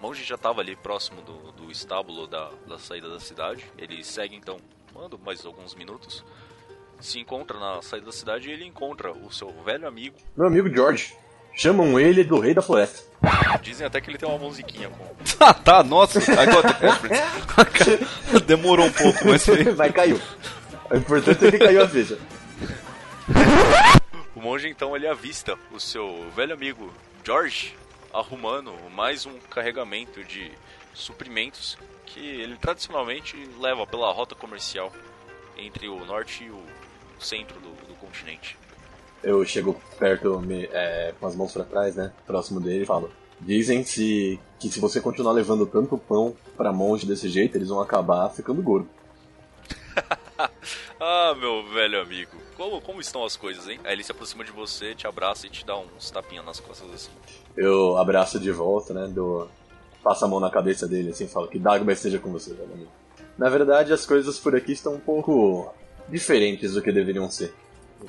monge 0.00 0.24
já 0.24 0.34
estava 0.34 0.60
ali 0.60 0.74
próximo 0.74 1.22
do, 1.22 1.52
do 1.52 1.70
estábulo 1.70 2.26
da, 2.26 2.50
da 2.66 2.80
saída 2.80 3.08
da 3.08 3.20
cidade. 3.20 3.64
Ele 3.78 4.02
segue 4.02 4.34
então, 4.34 4.56
manda 4.92 5.16
mais 5.24 5.46
alguns 5.46 5.76
minutos. 5.76 6.24
Se 6.98 7.20
encontra 7.20 7.60
na 7.60 7.80
saída 7.80 8.06
da 8.06 8.12
cidade 8.12 8.48
e 8.48 8.52
ele 8.52 8.64
encontra 8.64 9.12
o 9.12 9.30
seu 9.30 9.52
velho 9.64 9.86
amigo. 9.86 10.16
Meu 10.36 10.48
amigo 10.48 10.68
George. 10.68 11.14
Chamam 11.54 12.00
ele 12.00 12.24
do 12.24 12.40
Rei 12.40 12.54
da 12.54 12.62
Floresta. 12.62 13.04
Dizem 13.62 13.86
até 13.86 14.00
que 14.00 14.10
ele 14.10 14.18
tem 14.18 14.28
uma 14.28 14.38
musiquinha 14.38 14.88
com. 14.88 15.12
Ah, 15.38 15.54
tá, 15.54 15.82
nossa, 15.82 16.18
I 16.18 16.46
got 16.46 16.62
the 16.62 16.86
reference. 16.86 18.42
Demorou 18.46 18.86
um 18.86 18.92
pouco, 18.92 19.18
mas. 19.26 19.46
Vai, 19.76 19.92
caiu. 19.92 20.20
O 20.92 20.96
importante 20.96 21.46
é 21.46 21.50
que 21.50 21.58
caiu 21.58 21.82
a 21.82 21.88
ficha. 21.88 22.18
O 24.34 24.40
monge 24.40 24.68
então 24.68 24.94
ele 24.96 25.06
avista 25.06 25.56
o 25.72 25.78
seu 25.80 26.26
velho 26.34 26.52
amigo 26.52 26.92
George 27.24 27.74
arrumando 28.12 28.72
mais 28.94 29.24
um 29.24 29.38
carregamento 29.50 30.22
de 30.24 30.50
suprimentos 30.92 31.78
que 32.06 32.20
ele 32.20 32.56
tradicionalmente 32.56 33.36
leva 33.60 33.86
pela 33.86 34.12
rota 34.12 34.34
comercial 34.34 34.92
entre 35.56 35.88
o 35.88 36.04
norte 36.04 36.44
e 36.44 36.50
o 36.50 36.60
centro 37.20 37.58
do, 37.60 37.68
do 37.86 37.94
continente. 37.94 38.58
Eu 39.22 39.44
chego 39.44 39.80
perto, 39.98 40.40
me- 40.40 40.68
é, 40.72 41.14
com 41.18 41.26
as 41.26 41.36
mãos 41.36 41.52
pra 41.52 41.64
trás, 41.64 41.94
né? 41.94 42.12
Próximo 42.26 42.60
dele 42.60 42.82
e 42.82 42.86
falo. 42.86 43.10
Dizem 43.40 43.84
se 43.84 44.38
que 44.58 44.68
se 44.68 44.80
você 44.80 45.00
continuar 45.00 45.32
levando 45.32 45.64
tanto 45.66 45.96
pão 45.96 46.36
pra 46.56 46.72
monge 46.72 47.06
desse 47.06 47.28
jeito, 47.28 47.56
eles 47.56 47.68
vão 47.68 47.80
acabar 47.80 48.28
ficando 48.30 48.60
gordo. 48.62 48.88
Ah, 51.00 51.34
meu 51.36 51.66
velho 51.68 52.00
amigo, 52.00 52.36
como, 52.56 52.80
como 52.80 53.00
estão 53.00 53.24
as 53.24 53.36
coisas, 53.36 53.68
hein? 53.68 53.80
Aí 53.84 53.92
ele 53.94 54.04
se 54.04 54.12
aproxima 54.12 54.44
de 54.44 54.52
você, 54.52 54.94
te 54.94 55.06
abraça 55.06 55.46
e 55.46 55.50
te 55.50 55.64
dá 55.66 55.76
uns 55.76 56.10
tapinhas 56.10 56.44
nas 56.44 56.60
costas 56.60 56.92
assim. 56.92 57.10
Eu 57.56 57.96
abraço 57.96 58.38
de 58.38 58.50
volta, 58.52 58.94
né? 58.94 59.08
Dou, 59.08 59.48
passo 60.02 60.24
a 60.24 60.28
mão 60.28 60.38
na 60.38 60.50
cabeça 60.50 60.86
dele 60.86 61.10
assim 61.10 61.24
e 61.24 61.28
falo 61.28 61.48
que 61.48 61.58
Dagmar 61.58 61.94
esteja 61.94 62.18
com 62.18 62.30
você, 62.30 62.54
velho 62.54 62.72
amigo. 62.72 62.90
Na 63.36 63.48
verdade, 63.48 63.92
as 63.92 64.06
coisas 64.06 64.38
por 64.38 64.54
aqui 64.54 64.72
estão 64.72 64.94
um 64.94 65.00
pouco 65.00 65.72
diferentes 66.08 66.74
do 66.74 66.82
que 66.82 66.92
deveriam 66.92 67.28
ser. 67.30 67.52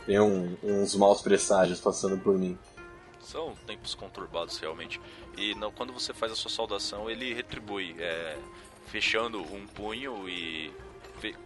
Tenho 0.06 0.24
um- 0.26 0.58
uns 0.64 0.96
maus 0.96 1.22
presságios 1.22 1.80
passando 1.80 2.18
por 2.18 2.38
mim. 2.38 2.58
São 3.22 3.54
tempos 3.66 3.96
conturbados 3.96 4.58
realmente. 4.58 5.00
E 5.38 5.56
não- 5.56 5.72
quando 5.72 5.94
você 5.94 6.14
faz 6.14 6.32
a 6.32 6.36
sua 6.36 6.52
saudação, 6.52 7.10
ele 7.10 7.34
retribui, 7.34 7.96
é, 7.98 8.38
fechando 8.88 9.40
um 9.42 9.66
punho 9.66 10.28
e 10.28 10.72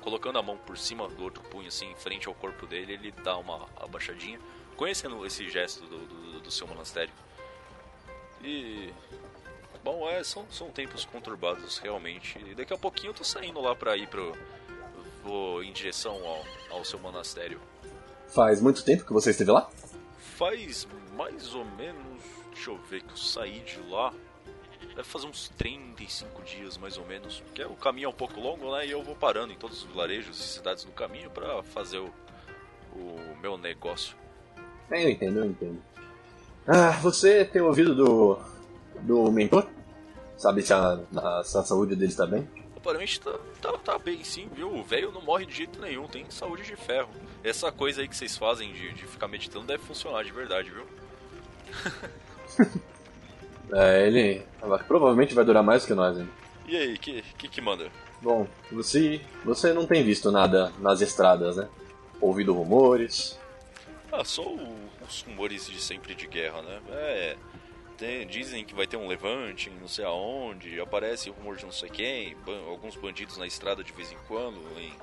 colocando 0.01 0.39
a 0.39 0.41
mão 0.41 0.57
por 0.57 0.77
cima 0.77 1.07
do 1.07 1.23
outro 1.23 1.43
punho, 1.43 1.67
assim, 1.67 1.91
em 1.91 1.95
frente 1.95 2.27
ao 2.27 2.33
corpo 2.33 2.65
dele, 2.65 2.93
ele 2.93 3.11
dá 3.23 3.37
uma 3.37 3.67
abaixadinha, 3.75 4.39
conhecendo 4.75 5.23
esse 5.25 5.47
gesto 5.49 5.85
do, 5.85 5.97
do- 5.99 6.39
do 6.39 6.51
seu 6.51 6.65
monastério. 6.67 7.13
E. 8.43 8.91
Bom, 9.83 10.09
é, 10.09 10.23
são, 10.23 10.45
são 10.51 10.69
tempos 10.69 11.05
conturbados 11.05 11.77
realmente. 11.77 12.37
E 12.39 12.55
daqui 12.55 12.73
a 12.73 12.77
pouquinho 12.77 13.11
eu 13.11 13.13
tô 13.13 13.23
saindo 13.23 13.59
lá 13.61 13.75
pra 13.75 13.95
ir 13.95 14.07
pro. 14.07 14.35
Vou 15.23 15.63
em 15.63 15.71
direção 15.71 16.15
ao, 16.25 16.77
ao 16.77 16.85
seu 16.85 16.99
monastério. 16.99 17.59
Faz 18.27 18.61
muito 18.61 18.83
tempo 18.83 19.05
que 19.05 19.13
você 19.13 19.31
esteve 19.31 19.51
lá? 19.51 19.69
Faz 20.17 20.87
mais 21.15 21.53
ou 21.53 21.63
menos. 21.65 22.21
Deixa 22.53 22.71
eu 22.71 22.77
ver 22.77 23.01
que 23.03 23.11
eu 23.13 23.17
saí 23.17 23.59
de 23.61 23.79
lá. 23.89 24.13
Deve 24.97 25.07
fazer 25.07 25.27
uns 25.27 25.49
35 25.49 26.41
dias 26.41 26.75
mais 26.77 26.97
ou 26.97 27.05
menos. 27.05 27.39
Porque 27.41 27.63
o 27.63 27.75
caminho 27.75 28.07
é 28.07 28.10
um 28.10 28.13
pouco 28.13 28.39
longo, 28.41 28.75
né? 28.75 28.88
E 28.88 28.91
eu 28.91 29.03
vou 29.03 29.15
parando 29.15 29.53
em 29.53 29.55
todos 29.55 29.83
os 29.83 29.91
vilarejos 29.91 30.39
e 30.39 30.43
cidades 30.43 30.83
do 30.83 30.91
caminho 30.91 31.29
pra 31.29 31.62
fazer 31.62 31.99
o, 31.99 32.12
o 32.93 33.38
meu 33.39 33.57
negócio. 33.60 34.17
É, 34.89 35.05
eu 35.05 35.10
entendo, 35.12 35.39
eu 35.39 35.45
entendo. 35.45 35.79
Ah, 36.65 36.91
você 36.93 37.45
tem 37.45 37.62
ouvido 37.62 37.93
do. 37.93 38.39
do 39.01 39.31
mentor? 39.31 39.67
Sabe 40.36 40.63
se 40.63 40.73
a, 40.73 40.99
a- 41.15 41.43
se 41.43 41.55
a 41.57 41.63
saúde 41.63 41.95
dele 41.95 42.12
está 42.12 42.25
bem? 42.25 42.49
Aparentemente 42.75 43.21
tá, 43.21 43.38
tá, 43.62 43.77
tá 43.77 43.99
bem 43.99 44.23
sim, 44.23 44.49
viu? 44.53 44.73
O 44.73 44.83
velho 44.83 45.12
não 45.12 45.21
morre 45.21 45.45
de 45.45 45.53
jeito 45.55 45.79
nenhum, 45.79 46.07
tem 46.07 46.29
saúde 46.31 46.63
de 46.63 46.75
ferro. 46.75 47.10
Essa 47.43 47.71
coisa 47.71 48.01
aí 48.01 48.07
que 48.07 48.15
vocês 48.15 48.36
fazem 48.36 48.73
de, 48.73 48.93
de 48.93 49.05
ficar 49.05 49.27
meditando 49.27 49.65
deve 49.67 49.83
funcionar 49.83 50.23
de 50.23 50.31
verdade, 50.31 50.71
viu? 50.71 50.88
É, 53.73 54.08
ele 54.08 54.43
provavelmente 54.88 55.34
vai 55.34 55.43
durar 55.45 55.63
mais 55.63 55.86
que 55.86 55.93
nós, 55.93 56.17
hein? 56.17 56.30
E 56.67 56.75
aí, 56.75 56.97
que 56.97 57.21
que, 57.38 57.47
que 57.47 57.62
manda? 57.62 57.89
Bom, 58.21 58.47
você, 58.71 59.21
você 59.45 59.73
não 59.73 59.86
tem 59.86 60.03
visto 60.03 60.32
nada 60.32 60.71
nas 60.80 61.01
estradas, 61.01 61.58
né? 61.58 61.67
Ouvido 62.19 62.53
rumores. 62.53 63.38
Ah, 64.12 64.23
só 64.23 64.41
o- 64.43 64.89
os 65.08 65.21
rumores 65.21 65.67
de 65.67 65.80
sempre 65.82 66.15
de 66.15 66.27
guerra, 66.27 66.62
né? 66.62 66.80
É. 66.91 67.36
tem- 67.97 68.27
dizem 68.27 68.63
que 68.63 68.75
vai 68.75 68.86
ter 68.86 68.95
um 68.97 69.08
levante 69.08 69.69
em 69.69 69.73
não 69.82 69.88
sei 69.88 70.06
aonde, 70.06 70.80
aparece 70.80 71.30
rumor 71.32 71.56
de 71.58 71.65
não 71.65 71.71
sei 71.71 71.89
quem, 71.89 72.36
ban- 72.45 72.62
alguns 72.67 72.95
bandidos 72.95 73.38
na 73.38 73.47
estrada 73.47 73.84
de 73.84 73.91
vez 73.91 74.12
em 74.12 74.17
quando, 74.27 74.60
em, 74.77 74.93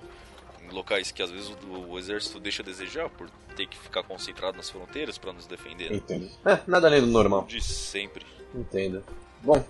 em 0.65 0.71
locais 0.71 1.11
que 1.11 1.21
às 1.23 1.29
vezes 1.31 1.49
o, 1.69 1.91
o 1.91 1.99
exército 1.99 2.39
deixa 2.39 2.63
a 2.63 2.65
desejar 2.65 3.09
por 3.11 3.29
ter 3.57 3.67
que 3.67 3.77
ficar 3.79 4.03
concentrado 4.05 4.57
nas 4.57 4.71
fronteiras 4.71 5.19
pra 5.19 5.33
nos 5.33 5.45
defender. 5.47 5.91
né? 5.91 5.97
Entendo. 5.97 6.31
É, 6.47 6.61
nada 6.69 6.87
além 6.87 7.01
do 7.01 7.07
normal. 7.09 7.45
De 7.49 7.61
sempre. 7.61 8.25
Entendo. 8.55 9.03
Bom, 9.43 9.65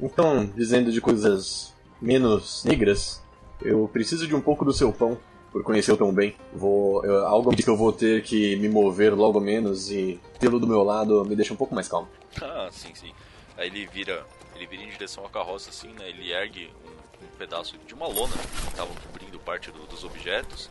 então, 0.00 0.46
dizendo 0.46 0.92
de 0.92 1.00
coisas 1.00 1.74
menos 2.00 2.64
negras, 2.64 3.22
eu 3.62 3.88
preciso 3.92 4.26
de 4.26 4.34
um 4.34 4.40
pouco 4.40 4.64
do 4.64 4.72
seu 4.72 4.92
pão 4.92 5.18
por 5.50 5.62
conhecê-lo 5.62 5.96
tão 5.96 6.12
bem. 6.12 6.36
Vou, 6.52 7.04
eu, 7.04 7.26
algo 7.26 7.54
que 7.54 7.68
eu 7.68 7.76
vou 7.76 7.92
ter 7.92 8.22
que 8.22 8.56
me 8.56 8.68
mover 8.68 9.14
logo 9.14 9.40
menos 9.40 9.90
e 9.90 10.20
tê-lo 10.38 10.60
do 10.60 10.66
meu 10.66 10.82
lado 10.82 11.24
me 11.24 11.34
deixa 11.34 11.52
um 11.52 11.56
pouco 11.56 11.74
mais 11.74 11.88
calmo. 11.88 12.08
Ah, 12.40 12.68
sim, 12.70 12.94
sim. 12.94 13.12
Aí 13.56 13.66
ele 13.68 13.86
vira, 13.86 14.24
ele 14.54 14.66
vira 14.66 14.82
em 14.82 14.90
direção 14.90 15.24
à 15.24 15.28
carroça 15.28 15.70
assim, 15.70 15.88
né? 15.88 16.08
Ele 16.08 16.30
ergue 16.30 16.70
um, 16.84 17.24
um 17.24 17.38
pedaço 17.38 17.76
de 17.86 17.94
uma 17.94 18.06
lona 18.06 18.32
que 18.32 18.68
estava 18.68 18.90
cobrindo 19.06 19.38
parte 19.40 19.70
do, 19.70 19.86
dos 19.86 20.04
objetos. 20.04 20.70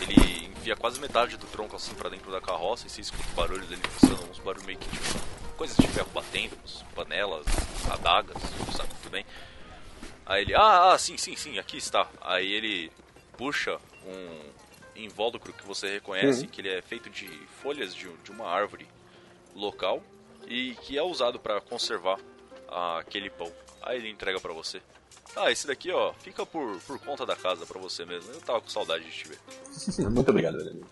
Ele 0.00 0.46
enfia 0.46 0.76
quase 0.76 1.00
metade 1.00 1.36
do 1.36 1.46
tronco 1.46 1.74
assim 1.76 1.94
para 1.94 2.08
dentro 2.08 2.30
da 2.30 2.40
carroça 2.40 2.86
e 2.86 2.90
você 2.90 3.00
escuta 3.00 3.24
os 3.26 3.34
barulhos 3.34 3.66
dele 3.68 3.82
funcionando, 3.88 4.30
uns 4.30 4.38
barulhos 4.38 4.64
meio 4.66 4.78
que 4.78 4.88
tipo, 4.90 5.18
coisas 5.56 5.76
de 5.76 5.88
ferro 5.88 6.08
batendo, 6.14 6.56
panelas, 6.94 7.46
adagas, 7.90 8.36
sabe 8.76 8.88
tudo 9.02 9.10
bem. 9.10 9.24
Aí 10.24 10.42
ele, 10.42 10.54
ah, 10.54 10.92
ah, 10.92 10.98
sim, 10.98 11.16
sim, 11.16 11.34
sim, 11.36 11.58
aqui 11.58 11.78
está. 11.78 12.06
Aí 12.20 12.50
ele 12.52 12.92
puxa 13.36 13.78
um 14.06 14.50
invólucro 14.94 15.52
que 15.52 15.64
você 15.66 15.94
reconhece, 15.94 16.42
Uhum. 16.42 16.48
que 16.48 16.60
ele 16.60 16.68
é 16.70 16.82
feito 16.82 17.08
de 17.08 17.26
folhas 17.62 17.94
de, 17.94 18.08
de 18.24 18.30
uma 18.30 18.46
árvore 18.46 18.86
local 19.54 20.02
e 20.46 20.74
que 20.82 20.96
é 20.98 21.02
usado 21.02 21.38
para 21.40 21.60
conservar 21.60 22.18
aquele 22.98 23.30
pão. 23.30 23.50
Aí 23.82 23.96
ele 23.96 24.10
entrega 24.10 24.38
para 24.40 24.52
você. 24.52 24.82
Ah, 25.40 25.52
esse 25.52 25.66
daqui, 25.66 25.90
ó, 25.92 26.12
fica 26.14 26.44
por, 26.44 26.78
por 26.80 26.98
conta 26.98 27.24
da 27.24 27.36
casa 27.36 27.64
para 27.64 27.78
você 27.80 28.04
mesmo. 28.04 28.32
Eu 28.32 28.40
tava 28.40 28.60
com 28.60 28.68
saudade 28.68 29.04
de 29.04 29.10
te 29.10 29.28
ver. 29.28 29.38
Muito 30.10 30.28
obrigado, 30.30 30.56
velho 30.58 30.70
amigo. 30.70 30.86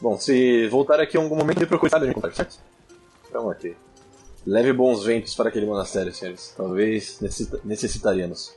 Bom, 0.00 0.18
se 0.18 0.66
voltar 0.68 1.00
aqui 1.00 1.16
em 1.18 1.20
algum 1.22 1.36
momento, 1.36 1.60
me 1.60 1.66
procure 1.66 1.90
sabe 1.90 2.04
onde 2.04 2.12
encontrar, 2.12 2.32
certo? 2.34 2.58
Então, 3.28 3.48
ok. 3.48 3.76
Leve 4.46 4.72
bons 4.72 5.04
ventos 5.04 5.34
para 5.34 5.48
aquele 5.50 5.66
monastério, 5.66 6.14
senhores. 6.14 6.54
Talvez 6.56 7.20
necessita- 7.20 7.60
necessitaríamos. 7.64 8.54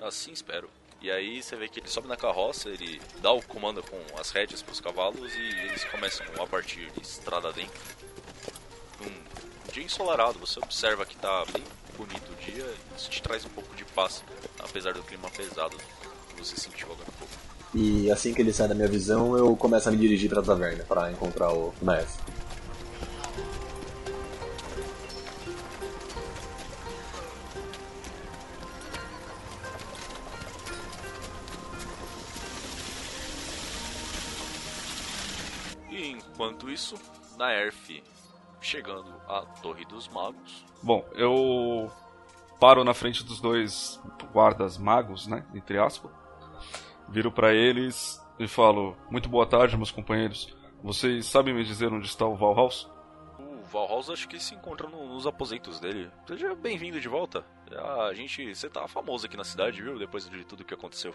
Assim 0.00 0.32
espero. 0.32 0.70
E 1.02 1.10
aí 1.10 1.42
você 1.42 1.54
vê 1.54 1.68
que 1.68 1.78
ele 1.80 1.88
sobe 1.88 2.08
na 2.08 2.16
carroça, 2.16 2.68
ele 2.70 3.00
dá 3.20 3.30
o 3.30 3.42
comando 3.42 3.82
com 3.82 3.98
as 4.18 4.30
rédeas 4.30 4.62
pros 4.62 4.80
cavalos 4.80 5.32
e 5.34 5.66
eles 5.66 5.84
começam 5.84 6.26
a 6.42 6.46
partir 6.46 6.90
de 6.92 7.02
estrada 7.02 7.52
dentro. 7.52 7.80
Um 9.02 9.72
dia 9.72 9.82
ensolarado, 9.84 10.38
você 10.38 10.58
observa 10.58 11.04
que 11.04 11.16
tá 11.16 11.44
bem 11.52 11.62
bonito 11.98 12.32
o 12.32 12.36
dia 12.36 12.64
isso 12.96 13.10
te 13.10 13.20
traz 13.20 13.44
um 13.44 13.48
pouco 13.48 13.74
de 13.74 13.84
paz, 13.84 14.22
apesar 14.60 14.94
do 14.94 15.02
clima 15.02 15.28
pesado 15.30 15.76
que 16.28 16.38
você 16.38 16.56
sentiu 16.56 16.86
agora 16.92 17.08
há 17.08 17.18
pouco. 17.18 17.34
E 17.74 18.10
assim 18.10 18.32
que 18.32 18.40
ele 18.40 18.52
sai 18.52 18.68
da 18.68 18.74
minha 18.74 18.88
visão, 18.88 19.36
eu 19.36 19.54
começo 19.56 19.88
a 19.88 19.92
me 19.92 19.98
dirigir 19.98 20.30
para 20.30 20.40
a 20.40 20.44
taverna 20.44 20.84
para 20.84 21.10
encontrar 21.10 21.52
o 21.52 21.74
Naef. 21.82 22.08
E 35.90 36.10
enquanto 36.10 36.70
isso, 36.70 36.94
Naerf 37.36 37.90
chegando 38.60 39.10
à 39.28 39.42
Torre 39.62 39.84
dos 39.84 40.08
Magos. 40.08 40.64
Bom, 40.82 41.04
eu 41.14 41.90
paro 42.60 42.84
na 42.84 42.94
frente 42.94 43.24
dos 43.24 43.40
dois 43.40 44.00
guardas 44.32 44.78
magos, 44.78 45.26
né? 45.26 45.46
Entre 45.54 45.78
aspas. 45.78 46.10
Viro 47.08 47.32
pra 47.32 47.52
eles 47.54 48.20
e 48.38 48.46
falo: 48.46 48.96
Muito 49.10 49.28
boa 49.28 49.46
tarde, 49.46 49.76
meus 49.76 49.90
companheiros. 49.90 50.54
Vocês 50.82 51.26
sabem 51.26 51.54
me 51.54 51.64
dizer 51.64 51.92
onde 51.92 52.06
está 52.06 52.26
o 52.26 52.36
Valhaus? 52.36 52.88
O 53.38 53.62
Valhaus 53.62 54.10
acho 54.10 54.28
que 54.28 54.38
se 54.38 54.54
encontra 54.54 54.88
no- 54.88 55.08
nos 55.14 55.26
aposentos 55.26 55.80
dele. 55.80 56.10
Seja 56.26 56.54
bem-vindo 56.54 57.00
de 57.00 57.08
volta. 57.08 57.44
A 58.08 58.12
gente. 58.14 58.54
Você 58.54 58.68
tá 58.68 58.86
famoso 58.86 59.26
aqui 59.26 59.36
na 59.36 59.44
cidade, 59.44 59.82
viu? 59.82 59.98
Depois 59.98 60.28
de 60.28 60.44
tudo 60.44 60.64
que 60.64 60.74
aconteceu. 60.74 61.12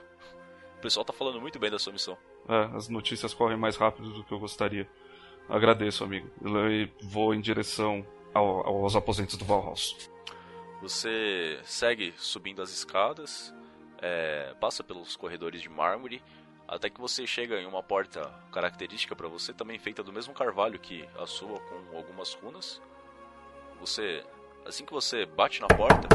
O 0.77 0.81
pessoal 0.81 1.05
tá 1.05 1.13
falando 1.13 1.39
muito 1.39 1.57
bem 1.59 1.71
da 1.71 1.79
sua 1.79 1.93
missão. 1.93 2.17
É, 2.49 2.75
as 2.75 2.89
notícias 2.89 3.33
correm 3.33 3.55
mais 3.57 3.77
rápido 3.77 4.09
do 4.11 4.23
que 4.23 4.33
eu 4.33 4.39
gostaria. 4.39 4.89
Agradeço, 5.49 6.03
amigo. 6.03 6.29
E 6.71 6.89
vou 7.03 7.33
em 7.33 7.41
direção 7.41 8.05
ao- 8.33 8.65
aos 8.67 8.95
aposentos 8.95 9.37
do 9.37 9.45
Valhaus. 9.45 10.09
Você 10.81 11.59
segue 11.63 12.13
subindo 12.17 12.61
as 12.61 12.71
escadas, 12.71 13.53
é, 14.01 14.53
passa 14.59 14.83
pelos 14.83 15.15
corredores 15.15 15.61
de 15.61 15.69
mármore, 15.69 16.21
até 16.67 16.89
que 16.89 16.99
você 16.99 17.27
chega 17.27 17.59
em 17.59 17.65
uma 17.65 17.83
porta 17.83 18.21
característica 18.51 19.15
para 19.15 19.27
você, 19.27 19.53
também 19.53 19.77
feita 19.77 20.03
do 20.03 20.11
mesmo 20.11 20.33
carvalho 20.33 20.79
que 20.79 21.07
a 21.17 21.25
sua, 21.25 21.59
com 21.59 21.97
algumas 21.97 22.33
runas. 22.33 22.81
Você, 23.79 24.23
assim 24.65 24.85
que 24.85 24.93
você 24.93 25.25
bate 25.25 25.61
na 25.61 25.67
porta, 25.67 26.07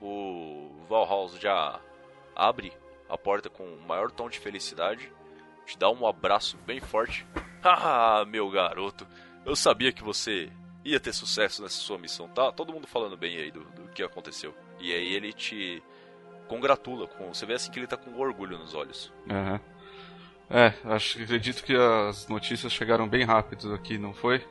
o 0.00 0.70
Valhaus 0.88 1.38
já 1.40 1.80
abre 2.34 2.72
a 3.08 3.16
porta 3.16 3.48
com 3.48 3.64
o 3.64 3.80
maior 3.80 4.10
tom 4.10 4.28
de 4.28 4.38
felicidade, 4.38 5.10
te 5.64 5.78
dá 5.78 5.88
um 5.90 6.06
abraço 6.06 6.56
bem 6.58 6.80
forte. 6.80 7.26
Ah, 7.68 8.24
meu 8.26 8.48
garoto, 8.50 9.06
eu 9.44 9.56
sabia 9.56 9.92
que 9.92 10.02
você 10.02 10.50
ia 10.84 11.00
ter 11.00 11.12
sucesso 11.12 11.62
nessa 11.62 11.76
sua 11.76 11.98
missão, 11.98 12.28
tá? 12.28 12.52
Todo 12.52 12.72
mundo 12.72 12.86
falando 12.86 13.16
bem 13.16 13.36
aí 13.36 13.50
do, 13.50 13.64
do 13.64 13.88
que 13.88 14.02
aconteceu. 14.02 14.54
E 14.78 14.92
aí 14.92 15.14
ele 15.14 15.32
te 15.32 15.82
congratula 16.46 17.08
com. 17.08 17.34
Você 17.34 17.44
vê 17.44 17.54
assim 17.54 17.70
que 17.70 17.78
ele 17.78 17.86
tá 17.86 17.96
com 17.96 18.16
orgulho 18.18 18.56
nos 18.56 18.74
olhos. 18.74 19.12
Aham. 19.28 19.60
É, 20.48 20.72
acho 20.84 21.16
que 21.16 21.24
acredito 21.24 21.64
que 21.64 21.74
as 21.74 22.28
notícias 22.28 22.72
chegaram 22.72 23.08
bem 23.08 23.24
rápido 23.24 23.74
aqui, 23.74 23.98
não 23.98 24.14
foi? 24.14 24.46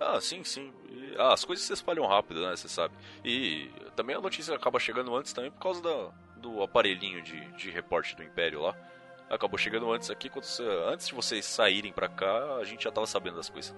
Ah, 0.00 0.18
sim, 0.20 0.42
sim. 0.42 0.72
E, 0.88 1.14
ah, 1.18 1.34
as 1.34 1.44
coisas 1.44 1.64
se 1.66 1.72
espalham 1.72 2.06
rápido, 2.06 2.40
né? 2.40 2.56
Você 2.56 2.66
sabe. 2.66 2.94
E 3.22 3.70
também 3.94 4.16
a 4.16 4.20
notícia 4.20 4.54
acaba 4.54 4.80
chegando 4.80 5.14
antes 5.14 5.34
também 5.34 5.50
por 5.50 5.60
causa 5.60 5.82
da, 5.82 6.10
do 6.36 6.62
aparelhinho 6.62 7.20
de, 7.20 7.40
de 7.52 7.70
reporte 7.70 8.16
do 8.16 8.22
Império 8.22 8.62
lá. 8.62 8.74
Acabou 9.32 9.56
chegando 9.56 9.90
antes 9.90 10.10
aqui, 10.10 10.28
quando 10.28 10.44
antes 10.92 11.08
de 11.08 11.14
vocês 11.14 11.46
saírem 11.46 11.90
pra 11.90 12.06
cá, 12.06 12.56
a 12.60 12.64
gente 12.64 12.84
já 12.84 12.92
tava 12.92 13.06
sabendo 13.06 13.36
das 13.36 13.48
coisas. 13.48 13.74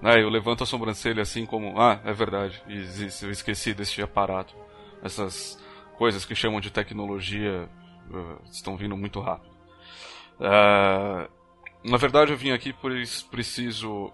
É, 0.00 0.14
eu 0.22 0.28
levanto 0.28 0.62
a 0.62 0.66
sobrancelha 0.66 1.22
assim 1.22 1.44
como, 1.44 1.80
ah, 1.80 2.00
é 2.04 2.12
verdade, 2.12 2.62
eu 2.68 3.30
esqueci 3.32 3.74
desse 3.74 4.00
aparato. 4.00 4.54
Essas 5.02 5.58
coisas 5.98 6.24
que 6.24 6.36
chamam 6.36 6.60
de 6.60 6.70
tecnologia 6.70 7.68
eh, 8.12 8.36
estão 8.48 8.76
vindo 8.76 8.96
muito 8.96 9.20
rápido. 9.20 9.52
Ah, 10.40 11.28
na 11.82 11.96
verdade, 11.96 12.30
eu 12.30 12.36
vim 12.36 12.52
aqui 12.52 12.72
pois 12.72 13.22
preciso 13.22 14.12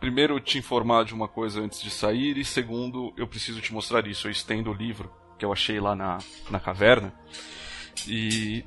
primeiro 0.00 0.40
te 0.40 0.56
informar 0.56 1.04
de 1.04 1.12
uma 1.12 1.28
coisa 1.28 1.60
antes 1.60 1.82
de 1.82 1.90
sair 1.90 2.38
e 2.38 2.44
segundo, 2.44 3.12
eu 3.18 3.28
preciso 3.28 3.60
te 3.60 3.70
mostrar 3.70 4.06
isso. 4.06 4.28
Eu 4.28 4.30
estendo 4.30 4.70
o 4.70 4.74
livro 4.74 5.12
que 5.38 5.44
eu 5.44 5.52
achei 5.52 5.78
lá 5.78 5.94
na, 5.94 6.18
na 6.50 6.58
caverna 6.58 7.12
e 8.08 8.64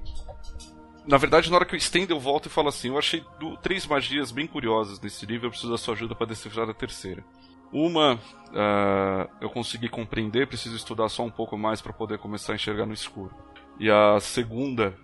na 1.10 1.18
verdade, 1.18 1.50
na 1.50 1.56
hora 1.56 1.66
que 1.66 1.74
eu 1.74 1.78
estendo, 1.78 2.14
eu 2.14 2.20
volto 2.20 2.46
e 2.46 2.50
falo 2.50 2.70
assim: 2.70 2.90
eu 2.90 2.98
achei 2.98 3.26
três 3.64 3.88
magias 3.88 4.32
bem 4.32 4.46
curiosas 4.46 5.02
nesse 5.02 5.26
livro, 5.26 5.48
eu 5.48 5.50
preciso 5.50 5.72
da 5.72 5.78
sua 5.78 5.96
ajuda 5.96 6.14
para 6.14 6.28
decifrar 6.28 6.70
a 6.70 6.74
terceira. 6.74 7.26
Uma, 7.74 8.20
ah, 8.54 9.28
eu 9.42 9.50
consegui 9.50 9.90
compreender, 9.90 10.46
preciso 10.46 10.76
estudar 10.76 11.10
só 11.10 11.24
um 11.24 11.32
pouco 11.32 11.58
mais 11.58 11.82
para 11.82 11.92
poder 11.92 12.20
começar 12.20 12.54
a 12.54 12.56
enxergar 12.56 12.86
no 12.86 12.94
escuro. 12.94 13.34
E 13.80 13.90
a 13.90 14.20
segunda 14.20 14.96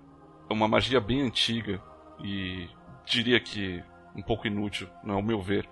é 0.48 0.54
uma 0.54 0.68
magia 0.68 1.00
bem 1.02 1.22
antiga 1.22 1.82
e 2.24 2.70
diria 3.04 3.40
que 3.40 3.84
um 4.16 4.22
pouco 4.22 4.46
inútil, 4.46 4.88
não 5.04 5.16
é 5.16 5.18
o 5.18 5.24
meu 5.24 5.42
ver, 5.42 5.68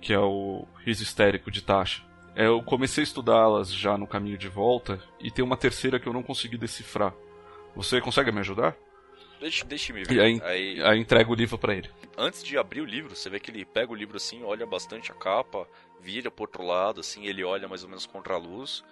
que 0.00 0.12
é 0.12 0.18
o 0.18 0.66
riso 0.86 1.02
histérico 1.02 1.50
de 1.50 1.60
Tasha. 1.60 2.02
Eu 2.34 2.62
comecei 2.62 3.02
a 3.02 3.04
estudá-las 3.04 3.70
já 3.72 3.98
no 3.98 4.06
caminho 4.06 4.38
de 4.38 4.48
volta 4.48 4.98
e 5.20 5.30
tem 5.30 5.44
uma 5.44 5.56
terceira 5.56 6.00
que 6.00 6.06
eu 6.06 6.14
não 6.14 6.22
consegui 6.22 6.56
decifrar. 6.56 7.12
Você 7.74 8.00
consegue 8.00 8.32
me 8.32 8.40
ajudar? 8.40 8.74
Deixa, 9.40 9.64
deixa 9.64 9.92
me 9.92 10.04
ver. 10.04 10.20
aí, 10.20 10.40
aí 10.42 10.82
aí 10.82 10.98
entrego 10.98 11.32
o 11.32 11.34
livro 11.34 11.58
pra 11.58 11.74
ele. 11.74 11.90
antes 12.16 12.42
de 12.42 12.56
abrir 12.56 12.80
o 12.80 12.84
livro, 12.84 13.14
você 13.14 13.28
vê 13.28 13.38
que 13.38 13.50
ele 13.50 13.64
pega 13.64 13.92
o 13.92 13.94
livro 13.94 14.16
assim, 14.16 14.42
olha 14.42 14.64
bastante 14.66 15.12
a 15.12 15.14
capa, 15.14 15.68
vira 16.00 16.30
pro 16.30 16.44
outro 16.44 16.62
lado, 16.64 17.00
assim, 17.00 17.26
ele 17.26 17.44
olha 17.44 17.68
mais 17.68 17.82
ou 17.82 17.88
menos 17.88 18.06
contra 18.06 18.34
a 18.34 18.38
luz. 18.38 18.82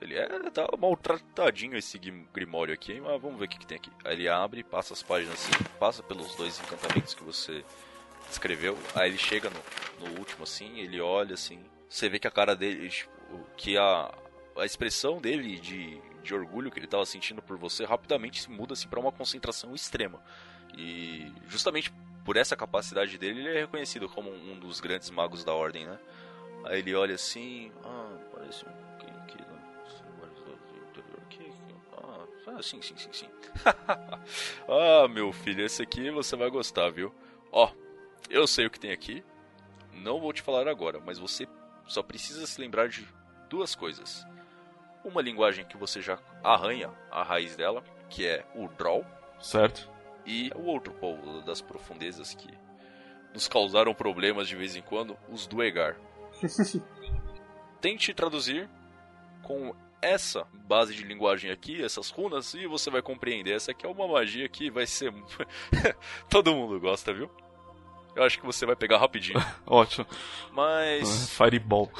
Ele 0.00 0.16
é, 0.16 0.26
tá 0.50 0.68
maltratadinho 0.76 1.76
esse 1.76 1.96
grim- 1.96 2.26
grimório 2.34 2.74
aqui, 2.74 3.00
mas 3.00 3.22
vamos 3.22 3.38
ver 3.38 3.44
o 3.44 3.48
que, 3.48 3.58
que 3.60 3.66
tem 3.66 3.76
aqui. 3.76 3.90
Aí 4.04 4.14
ele 4.14 4.28
abre, 4.28 4.64
passa 4.64 4.94
as 4.94 5.02
páginas 5.02 5.34
assim, 5.34 5.52
passa 5.78 6.02
pelos 6.02 6.34
dois 6.34 6.58
encantamentos 6.58 7.14
que 7.14 7.22
você 7.22 7.64
escreveu. 8.28 8.76
Aí 8.96 9.10
ele 9.10 9.18
chega 9.18 9.48
no, 9.48 10.08
no 10.08 10.18
último 10.18 10.42
assim, 10.42 10.80
ele 10.80 11.00
olha 11.00 11.34
assim. 11.34 11.60
Você 11.88 12.08
vê 12.08 12.18
que 12.18 12.26
a 12.26 12.32
cara 12.32 12.56
dele, 12.56 12.88
tipo, 12.88 13.12
que 13.56 13.76
a, 13.78 14.12
a 14.56 14.64
expressão 14.64 15.20
dele 15.20 15.56
de, 15.60 16.00
de 16.22 16.34
orgulho 16.34 16.70
que 16.70 16.78
ele 16.78 16.86
tava 16.86 17.04
sentindo 17.04 17.42
por 17.42 17.56
você 17.56 17.84
rapidamente 17.84 18.42
se 18.42 18.50
muda 18.50 18.74
assim 18.74 18.88
para 18.88 19.00
uma 19.00 19.12
concentração 19.12 19.74
extrema. 19.74 20.20
E 20.76 21.32
justamente 21.48 21.92
por 22.24 22.36
essa 22.36 22.56
capacidade 22.56 23.18
dele, 23.18 23.40
ele 23.40 23.58
é 23.58 23.60
reconhecido 23.60 24.08
como 24.08 24.30
um 24.30 24.58
dos 24.58 24.80
grandes 24.80 25.10
magos 25.10 25.44
da 25.44 25.52
ordem, 25.52 25.86
né? 25.86 25.98
Aí 26.64 26.78
ele 26.78 26.94
olha 26.94 27.16
assim, 27.16 27.72
ah, 27.84 28.16
parece 28.32 28.64
um 28.64 28.92
ah, 32.54 32.62
sim, 32.62 32.82
sim, 32.82 32.96
sim, 32.96 33.12
sim. 33.12 33.28
ah, 34.68 35.08
meu 35.08 35.32
filho, 35.32 35.64
esse 35.64 35.82
aqui 35.82 36.10
você 36.10 36.36
vai 36.36 36.50
gostar, 36.50 36.90
viu? 36.90 37.14
Ó, 37.50 37.70
eu 38.28 38.46
sei 38.46 38.66
o 38.66 38.70
que 38.70 38.78
tem 38.78 38.92
aqui. 38.92 39.24
Não 39.92 40.20
vou 40.20 40.32
te 40.32 40.42
falar 40.42 40.68
agora, 40.68 41.00
mas 41.00 41.18
você 41.18 41.48
só 41.86 42.02
precisa 42.02 42.46
se 42.46 42.60
lembrar 42.60 42.88
de 42.88 43.08
duas 43.48 43.74
coisas. 43.74 44.26
Uma 45.04 45.20
linguagem 45.20 45.64
que 45.64 45.76
você 45.76 46.00
já 46.00 46.18
arranha 46.42 46.90
a 47.10 47.22
raiz 47.22 47.56
dela, 47.56 47.82
que 48.08 48.26
é 48.26 48.44
o 48.54 48.68
Draw, 48.68 49.04
Certo? 49.42 49.90
E 50.24 50.52
o 50.54 50.66
outro 50.66 50.92
povo 50.94 51.42
das 51.42 51.60
profundezas 51.60 52.32
que 52.32 52.48
nos 53.34 53.48
causaram 53.48 53.92
problemas 53.92 54.46
de 54.46 54.54
vez 54.54 54.76
em 54.76 54.82
quando, 54.82 55.16
os 55.28 55.46
Duegar. 55.46 55.96
Tente 57.80 58.14
traduzir 58.14 58.70
com 59.42 59.74
essa 60.00 60.46
base 60.66 60.94
de 60.94 61.02
linguagem 61.02 61.50
aqui, 61.50 61.82
essas 61.82 62.08
runas, 62.10 62.54
e 62.54 62.66
você 62.66 62.88
vai 62.88 63.02
compreender. 63.02 63.56
Essa 63.56 63.72
aqui 63.72 63.84
é 63.84 63.88
uma 63.88 64.06
magia 64.06 64.48
que 64.48 64.70
vai 64.70 64.86
ser. 64.86 65.12
Todo 66.30 66.54
mundo 66.54 66.78
gosta, 66.78 67.12
viu? 67.12 67.28
Eu 68.14 68.22
acho 68.22 68.38
que 68.38 68.46
você 68.46 68.64
vai 68.64 68.76
pegar 68.76 68.98
rapidinho. 68.98 69.42
Ótimo. 69.66 70.06
Mas. 70.52 71.30
Fireball. 71.30 71.90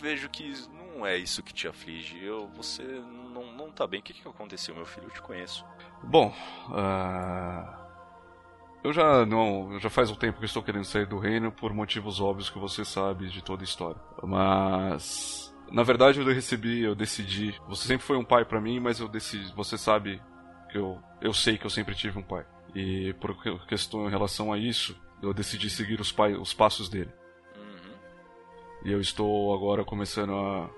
Vejo 0.00 0.28
que 0.28 0.52
não 0.72 1.06
é 1.06 1.16
isso 1.16 1.42
que 1.42 1.52
te 1.52 1.68
aflige. 1.68 2.22
Eu, 2.22 2.48
você 2.48 2.82
não, 2.82 3.52
não 3.52 3.70
tá 3.70 3.86
bem. 3.86 4.00
O 4.00 4.02
que, 4.02 4.12
que 4.12 4.26
aconteceu, 4.26 4.74
meu 4.74 4.86
filho? 4.86 5.06
Eu 5.06 5.10
te 5.10 5.22
conheço. 5.22 5.64
Bom, 6.02 6.34
uh... 6.70 7.76
eu 8.82 8.92
já 8.92 9.26
não, 9.26 9.78
já 9.78 9.90
faz 9.90 10.10
um 10.10 10.14
tempo 10.14 10.38
que 10.38 10.44
estou 10.46 10.62
querendo 10.62 10.84
sair 10.84 11.06
do 11.06 11.18
reino 11.18 11.52
por 11.52 11.72
motivos 11.72 12.20
óbvios 12.20 12.50
que 12.50 12.58
você 12.58 12.84
sabe 12.84 13.28
de 13.28 13.42
toda 13.42 13.62
a 13.62 13.64
história. 13.64 14.00
Mas 14.22 15.54
na 15.70 15.82
verdade 15.82 16.20
eu 16.20 16.26
recebi, 16.26 16.80
eu 16.80 16.94
decidi. 16.94 17.54
Você 17.68 17.86
sempre 17.86 18.06
foi 18.06 18.16
um 18.16 18.24
pai 18.24 18.44
para 18.44 18.60
mim, 18.60 18.80
mas 18.80 19.00
eu 19.00 19.08
decidi. 19.08 19.52
Você 19.54 19.76
sabe 19.76 20.20
que 20.70 20.78
eu, 20.78 21.00
eu 21.20 21.32
sei 21.32 21.58
que 21.58 21.66
eu 21.66 21.70
sempre 21.70 21.94
tive 21.94 22.18
um 22.18 22.22
pai. 22.22 22.44
E 22.74 23.14
por 23.14 23.36
questão 23.66 24.06
em 24.06 24.10
relação 24.10 24.52
a 24.52 24.58
isso, 24.58 24.96
eu 25.22 25.32
decidi 25.32 25.70
seguir 25.70 26.00
os, 26.00 26.12
pai, 26.12 26.34
os 26.34 26.52
passos 26.52 26.88
dele. 26.88 27.10
E 28.84 28.92
eu 28.92 29.00
estou 29.00 29.54
agora 29.54 29.84
começando 29.84 30.32
a 30.34 30.70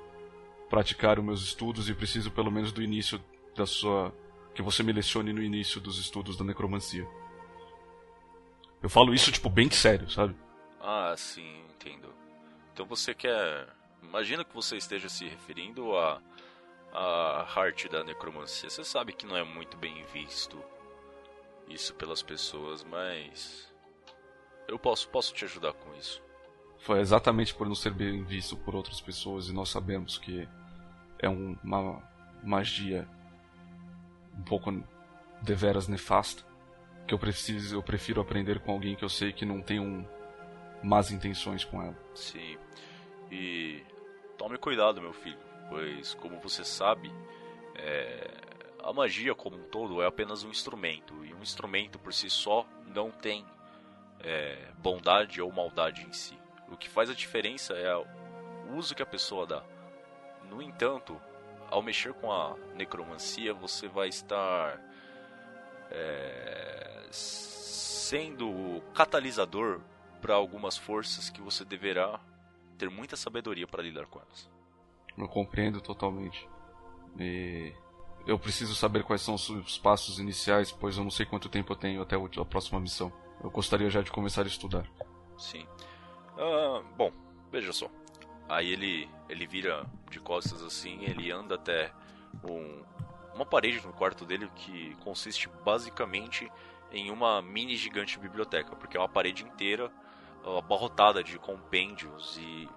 praticar 0.69 1.19
os 1.19 1.25
meus 1.25 1.43
estudos 1.43 1.89
e 1.89 1.95
preciso 1.95 2.31
pelo 2.31 2.51
menos 2.51 2.73
do 2.73 2.83
início 2.83 3.23
da 3.55 3.67
sua 3.67 4.15
que 4.55 4.63
você 4.63 4.83
me 4.83 4.93
lecione 4.93 5.33
no 5.33 5.43
início 5.43 5.81
dos 5.81 5.99
estudos 5.99 6.37
da 6.37 6.45
necromancia. 6.45 7.07
Eu 8.83 8.89
falo 8.89 9.15
isso 9.15 9.31
tipo 9.31 9.49
bem 9.49 9.71
sério, 9.71 10.11
sabe? 10.11 10.35
Ah, 10.81 11.15
sim, 11.17 11.65
entendo. 11.71 12.13
Então 12.73 12.87
você 12.87 13.15
quer, 13.15 13.69
imagina 14.03 14.45
que 14.45 14.55
você 14.55 14.77
esteja 14.77 15.09
se 15.09 15.27
referindo 15.29 15.97
a 15.97 16.21
a 16.93 17.47
arte 17.61 17.89
da 17.89 18.03
necromancia. 18.03 18.69
Você 18.69 18.85
sabe 18.85 19.13
que 19.13 19.27
não 19.27 19.37
é 19.37 19.45
muito 19.45 19.77
bem 19.77 20.05
visto 20.13 20.63
isso 21.69 21.95
pelas 21.95 22.23
pessoas, 22.23 22.83
mas 22.83 23.73
eu 24.67 24.79
posso 24.79 25.09
posso 25.09 25.33
te 25.33 25.45
ajudar 25.45 25.73
com 25.73 25.95
isso. 25.95 26.23
Foi 26.81 27.01
exatamente 27.01 27.55
por 27.55 27.67
não 27.67 27.75
ser 27.75 27.93
bem 27.93 28.25
visto 28.25 28.57
por 28.57 28.75
outras 28.75 29.01
pessoas 29.01 29.49
e 29.49 29.53
nós 29.53 29.69
sabemos 29.69 30.19
que 30.19 30.49
é 31.19 31.29
um, 31.29 31.57
uma 31.63 32.03
magia 32.43 33.07
um 34.37 34.43
pouco 34.43 34.83
deveras 35.43 35.89
nefasta 35.89 36.43
que 37.07 37.15
eu 37.15 37.19
preciso 37.19 37.77
eu 37.77 37.83
prefiro 37.83 38.21
aprender 38.21 38.61
com 38.61 38.73
alguém 38.73 38.95
que 38.95 39.05
eu 39.05 39.09
sei 39.09 39.33
que 39.33 39.45
não 39.45 39.61
tem 39.61 39.81
um 39.81 40.07
más 40.83 41.11
intenções 41.11 41.65
com 41.65 41.83
ela. 41.83 41.97
Sim. 42.15 42.57
E 43.31 43.83
tome 44.39 44.57
cuidado, 44.57 45.01
meu 45.01 45.13
filho, 45.13 45.39
pois 45.69 46.15
como 46.15 46.41
você 46.41 46.65
sabe, 46.65 47.13
é, 47.75 48.31
a 48.83 48.93
magia 48.93 49.35
como 49.35 49.57
um 49.57 49.65
todo 49.65 50.01
é 50.01 50.07
apenas 50.07 50.43
um 50.45 50.51
instrumento, 50.51 51.25
e 51.25 51.35
um 51.35 51.43
instrumento 51.43 51.99
por 51.99 52.15
si 52.15 52.31
só 52.31 52.67
não 52.87 53.11
tem 53.11 53.45
é, 54.21 54.69
bondade 54.79 55.43
ou 55.43 55.53
maldade 55.53 56.07
em 56.07 56.13
si. 56.13 56.40
O 56.71 56.77
que 56.77 56.89
faz 56.89 57.11
a 57.11 57.15
diferença 57.15 57.75
é 57.75 57.95
o 57.97 58.07
uso 58.75 58.95
que 58.95 59.03
a 59.03 59.07
pessoa 59.07 59.47
dá. 59.47 59.63
No 60.49 60.63
entanto, 60.63 61.21
ao 61.69 61.83
mexer 61.83 62.13
com 62.15 62.33
a 62.33 62.57
necromancia, 62.75 63.53
você 63.53 63.89
vai 63.89 64.09
estar 64.09 64.81
é, 65.91 67.07
sendo 67.11 68.49
o 68.49 68.81
catalisador 68.95 69.81
para 70.21 70.35
algumas 70.35 70.77
forças 70.77 71.31
que 71.31 71.41
você 71.41 71.65
deverá 71.65 72.21
ter 72.77 72.91
muita 72.91 73.17
sabedoria 73.17 73.67
para 73.67 73.83
lidar 73.83 74.07
com 74.07 74.19
elas. 74.19 74.51
Eu 75.17 75.29
compreendo 75.29 75.81
totalmente. 75.81 76.49
E 77.19 77.73
eu 78.27 78.39
preciso 78.39 78.75
saber 78.75 79.03
quais 79.03 79.23
são 79.23 79.35
os 79.35 79.79
passos 79.79 80.19
iniciais, 80.19 80.71
pois 80.71 80.97
eu 80.97 81.05
não 81.05 81.11
sei 81.11 81.27
quanto 81.27 81.49
tempo 81.49 81.73
eu 81.73 81.77
tenho 81.77 82.03
até 82.03 82.17
a 82.17 82.45
próxima 82.45 82.81
missão. 82.81 83.13
Eu 83.43 83.51
gostaria 83.51 83.91
já 83.91 84.03
de 84.03 84.11
começar 84.11 84.43
a 84.43 84.47
estudar. 84.47 84.87
Sim. 85.39 85.67
Ah, 86.41 86.83
bom, 86.97 87.13
veja 87.53 87.73
só. 87.73 87.91
Aí 88.49 88.73
ele, 88.73 89.09
ele 89.29 89.47
vira 89.47 89.85
de 90.11 90.19
costas 90.19 90.63
assim, 90.63 91.05
ele 91.05 91.31
anda 91.31 91.55
até 91.55 91.93
um, 92.43 92.83
uma 93.35 93.45
parede 93.45 93.87
no 93.87 93.93
quarto 93.93 94.25
dele 94.25 94.51
que 94.57 94.97
consiste 95.05 95.49
basicamente 95.65 96.51
em 96.91 97.11
uma 97.11 97.41
mini 97.43 97.77
gigante 97.77 98.19
biblioteca, 98.19 98.75
porque 98.75 98.97
é 98.97 99.01
uma 99.01 99.09
parede 99.09 99.45
inteira 99.45 99.93
abarrotada 100.59 101.23
de 101.23 101.39
compêndios 101.39 102.39
e 102.39 102.69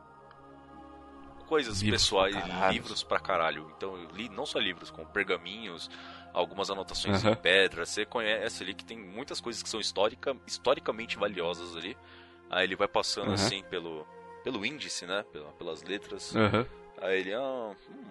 coisas 1.47 1.81
livros 1.81 2.03
pessoais, 2.03 2.35
pra 2.35 2.71
livros 2.71 3.03
pra 3.03 3.19
caralho. 3.19 3.71
Então 3.77 3.97
eu 3.97 4.09
li 4.09 4.29
não 4.29 4.45
só 4.45 4.59
livros, 4.59 4.91
como 4.91 5.07
pergaminhos, 5.07 5.89
algumas 6.33 6.69
anotações 6.69 7.23
uhum. 7.23 7.31
em 7.31 7.35
pedra. 7.35 7.85
Você 7.85 8.05
conhece 8.05 8.63
ali 8.63 8.73
que 8.73 8.83
tem 8.83 8.99
muitas 8.99 9.39
coisas 9.39 9.63
que 9.63 9.69
são 9.69 9.79
histórica, 9.79 10.35
historicamente 10.45 11.17
valiosas 11.17 11.75
ali. 11.75 11.97
Aí 12.53 12.65
ele 12.65 12.75
vai 12.75 12.87
passando 12.87 13.29
uhum. 13.29 13.33
assim 13.33 13.63
pelo, 13.63 14.05
pelo 14.43 14.63
índice, 14.63 15.07
né? 15.07 15.25
pelas 15.57 15.81
letras. 15.81 16.35
Uhum. 16.35 16.63
Aí 17.01 17.19
ele, 17.19 17.33
ah, 17.33 17.75
hum, 17.89 18.03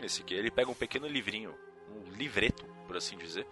esse 0.00 0.22
aqui. 0.22 0.34
Ele 0.34 0.52
pega 0.52 0.70
um 0.70 0.74
pequeno 0.74 1.08
livrinho, 1.08 1.52
um 1.90 2.12
livreto, 2.12 2.64
por 2.86 2.96
assim 2.96 3.18
dizer, 3.18 3.44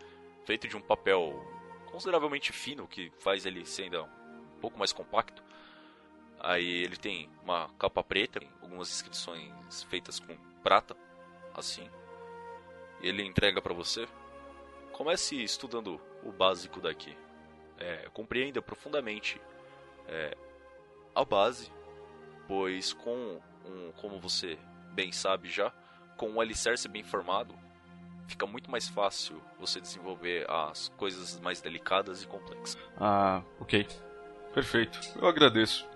feito 0.44 0.68
de 0.68 0.76
um 0.76 0.80
papel 0.80 1.44
consideravelmente 1.86 2.52
fino, 2.52 2.86
que 2.86 3.10
faz 3.18 3.44
ele 3.44 3.66
ser 3.66 3.84
ainda 3.84 4.04
um 4.04 4.60
pouco 4.60 4.78
mais 4.78 4.92
compacto. 4.92 5.42
Aí 6.38 6.84
ele 6.84 6.96
tem 6.96 7.28
uma 7.42 7.68
capa 7.76 8.04
preta, 8.04 8.38
algumas 8.62 8.88
inscrições 8.88 9.82
feitas 9.90 10.20
com 10.20 10.36
prata, 10.62 10.96
assim. 11.54 11.90
Ele 13.00 13.24
entrega 13.24 13.60
para 13.60 13.74
você. 13.74 14.06
Comece 14.92 15.42
estudando 15.42 16.00
o 16.22 16.30
básico 16.30 16.80
daqui. 16.80 17.16
É, 17.78 18.08
compreenda 18.12 18.62
profundamente 18.62 19.40
é, 20.08 20.36
a 21.14 21.24
base, 21.24 21.70
pois 22.46 22.92
com 22.92 23.40
um, 23.64 23.92
como 24.00 24.20
você 24.20 24.58
bem 24.92 25.12
sabe 25.12 25.48
já, 25.48 25.72
com 26.16 26.30
um 26.30 26.40
alicerce 26.40 26.88
bem 26.88 27.02
formado, 27.02 27.54
fica 28.26 28.46
muito 28.46 28.70
mais 28.70 28.88
fácil 28.88 29.40
você 29.58 29.80
desenvolver 29.80 30.46
as 30.50 30.88
coisas 30.96 31.38
mais 31.40 31.60
delicadas 31.60 32.22
e 32.22 32.26
complexas. 32.26 32.78
Ah, 32.98 33.42
ok. 33.60 33.86
Perfeito. 34.54 34.98
Eu 35.20 35.28
agradeço. 35.28 35.86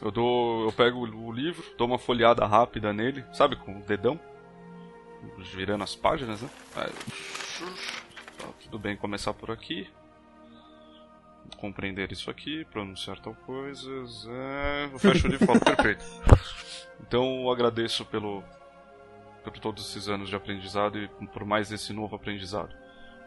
Eu 0.00 0.10
dou, 0.10 0.64
eu 0.64 0.72
pego 0.72 1.00
o 1.00 1.32
livro, 1.32 1.62
dou 1.76 1.86
uma 1.86 1.98
folheada 1.98 2.46
rápida 2.46 2.92
nele, 2.92 3.24
sabe, 3.34 3.56
com 3.56 3.78
o 3.78 3.82
dedão, 3.82 4.18
virando 5.52 5.84
as 5.84 5.94
páginas, 5.94 6.40
né? 6.40 6.48
Aí, 6.74 6.92
tá, 8.38 8.48
tudo 8.62 8.78
bem 8.78 8.96
começar 8.96 9.34
por 9.34 9.50
aqui. 9.50 9.90
Compreender 11.60 12.10
isso 12.10 12.30
aqui, 12.30 12.64
pronunciar 12.66 13.18
tal 13.20 13.34
coisas. 13.34 14.26
É... 14.28 14.88
Eu 14.92 14.98
fecho 14.98 15.26
o 15.26 15.30
livro 15.30 15.44
e 15.44 15.46
falo, 15.46 15.60
perfeito. 15.60 16.04
Então 17.00 17.50
agradeço 17.50 18.04
pelo, 18.06 18.42
por 19.42 19.52
todos 19.58 19.88
esses 19.88 20.08
anos 20.08 20.28
de 20.28 20.36
aprendizado 20.36 20.98
e 20.98 21.08
por 21.08 21.44
mais 21.44 21.70
esse 21.70 21.92
novo 21.92 22.16
aprendizado. 22.16 22.74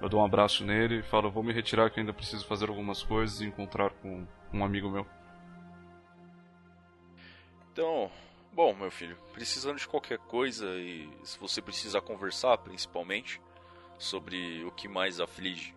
Eu 0.01 0.09
dou 0.09 0.19
um 0.19 0.25
abraço 0.25 0.65
nele 0.65 0.99
e 0.99 1.03
falo, 1.03 1.31
vou 1.31 1.43
me 1.43 1.53
retirar 1.53 1.89
que 1.89 1.99
ainda 1.99 2.13
preciso 2.13 2.45
fazer 2.45 2.69
algumas 2.69 3.03
coisas 3.03 3.39
e 3.39 3.45
encontrar 3.45 3.91
com 3.91 4.25
um 4.51 4.63
amigo 4.63 4.89
meu. 4.89 5.05
Então, 7.71 8.11
bom, 8.51 8.73
meu 8.73 8.91
filho, 8.91 9.17
precisando 9.31 9.77
de 9.77 9.87
qualquer 9.87 10.17
coisa 10.17 10.67
e 10.75 11.09
se 11.23 11.39
você 11.39 11.61
precisar 11.61 12.01
conversar, 12.01 12.57
principalmente, 12.57 13.41
sobre 13.97 14.63
o 14.65 14.71
que 14.71 14.87
mais 14.87 15.19
aflige 15.19 15.73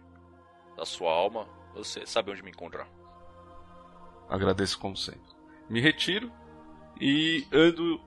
a 0.76 0.84
sua 0.84 1.12
alma, 1.12 1.48
você 1.76 2.06
sabe 2.06 2.30
onde 2.30 2.42
me 2.42 2.50
encontrar. 2.50 2.88
Agradeço 4.28 4.78
como 4.78 4.96
sempre. 4.96 5.34
Me 5.68 5.80
retiro 5.80 6.32
e 7.00 7.46
ando 7.52 8.00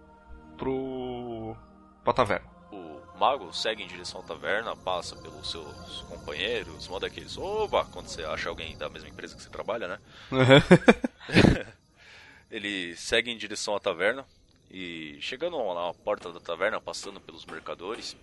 pro 0.57 1.55
pra 2.03 2.13
taverna. 2.13 2.49
O 2.71 3.17
mago 3.17 3.53
segue 3.53 3.83
em 3.83 3.87
direção 3.87 4.21
à 4.21 4.23
taverna, 4.23 4.75
passa 4.75 5.15
pelos 5.15 5.49
seus 5.49 6.01
companheiros, 6.03 6.87
manda 6.87 7.07
aqueles 7.07 7.37
oba 7.37 7.85
quando 7.85 8.07
você 8.07 8.23
acha 8.23 8.49
alguém 8.49 8.77
da 8.77 8.89
mesma 8.89 9.09
empresa 9.09 9.35
que 9.35 9.41
você 9.41 9.49
trabalha, 9.49 9.87
né? 9.87 9.99
Ele 12.49 12.95
segue 12.95 13.31
em 13.31 13.37
direção 13.37 13.75
à 13.75 13.79
taverna 13.79 14.25
e 14.71 15.17
chegando 15.21 15.57
na 15.73 15.93
porta 15.93 16.31
da 16.31 16.39
taverna, 16.39 16.79
passando 16.79 17.19
pelos 17.19 17.45
mercadores, 17.45 18.15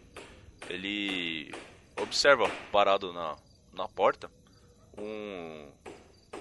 ele 0.69 1.53
observa 2.01 2.49
parado 2.71 3.13
na, 3.13 3.37
na 3.73 3.89
porta 3.89 4.31
um 4.99 5.69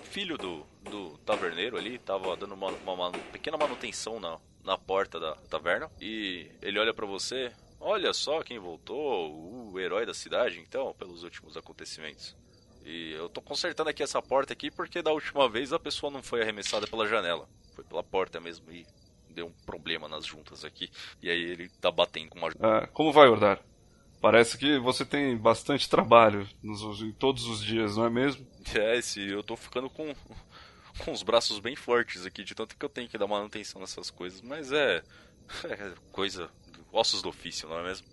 filho 0.04 0.38
do, 0.38 0.66
do 0.84 1.18
taverneiro 1.20 1.78
ali, 1.78 1.96
estava 1.96 2.36
dando 2.38 2.54
uma, 2.54 2.72
uma, 2.72 2.94
uma, 2.94 3.12
pequena 3.12 3.58
manutenção 3.58 4.20
na, 4.20 4.38
na 4.64 4.78
porta 4.78 5.20
da 5.20 5.36
taverna 5.50 5.90
e 6.00 6.50
ele 6.62 6.80
olha 6.80 6.94
para 6.94 7.06
você, 7.06 7.52
olha 7.80 8.14
só 8.14 8.42
quem 8.42 8.58
voltou, 8.60 9.72
o 9.72 9.80
herói 9.80 10.06
da 10.06 10.14
cidade, 10.14 10.60
então, 10.60 10.94
pelos 10.94 11.24
últimos 11.24 11.58
acontecimentos. 11.58 12.36
E 12.86 13.14
eu 13.14 13.28
tô 13.28 13.42
consertando 13.42 13.90
aqui 13.90 14.04
essa 14.04 14.22
porta 14.22 14.54
aqui 14.54 14.70
porque 14.70 15.02
da 15.02 15.12
última 15.12 15.50
vez 15.50 15.74
a 15.74 15.80
pessoa 15.80 16.12
não 16.12 16.22
foi 16.22 16.44
arremessada 16.44 16.86
pela 16.86 17.08
janela. 17.08 17.50
Foi 17.74 17.84
pela 17.84 18.04
porta 18.04 18.40
mesmo 18.40 18.72
e 18.72 18.86
deu 19.28 19.48
um 19.48 19.66
problema 19.66 20.08
nas 20.08 20.24
juntas 20.24 20.64
aqui. 20.64 20.90
E 21.22 21.30
aí 21.30 21.42
ele 21.42 21.68
tá 21.82 21.90
batendo 21.90 22.30
com 22.30 22.38
uma. 22.38 22.50
Ah, 22.60 22.88
como 22.94 23.12
vai, 23.12 23.28
Ordar? 23.28 23.60
Parece 24.26 24.58
que 24.58 24.80
você 24.80 25.06
tem 25.06 25.38
bastante 25.38 25.88
trabalho 25.88 26.50
nos, 26.64 26.82
todos 27.14 27.46
os 27.46 27.64
dias, 27.64 27.96
não 27.96 28.08
é 28.08 28.10
mesmo? 28.10 28.44
É, 28.74 28.98
esse, 28.98 29.22
eu 29.22 29.44
tô 29.44 29.56
ficando 29.56 29.88
com, 29.88 30.16
com 31.06 31.12
os 31.12 31.22
braços 31.22 31.60
bem 31.60 31.76
fortes 31.76 32.26
aqui, 32.26 32.44
de 32.44 32.56
tanto 32.56 32.76
que 32.76 32.84
eu 32.84 32.90
tenho 32.90 33.08
que 33.08 33.20
dar 33.20 33.28
manutenção 33.28 33.80
nessas 33.80 34.10
coisas. 34.10 34.42
Mas 34.42 34.72
é, 34.72 35.04
é 35.70 35.94
coisa, 36.12 36.50
ossos 36.92 37.22
do 37.22 37.30
ofício, 37.30 37.70
não 37.70 37.78
é 37.78 37.84
mesmo? 37.84 38.08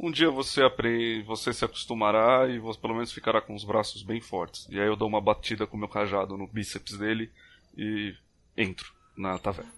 Um 0.00 0.10
dia 0.10 0.30
você 0.30 0.62
aprende, 0.62 1.24
você 1.24 1.52
se 1.52 1.62
acostumará 1.62 2.48
e 2.48 2.58
você 2.58 2.80
pelo 2.80 2.94
menos 2.94 3.12
ficará 3.12 3.42
com 3.42 3.54
os 3.54 3.64
braços 3.64 4.02
bem 4.02 4.22
fortes. 4.22 4.66
E 4.70 4.80
aí 4.80 4.86
eu 4.86 4.96
dou 4.96 5.08
uma 5.08 5.20
batida 5.20 5.66
com 5.66 5.76
meu 5.76 5.90
cajado 5.90 6.38
no 6.38 6.46
bíceps 6.46 6.96
dele 6.96 7.30
e 7.76 8.14
entro 8.56 8.90
na 9.14 9.38
taverna. 9.38 9.70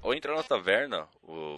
Ao 0.00 0.14
entrar 0.14 0.36
na 0.36 0.44
taverna, 0.44 1.08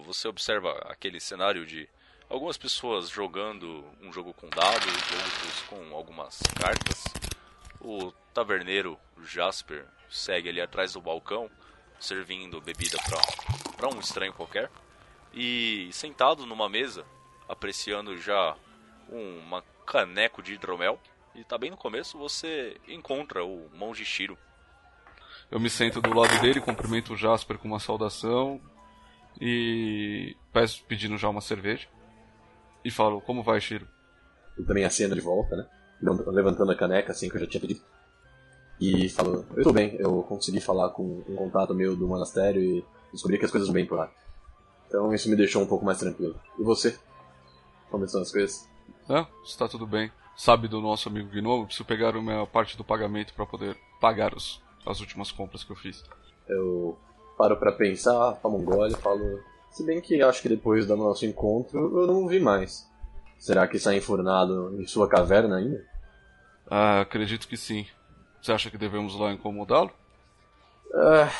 você 0.03 0.27
observa 0.27 0.71
aquele 0.89 1.19
cenário 1.19 1.63
de 1.63 1.87
algumas 2.31 2.57
pessoas 2.57 3.09
jogando 3.09 3.83
um 4.01 4.11
jogo 4.11 4.33
com 4.33 4.49
dados, 4.49 4.85
outros 4.87 5.63
com 5.69 5.95
algumas 5.95 6.39
cartas. 6.55 7.03
O 7.79 8.13
taverneiro 8.33 8.97
Jasper 9.25 9.85
segue 10.09 10.47
ali 10.47 10.61
atrás 10.61 10.93
do 10.93 11.01
balcão, 11.01 11.49
servindo 11.99 12.61
bebida 12.61 12.97
para 13.75 13.89
um 13.89 13.99
estranho 13.99 14.33
qualquer. 14.33 14.71
E 15.33 15.89
sentado 15.91 16.45
numa 16.45 16.69
mesa, 16.69 17.05
apreciando 17.49 18.17
já 18.17 18.55
uma 19.09 19.61
caneco 19.85 20.41
de 20.41 20.53
hidromel. 20.53 20.99
E 21.35 21.43
tá 21.43 21.57
bem 21.57 21.69
no 21.69 21.77
começo, 21.77 22.17
você 22.17 22.77
encontra 22.87 23.43
o 23.43 23.69
monge 23.73 24.05
Shiro. 24.05 24.37
Eu 25.49 25.59
me 25.59 25.69
sento 25.69 26.01
do 26.01 26.17
lado 26.17 26.39
dele, 26.39 26.61
cumprimento 26.61 27.13
o 27.13 27.17
Jasper 27.17 27.57
com 27.57 27.67
uma 27.67 27.79
saudação 27.79 28.61
e 29.39 30.35
peço 30.53 30.83
pedindo 30.85 31.17
já 31.17 31.27
uma 31.27 31.41
cerveja. 31.41 31.89
E 32.83 32.91
falo, 32.91 33.21
como 33.21 33.43
vai, 33.43 33.59
Shiro? 33.61 33.87
Eu 34.57 34.65
também 34.65 34.83
acendo 34.83 35.15
de 35.15 35.21
volta, 35.21 35.55
né? 35.55 35.65
Levantando 36.27 36.71
a 36.71 36.75
caneca, 36.75 37.11
assim, 37.11 37.29
que 37.29 37.35
eu 37.35 37.41
já 37.41 37.47
tinha 37.47 37.61
pedido. 37.61 37.81
E 38.79 39.09
falo, 39.09 39.45
eu 39.55 39.63
tô 39.63 39.71
bem, 39.71 39.95
eu 39.99 40.23
consegui 40.23 40.59
falar 40.59 40.89
com 40.89 41.23
um 41.27 41.35
contato 41.35 41.73
meu 41.75 41.95
do 41.95 42.07
monastério 42.07 42.59
e 42.59 42.85
descobri 43.11 43.37
que 43.37 43.45
as 43.45 43.51
coisas 43.51 43.67
vão 43.67 43.75
bem 43.75 43.85
por 43.85 43.99
lá. 43.99 44.11
Então 44.87 45.13
isso 45.13 45.29
me 45.29 45.35
deixou 45.35 45.61
um 45.61 45.67
pouco 45.67 45.85
mais 45.85 45.99
tranquilo. 45.99 46.35
E 46.57 46.63
você? 46.63 46.97
Como 47.91 48.05
estão 48.05 48.21
as 48.21 48.31
coisas? 48.31 48.67
Ah, 49.07 49.27
está 49.45 49.67
tudo 49.67 49.85
bem. 49.85 50.11
Sabe 50.35 50.67
do 50.67 50.81
nosso 50.81 51.07
amigo 51.07 51.29
Gnomo? 51.29 51.65
Preciso 51.65 51.85
pegar 51.85 52.15
a 52.15 52.21
minha 52.21 52.47
parte 52.47 52.75
do 52.75 52.83
pagamento 52.83 53.33
para 53.33 53.45
poder 53.45 53.77
pagar 53.99 54.33
os, 54.33 54.61
as 54.85 54.99
últimas 54.99 55.31
compras 55.31 55.63
que 55.63 55.71
eu 55.71 55.75
fiz. 55.75 56.03
Eu 56.47 56.97
paro 57.37 57.57
para 57.57 57.71
pensar, 57.71 58.33
tomo 58.41 58.57
um 58.57 58.65
gole 58.65 58.93
e 58.93 58.97
falo. 58.97 59.39
Se 59.71 59.85
bem 59.85 60.01
que 60.01 60.21
acho 60.21 60.41
que 60.41 60.49
depois 60.49 60.85
do 60.85 60.97
nosso 60.97 61.25
encontro 61.25 61.97
eu 62.01 62.05
não 62.05 62.25
o 62.25 62.27
vi 62.27 62.41
mais. 62.41 62.89
Será 63.39 63.65
que 63.67 63.77
está 63.77 63.95
enfurnado 63.95 64.79
em 64.79 64.85
sua 64.85 65.07
caverna 65.07 65.57
ainda? 65.57 65.83
Ah, 66.69 67.01
acredito 67.01 67.47
que 67.47 67.55
sim. 67.55 67.87
Você 68.41 68.51
acha 68.51 68.69
que 68.69 68.77
devemos 68.77 69.15
lá 69.15 69.31
incomodá-lo? 69.31 69.89
Ah, 70.93 71.31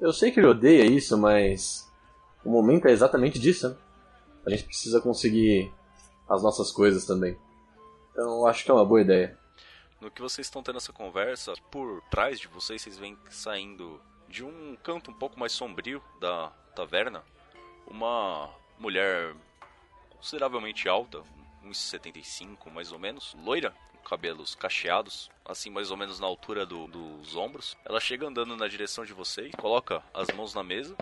eu 0.00 0.12
sei 0.12 0.32
que 0.32 0.40
ele 0.40 0.48
odeia 0.48 0.84
isso, 0.84 1.16
mas 1.16 1.88
o 2.44 2.50
momento 2.50 2.88
é 2.88 2.90
exatamente 2.90 3.38
disso, 3.38 3.68
né? 3.68 3.76
A 4.44 4.50
gente 4.50 4.64
precisa 4.64 5.00
conseguir 5.00 5.72
as 6.28 6.42
nossas 6.42 6.72
coisas 6.72 7.06
também. 7.06 7.38
Então 8.10 8.46
acho 8.46 8.64
que 8.64 8.70
é 8.70 8.74
uma 8.74 8.84
boa 8.84 9.00
ideia. 9.00 9.38
No 10.00 10.10
que 10.10 10.20
vocês 10.20 10.48
estão 10.48 10.62
tendo 10.62 10.78
essa 10.78 10.92
conversa, 10.92 11.54
por 11.70 12.02
trás 12.10 12.40
de 12.40 12.48
vocês, 12.48 12.82
vocês 12.82 12.98
vêm 12.98 13.16
saindo 13.30 14.00
de 14.28 14.44
um 14.44 14.76
canto 14.82 15.12
um 15.12 15.14
pouco 15.14 15.38
mais 15.38 15.52
sombrio 15.52 16.02
da 16.20 16.52
taverna 16.74 17.22
uma 17.86 18.50
mulher 18.78 19.34
consideravelmente 20.16 20.88
alta, 20.88 21.22
uns 21.64 21.78
75 21.78 22.70
mais 22.70 22.92
ou 22.92 22.98
menos, 22.98 23.36
loira, 23.44 23.74
com 23.92 24.08
cabelos 24.08 24.54
cacheados, 24.54 25.30
assim 25.44 25.70
mais 25.70 25.90
ou 25.90 25.96
menos 25.96 26.20
na 26.20 26.26
altura 26.26 26.64
do, 26.64 26.86
dos 26.86 27.36
ombros. 27.36 27.76
Ela 27.84 28.00
chega 28.00 28.26
andando 28.26 28.56
na 28.56 28.68
direção 28.68 29.04
de 29.04 29.12
vocês, 29.12 29.52
coloca 29.56 30.02
as 30.14 30.28
mãos 30.28 30.54
na 30.54 30.62
mesa 30.62 30.96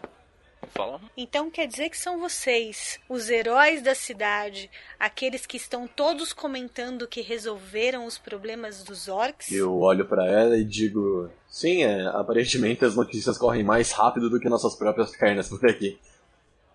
Fala. 0.70 1.00
Então 1.16 1.50
quer 1.50 1.66
dizer 1.66 1.90
que 1.90 1.98
são 1.98 2.18
vocês, 2.18 2.98
os 3.08 3.28
heróis 3.28 3.82
da 3.82 3.94
cidade, 3.94 4.70
aqueles 4.98 5.46
que 5.46 5.56
estão 5.56 5.86
todos 5.86 6.32
comentando 6.32 7.06
que 7.06 7.20
resolveram 7.20 8.06
os 8.06 8.18
problemas 8.18 8.82
dos 8.82 9.08
orcs? 9.08 9.50
Eu 9.50 9.78
olho 9.78 10.06
para 10.06 10.26
ela 10.26 10.56
e 10.56 10.64
digo: 10.64 11.30
sim, 11.48 11.82
é, 11.82 12.06
aparentemente 12.06 12.84
as 12.84 12.96
notícias 12.96 13.38
correm 13.38 13.62
mais 13.62 13.92
rápido 13.92 14.30
do 14.30 14.40
que 14.40 14.48
nossas 14.48 14.74
próprias 14.76 15.16
pernas 15.16 15.48
por 15.48 15.64
aqui. 15.68 15.98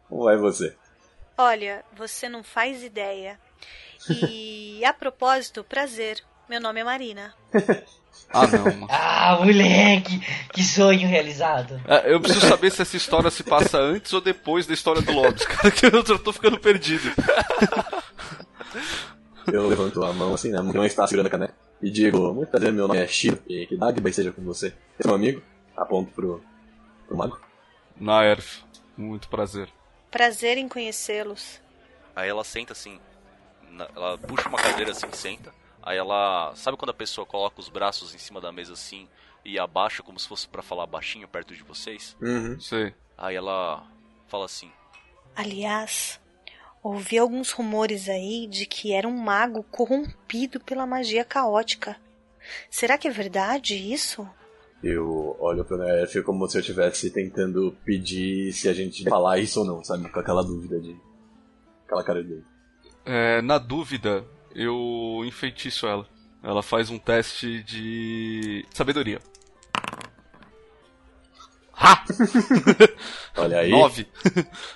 Como 0.10 0.24
vai 0.24 0.36
você? 0.36 0.76
Olha, 1.38 1.86
você 1.96 2.28
não 2.28 2.44
faz 2.44 2.84
ideia. 2.84 3.40
E 4.10 4.84
a 4.84 4.94
propósito, 4.94 5.64
prazer. 5.64 6.22
Meu 6.50 6.60
nome 6.60 6.82
é 6.82 6.84
Marina. 6.84 7.34
Ah, 8.32 8.46
não. 8.46 8.88
ah, 8.90 9.38
moleque! 9.40 10.20
Que 10.52 10.64
sonho 10.64 11.08
realizado. 11.08 11.82
É, 11.88 12.14
eu 12.14 12.22
preciso 12.22 12.48
saber 12.48 12.72
se 12.72 12.82
essa 12.82 12.96
história 12.96 13.30
se 13.32 13.44
passa 13.44 13.80
antes 13.80 14.14
ou 14.14 14.22
depois 14.22 14.68
da 14.68 14.74
história 14.74 15.02
do 15.02 15.12
Lobos, 15.12 15.46
cara, 15.46 15.72
que 15.72 15.86
eu 15.86 16.20
tô 16.20 16.32
ficando 16.32 16.60
perdido. 16.60 17.10
Eu 19.52 19.68
levanto 19.68 20.04
a 20.04 20.14
mão 20.14 20.34
assim, 20.36 20.52
né? 20.52 20.62
Não 20.62 20.86
está 20.86 21.08
segurando 21.08 21.26
a 21.26 21.30
caneca. 21.32 21.56
E 21.82 21.90
digo, 21.90 22.34
muito 22.34 22.50
prazer, 22.50 22.72
meu 22.72 22.88
nome 22.88 23.00
é 23.00 23.08
Shiro, 23.08 23.40
e 23.48 23.66
que 23.66 23.76
Dagba 23.76 24.12
seja 24.12 24.32
com 24.32 24.44
você. 24.44 24.68
Esse 24.68 25.04
é 25.04 25.08
meu 25.08 25.16
amigo, 25.16 25.42
aponto 25.76 26.12
pro, 26.12 26.44
pro 27.08 27.18
mago. 27.18 27.40
Naerf, 28.00 28.60
muito 28.96 29.28
prazer. 29.28 29.70
Prazer 30.12 30.58
em 30.58 30.68
conhecê-los. 30.68 31.62
Aí 32.16 32.28
ela 32.30 32.44
senta 32.44 32.74
assim, 32.74 33.00
ela 33.96 34.18
puxa 34.18 34.50
uma 34.50 34.58
cadeira 34.58 34.92
assim, 34.92 35.12
senta. 35.12 35.54
Aí 35.82 35.98
ela. 35.98 36.54
Sabe 36.56 36.78
quando 36.78 36.92
a 36.92 36.94
pessoa 36.94 37.26
coloca 37.26 37.60
os 37.60 37.70
braços 37.70 38.14
em 38.14 38.18
cima 38.18 38.42
da 38.42 38.52
mesa 38.52 38.74
assim 38.74 39.08
e 39.46 39.58
abaixa 39.58 40.04
como 40.04 40.20
se 40.20 40.28
fosse 40.28 40.48
para 40.48 40.62
falar 40.62 40.86
baixinho 40.86 41.28
perto 41.28 41.56
de 41.56 41.64
vocês? 41.64 42.16
Uhum. 42.22 42.60
Sei. 42.60 42.94
Aí 43.18 43.36
ela 43.36 43.86
fala 44.28 44.46
assim: 44.46 44.72
Aliás, 45.36 46.20
ouvi 46.84 47.18
alguns 47.18 47.52
rumores 47.52 48.10
aí 48.10 48.48
de 48.48 48.66
que 48.66 48.94
era 48.94 49.08
um 49.08 49.18
mago 49.18 49.64
corrompido 49.64 50.60
pela 50.60 50.86
magia 50.86 51.24
caótica. 51.24 51.98
Será 52.70 52.98
que 52.98 53.08
é 53.08 53.12
verdade 53.12 53.76
isso? 53.76 54.30
Eu 54.82 55.36
olho 55.40 55.66
pro 55.66 55.78
Nerf 55.78 56.22
como 56.24 56.48
se 56.48 56.58
eu 56.58 56.62
estivesse 56.62 57.12
tentando 57.12 57.76
pedir 57.84 58.54
se 58.54 58.70
a 58.70 58.74
gente 58.74 59.04
falar 59.04 59.38
isso 59.38 59.60
ou 59.60 59.66
não, 59.66 59.84
sabe? 59.84 60.08
Com 60.10 60.20
aquela 60.20 60.44
dúvida 60.44 60.80
de. 60.80 60.96
aquela 61.86 62.04
cara 62.04 62.24
dele. 62.24 62.44
É, 63.06 63.42
na 63.42 63.58
dúvida, 63.58 64.24
eu 64.56 65.22
enfeitiço 65.26 65.86
ela. 65.86 66.08
Ela 66.42 66.64
faz 66.64 66.90
um 66.90 66.98
teste 66.98 67.62
de 67.64 68.66
sabedoria. 68.72 69.20
Ha! 71.74 72.04
Olha 73.36 73.60
aí. 73.60 73.72
Nove. 73.72 74.08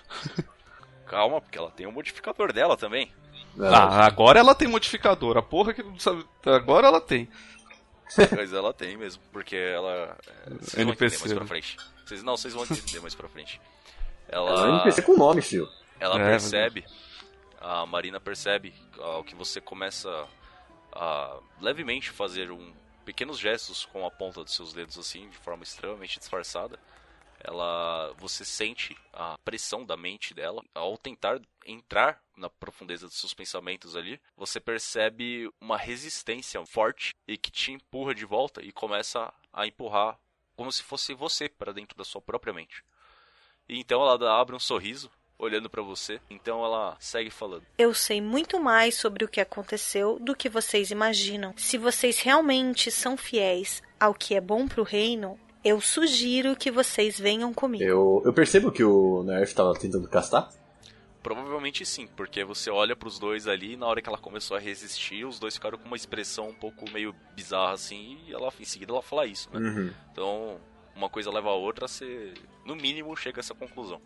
Calma, 1.08 1.40
porque 1.40 1.58
ela 1.58 1.72
tem 1.72 1.86
o 1.86 1.90
um 1.90 1.94
modificador 1.94 2.52
dela 2.52 2.76
também. 2.76 3.12
Ah, 3.60 4.06
agora 4.06 4.40
ela 4.40 4.56
tem 4.56 4.68
modificador. 4.68 5.38
A 5.38 5.42
porra 5.42 5.74
que 5.74 5.84
não 5.84 6.00
sabe. 6.00 6.26
Agora 6.46 6.88
ela 6.88 7.00
tem. 7.00 7.30
Mas 8.36 8.54
ela 8.54 8.74
tem 8.74 8.98
mesmo, 8.98 9.22
porque 9.32 9.56
ela. 9.56 10.18
É, 10.46 10.50
vocês 10.50 10.76
NPC, 10.76 10.84
vão 10.84 10.94
entender 10.94 11.20
mais 11.20 11.34
pra 11.34 11.42
né? 11.42 11.48
frente. 11.48 11.78
Vocês, 12.06 12.24
não, 12.24 12.38
vocês 12.38 12.54
vão 12.54 12.64
entender 12.64 13.00
mais 13.00 13.16
pra 13.16 13.28
frente. 13.28 13.62
Ela. 14.28 14.50
Ela 14.50 14.62
é 14.62 14.72
um 14.72 14.76
NPC 14.76 15.02
com 15.02 15.18
nome, 15.18 15.42
filho. 15.42 15.70
Ela 16.00 16.20
é, 16.22 16.26
percebe 16.26 16.86
a 17.64 17.86
Marina 17.86 18.20
percebe 18.20 18.74
ao 19.00 19.24
que 19.24 19.34
você 19.34 19.62
começa 19.62 20.28
a 20.92 21.40
levemente 21.62 22.12
fazer 22.12 22.52
um 22.52 22.74
pequenos 23.06 23.40
gestos 23.40 23.86
com 23.86 24.06
a 24.06 24.12
ponta 24.12 24.44
dos 24.44 24.54
seus 24.54 24.74
dedos 24.74 24.98
assim, 24.98 25.30
de 25.30 25.38
forma 25.38 25.64
extremamente 25.64 26.20
disfarçada. 26.20 26.78
Ela, 27.44 28.14
você 28.18 28.46
sente 28.46 28.98
a 29.12 29.38
pressão 29.44 29.86
da 29.86 29.98
mente 29.98 30.34
dela 30.34 30.64
ao 30.74 30.98
tentar 30.98 31.42
entrar 31.66 32.22
na 32.38 32.50
profundeza 32.50 33.06
dos 33.06 33.20
seus 33.20 33.34
pensamentos 33.34 33.96
ali. 33.96 34.20
Você 34.38 34.60
percebe 34.60 35.52
uma 35.60 35.78
resistência 35.78 36.66
forte 36.66 37.14
e 37.28 37.38
que 37.38 37.52
te 37.52 37.72
empurra 37.72 38.16
de 38.16 38.26
volta 38.26 38.62
e 38.64 38.72
começa 38.72 39.34
a 39.52 39.68
empurrar 39.68 40.18
como 40.56 40.72
se 40.72 40.82
fosse 40.84 41.14
você 41.14 41.50
para 41.50 41.74
dentro 41.74 41.98
da 41.98 42.04
sua 42.04 42.22
própria 42.22 42.54
mente. 42.54 42.84
E 43.68 43.80
então 43.80 44.02
ela 44.02 44.40
abre 44.40 44.56
um 44.56 44.60
sorriso 44.60 45.12
olhando 45.38 45.70
para 45.70 45.82
você. 45.82 46.20
Então 46.30 46.64
ela 46.64 46.96
segue 47.00 47.30
falando. 47.30 47.66
Eu 47.78 47.94
sei 47.94 48.22
muito 48.22 48.60
mais 48.60 48.96
sobre 48.96 49.26
o 49.26 49.28
que 49.28 49.42
aconteceu 49.42 50.18
do 50.20 50.36
que 50.36 50.50
vocês 50.50 50.92
imaginam. 50.92 51.54
Se 51.58 51.78
vocês 51.78 52.20
realmente 52.20 52.90
são 52.92 53.18
fiéis 53.18 53.82
ao 54.00 54.14
que 54.14 54.36
é 54.36 54.42
bom 54.42 54.68
pro 54.68 54.84
reino, 54.84 55.40
eu 55.64 55.80
sugiro 55.80 56.56
que 56.56 56.70
vocês 56.70 57.20
venham 57.20 57.54
comigo. 57.54 57.84
Eu, 57.84 58.22
eu 58.26 58.34
percebo 58.34 58.72
que 58.72 58.84
o 58.84 59.24
Nerf 59.24 59.52
estava 59.52 59.74
tentando 59.74 60.08
castar. 60.08 60.50
Provavelmente 61.22 61.86
sim, 61.86 62.06
porque 62.18 62.44
você 62.44 62.70
olha 62.70 62.98
pros 62.98 63.18
dois 63.18 63.48
ali 63.48 63.74
e 63.74 63.78
na 63.78 63.86
hora 63.86 64.02
que 64.02 64.10
ela 64.10 64.18
começou 64.18 64.58
a 64.58 64.60
resistir, 64.60 65.24
os 65.24 65.40
dois 65.40 65.54
ficaram 65.54 65.78
com 65.78 65.86
uma 65.86 65.96
expressão 65.96 66.50
um 66.50 66.54
pouco 66.54 66.84
meio 66.92 67.16
bizarra 67.34 67.72
assim, 67.72 68.18
e 68.28 68.34
ela 68.34 68.52
em 68.60 68.66
seguida 68.66 68.92
ela 68.92 69.02
fala 69.02 69.26
isso, 69.26 69.50
né? 69.54 69.60
Uhum. 69.60 69.92
Então, 70.12 70.58
uma 70.94 71.10
coisa 71.10 71.32
leva 71.32 71.48
a 71.48 71.56
outra, 71.56 71.88
você 71.88 72.34
no 72.66 72.76
mínimo 72.76 73.16
chega 73.16 73.40
a 73.40 73.42
essa 73.42 73.56
conclusão. 73.56 74.02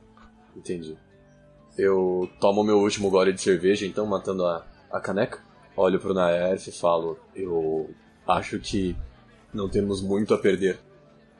Entendi. 0.55 0.95
Eu 1.75 2.29
tomo 2.39 2.63
meu 2.63 2.79
último 2.79 3.09
gole 3.09 3.33
de 3.33 3.41
cerveja, 3.41 3.85
então, 3.85 4.05
matando 4.05 4.45
a, 4.45 4.65
a 4.91 4.99
caneca. 4.99 5.43
Olho 5.75 5.99
pro 5.99 6.13
Naerf 6.13 6.67
e 6.67 6.71
falo: 6.71 7.19
Eu 7.35 7.89
acho 8.27 8.59
que 8.59 8.95
não 9.53 9.69
temos 9.69 10.01
muito 10.01 10.33
a 10.33 10.37
perder. 10.39 10.79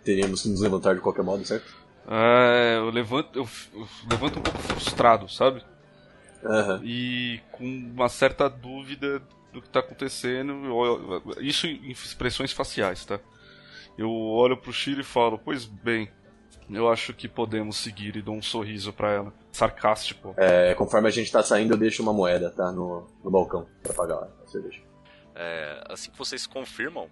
Teríamos 0.07 0.41
que 0.41 0.47
nos 0.47 0.61
levantar 0.61 0.95
de 0.95 1.01
qualquer 1.01 1.21
modo, 1.21 1.43
certo? 1.45 1.75
É, 2.09 2.77
eu 2.77 2.89
levanto, 2.89 3.37
eu, 3.37 3.45
eu 3.73 3.85
levanto 4.09 4.39
um 4.39 4.41
pouco 4.41 4.57
frustrado, 4.59 5.27
sabe? 5.27 5.61
Aham. 6.45 6.79
E 6.81 7.41
com 7.51 7.65
uma 7.65 8.07
certa 8.07 8.49
dúvida 8.49 9.21
do 9.51 9.61
que 9.61 9.67
tá 9.67 9.81
acontecendo. 9.81 10.51
eu- 10.65 11.21
isso 11.41 11.67
em 11.67 11.91
expressões 11.91 12.53
faciais, 12.53 13.03
tá? 13.03 13.19
Eu 13.97 14.09
olho 14.09 14.55
pro 14.55 14.71
Shiro 14.71 15.01
e 15.01 15.03
falo: 15.03 15.37
Pois 15.37 15.65
bem, 15.65 16.09
eu 16.69 16.89
acho 16.89 17.13
que 17.13 17.27
podemos 17.27 17.75
seguir 17.75 18.15
e 18.15 18.21
dou 18.21 18.35
um 18.35 18.41
sorriso 18.41 18.93
pra 18.93 19.11
ela. 19.11 19.33
Sarcástico. 19.51 20.33
É, 20.37 20.73
conforme 20.75 21.09
a 21.09 21.11
gente 21.11 21.29
tá 21.29 21.43
saindo, 21.43 21.73
eu 21.73 21.77
deixo 21.77 22.01
uma 22.01 22.13
moeda, 22.13 22.49
tá? 22.49 22.71
No, 22.71 23.05
no 23.21 23.29
balcão 23.29 23.67
pra 23.83 23.93
pagar 23.93 24.15
a 24.23 24.47
cerveja. 24.47 24.79
É, 25.35 25.83
assim 25.89 26.09
que 26.11 26.17
vocês 26.17 26.47
confirmam, 26.47 27.09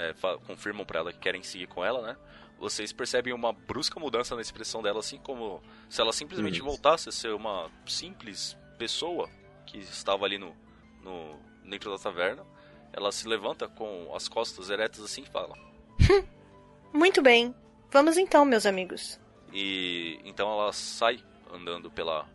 é, 0.00 0.14
confirmam 0.46 0.84
pra 0.84 1.00
ela 1.00 1.12
que 1.12 1.18
querem 1.18 1.42
seguir 1.42 1.66
com 1.66 1.84
ela, 1.84 2.00
né? 2.02 2.16
Vocês 2.58 2.92
percebem 2.92 3.32
uma 3.32 3.52
brusca 3.52 3.98
mudança 3.98 4.34
na 4.34 4.42
expressão 4.42 4.82
dela, 4.82 5.00
assim 5.00 5.18
como 5.18 5.62
se 5.88 6.00
ela 6.00 6.12
simplesmente 6.12 6.56
Isso. 6.56 6.64
voltasse 6.64 7.08
a 7.08 7.12
ser 7.12 7.32
uma 7.32 7.70
simples 7.86 8.56
pessoa 8.76 9.30
que 9.64 9.78
estava 9.78 10.26
ali 10.26 10.36
no, 10.36 10.54
no 11.02 11.38
dentro 11.64 11.90
da 11.90 11.98
taverna. 11.98 12.44
Ela 12.92 13.12
se 13.12 13.26
levanta 13.26 13.66
com 13.68 14.14
as 14.14 14.28
costas 14.28 14.68
eretas 14.68 15.02
assim 15.02 15.22
e 15.22 15.26
fala. 15.26 15.56
Muito 16.92 17.22
bem. 17.22 17.54
Vamos 17.90 18.18
então, 18.18 18.44
meus 18.44 18.66
amigos. 18.66 19.18
E 19.52 20.20
então 20.24 20.52
ela 20.52 20.72
sai 20.72 21.22
andando 21.52 21.90
pela, 21.90 22.28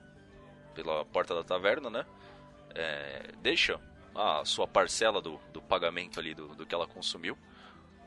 pela 0.74 1.06
porta 1.06 1.36
da 1.36 1.44
taverna, 1.44 1.90
né? 1.90 2.06
É, 2.74 3.32
deixa 3.42 3.80
a 4.16 4.44
sua 4.44 4.68
parcela 4.68 5.22
do, 5.22 5.40
do 5.54 5.62
pagamento 5.62 6.20
ali 6.20 6.34
do, 6.34 6.48
do 6.56 6.66
que 6.66 6.74
ela 6.74 6.88
consumiu 6.88 7.38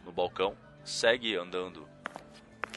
no 0.09 0.13
balcão, 0.13 0.57
segue 0.83 1.37
andando 1.37 1.87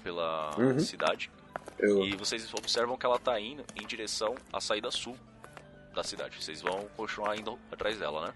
pela 0.04 0.52
Uhum. 0.60 0.80
cidade 0.80 1.32
Eu, 1.80 2.04
e 2.04 2.16
vocês 2.16 2.54
observam 2.54 2.98
que 2.98 3.06
ela 3.06 3.18
tá 3.18 3.40
indo 3.40 3.64
em 3.76 3.88
direção 3.88 4.36
à 4.52 4.60
saída 4.60 4.92
sul 4.92 5.16
da 5.96 6.04
cidade. 6.04 6.44
Vocês 6.44 6.62
vão 6.62 6.88
continuar 6.98 7.38
indo 7.38 7.58
atrás 7.72 7.98
dela, 7.98 8.28
né? 8.28 8.34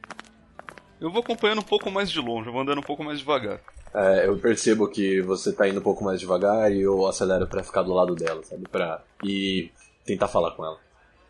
Eu 0.99 1.11
vou 1.11 1.21
acompanhando 1.21 1.59
um 1.59 1.63
pouco 1.63 1.91
mais 1.91 2.09
de 2.09 2.19
longe, 2.19 2.47
eu 2.47 2.53
vou 2.53 2.61
andando 2.61 2.79
um 2.79 2.83
pouco 2.83 3.03
mais 3.03 3.19
devagar. 3.19 3.59
é, 3.93 4.27
eu 4.27 4.37
percebo 4.39 4.87
que 4.89 5.21
você 5.21 5.51
tá 5.53 5.67
indo 5.67 5.79
um 5.79 5.83
pouco 5.83 6.03
mais 6.03 6.19
devagar 6.19 6.71
e 6.71 6.81
eu 6.81 7.05
acelero 7.05 7.47
pra 7.47 7.63
ficar 7.63 7.81
do 7.83 7.93
lado 7.93 8.15
dela, 8.15 8.41
sabe? 8.43 8.63
Pra 8.69 9.03
ir 9.23 9.71
tentar 10.05 10.27
falar 10.29 10.51
com 10.51 10.63
ela 10.65 10.79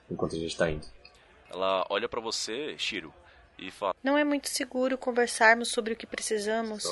enquanto 0.09 0.35
a 0.35 0.39
gente 0.39 0.55
tá 0.55 0.69
indo. 0.69 0.85
Ela 1.49 1.85
olha 1.89 2.07
pra 2.07 2.21
você, 2.21 2.75
Shiro, 2.77 3.13
e 3.57 3.71
fala: 3.71 3.95
Não 4.03 4.17
é 4.17 4.23
muito 4.23 4.49
seguro 4.49 4.97
conversarmos 4.97 5.69
sobre 5.69 5.93
o 5.93 5.95
que 5.95 6.05
precisamos 6.05 6.83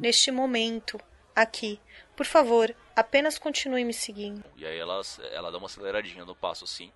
neste 0.00 0.30
momento, 0.30 1.00
aqui. 1.34 1.80
Por 2.16 2.26
favor, 2.26 2.74
apenas 2.96 3.38
continue 3.38 3.84
me 3.84 3.94
seguindo. 3.94 4.44
E 4.56 4.66
aí 4.66 4.78
ela, 4.78 5.00
ela 5.32 5.52
dá 5.52 5.58
uma 5.58 5.66
aceleradinha 5.66 6.24
no 6.24 6.34
passo 6.34 6.64
assim. 6.64 6.90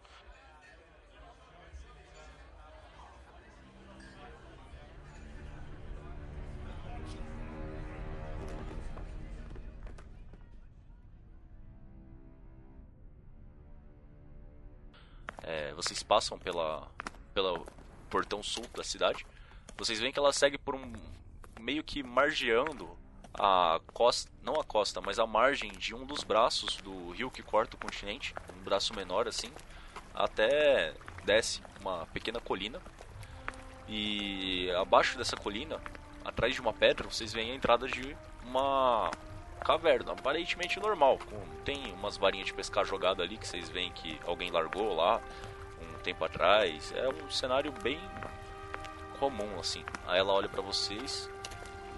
É, 15.45 15.75
vocês 15.75 16.03
passam 16.03 16.39
pela 16.39 16.89
pelo 17.35 17.67
portão 18.13 18.43
sul 18.43 18.65
da 18.77 18.85
cidade. 18.85 19.27
Vocês 19.79 19.99
veem 19.99 20.13
que 20.13 20.19
ela 20.19 20.35
segue 20.35 20.59
por 20.59 20.75
um 20.75 20.93
meio 21.59 21.83
que 21.83 22.03
margeando 22.03 22.87
a 23.33 23.81
costa, 23.95 24.31
não 24.43 24.61
a 24.61 24.65
costa, 24.65 25.01
mas 25.01 25.19
a 25.19 25.27
margem 25.27 25.73
de 25.73 25.95
um 25.95 26.05
dos 26.05 26.23
braços 26.23 26.77
do 26.77 27.11
rio 27.13 27.31
que 27.31 27.43
corta 27.43 27.75
o 27.75 27.81
continente, 27.81 28.35
um 28.55 28.63
braço 28.63 28.95
menor 28.95 29.27
assim, 29.27 29.51
até 30.15 30.93
desce 31.25 31.63
uma 31.81 32.07
pequena 32.13 32.39
colina. 32.39 32.79
E 33.89 34.71
abaixo 34.73 35.17
dessa 35.17 35.37
colina, 35.37 35.81
atrás 36.25 36.55
de 36.55 36.61
uma 36.61 36.73
pedra, 36.73 37.09
vocês 37.09 37.33
veem 37.33 37.53
a 37.53 37.55
entrada 37.55 37.89
de 37.89 38.15
uma 38.45 39.11
caverna, 39.65 40.13
aparentemente 40.13 40.79
normal. 40.79 41.19
com- 41.19 41.63
tem 41.65 41.93
umas 41.93 42.17
varinhas 42.19 42.47
de 42.47 42.53
pescar 42.55 42.85
jogada 42.85 43.23
ali 43.23 43.39
que 43.39 43.47
vocês 43.49 43.69
veem 43.71 43.91
que 43.93 44.21
alguém 44.27 44.51
largou 44.51 44.95
lá 44.95 45.21
tempo 46.03 46.25
atrás. 46.25 46.93
É 46.97 47.09
um 47.09 47.31
cenário 47.31 47.73
bem 47.83 47.99
comum 49.19 49.59
assim. 49.59 49.85
Aí 50.07 50.19
ela 50.19 50.33
olha 50.33 50.49
pra 50.49 50.61
vocês 50.63 51.31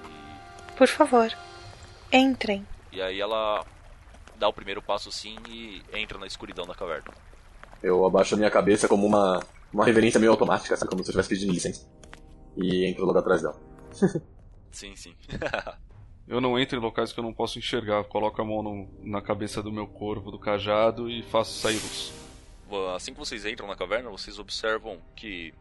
e 0.04 0.72
Por 0.76 0.86
favor, 0.88 1.32
entrem. 2.12 2.66
E 2.92 3.00
aí 3.02 3.20
ela 3.20 3.64
dá 4.36 4.48
o 4.48 4.52
primeiro 4.52 4.82
passo 4.82 5.08
assim 5.08 5.36
e 5.48 5.82
entra 5.92 6.18
na 6.18 6.26
escuridão 6.26 6.66
da 6.66 6.74
caverna. 6.74 7.12
Eu 7.82 8.04
abaixo 8.06 8.34
a 8.34 8.38
minha 8.38 8.50
cabeça 8.50 8.88
como 8.88 9.06
uma, 9.06 9.42
uma 9.72 9.84
reverência 9.84 10.18
meio 10.20 10.32
automática, 10.32 10.76
sabe? 10.76 10.90
Como 10.90 11.02
se 11.02 11.08
eu 11.08 11.12
estivesse 11.12 11.28
pedindo 11.28 11.52
licença. 11.52 11.86
E 12.56 12.86
entro 12.86 13.04
logo 13.04 13.18
atrás 13.18 13.42
dela. 13.42 13.60
Sim, 14.70 14.96
sim. 14.96 15.14
Eu 16.26 16.40
não 16.40 16.58
entro 16.58 16.78
em 16.78 16.80
locais 16.80 17.12
que 17.12 17.20
eu 17.20 17.22
não 17.22 17.34
posso 17.34 17.58
enxergar. 17.58 18.02
Coloco 18.04 18.40
a 18.40 18.44
mão 18.46 18.62
no- 18.62 18.88
na 19.02 19.20
cabeça 19.20 19.62
do 19.62 19.70
meu 19.70 19.86
corvo, 19.86 20.30
do 20.30 20.38
cajado 20.38 21.10
e 21.10 21.22
faço 21.22 21.52
sair 21.60 21.74
luz. 21.74 22.14
Assim 22.94 23.12
que 23.12 23.18
vocês 23.18 23.44
entram 23.44 23.66
na 23.68 23.76
caverna, 23.76 24.10
vocês 24.10 24.38
observam 24.38 25.00
que 25.16 25.54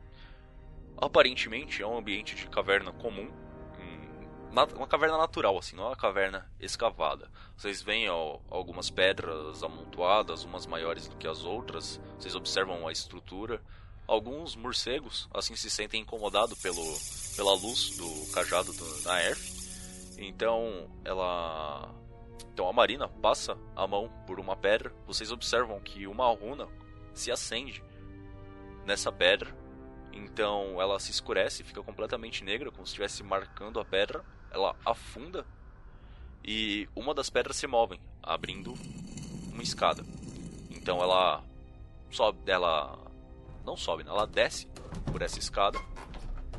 aparentemente 0.98 1.82
é 1.82 1.88
um 1.88 1.98
ambiente 1.98 2.36
de 2.36 2.48
caverna 2.48 2.92
comum. 2.92 3.32
hum, 3.80 4.28
Uma 4.52 4.88
caverna 4.88 5.18
natural, 5.18 5.58
assim, 5.58 5.76
não 5.76 5.86
é 5.86 5.88
uma 5.88 5.96
caverna 5.96 6.50
escavada. 6.60 7.30
Vocês 7.58 7.82
veem 7.82 8.10
ó, 8.10 8.40
algumas 8.50 8.90
pedras 8.90 9.64
amontoadas, 9.64 10.44
umas 10.44 10.66
maiores 10.66 11.08
do 11.08 11.16
que 11.18 11.28
as 11.28 11.44
outras. 11.44 12.00
Vocês 12.18 12.36
observam 12.36 12.88
a 12.88 12.92
estrutura. 12.92 13.62
Alguns 14.06 14.56
morcegos, 14.56 15.30
assim, 15.34 15.56
se 15.56 15.70
sentem 15.70 16.02
incomodados 16.02 16.60
pelo, 16.62 16.84
pela 17.38 17.54
luz 17.54 17.96
do 17.98 18.32
cajado 18.34 18.74
do, 18.74 19.04
da 19.04 19.22
Erf. 19.24 19.54
Então, 20.18 20.90
ela. 21.04 21.94
Então 22.54 22.70
a 22.70 22.74
Marina 22.74 23.08
passa 23.08 23.58
a 23.76 23.88
mão 23.88 24.12
por 24.28 24.40
uma 24.40 24.56
pedra. 24.56 24.94
Vocês 25.08 25.32
observam 25.32 25.80
que 25.80 26.06
uma 26.06 26.28
runa 26.28 26.68
se 27.14 27.32
acende 27.32 27.84
nessa 28.86 29.12
pedra. 29.12 29.56
Então 30.12 30.80
ela 30.82 31.00
se 31.00 31.12
escurece, 31.12 31.64
fica 31.64 31.82
completamente 31.82 32.44
negra, 32.44 32.72
como 32.72 32.86
se 32.86 32.92
estivesse 32.92 33.24
marcando 33.24 33.80
a 33.80 33.86
pedra. 33.86 34.24
Ela 34.52 34.76
afunda 34.86 35.46
e 36.44 36.88
uma 36.96 37.14
das 37.14 37.30
pedras 37.30 37.56
se 37.56 37.66
move, 37.66 38.00
abrindo 38.22 38.74
uma 39.52 39.64
escada. 39.64 40.04
Então 40.70 41.02
ela 41.02 41.44
sobe, 42.12 42.40
ela 42.52 43.00
não 43.66 43.78
sobe, 43.78 44.04
né? 44.04 44.12
ela 44.12 44.28
desce 44.28 44.68
por 45.12 45.22
essa 45.22 45.40
escada, 45.40 45.80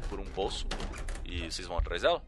por 0.09 0.19
um 0.19 0.25
poço 0.25 0.67
e 1.25 1.51
vocês 1.51 1.67
vão 1.67 1.79
atrás 1.79 2.03
dela. 2.03 2.23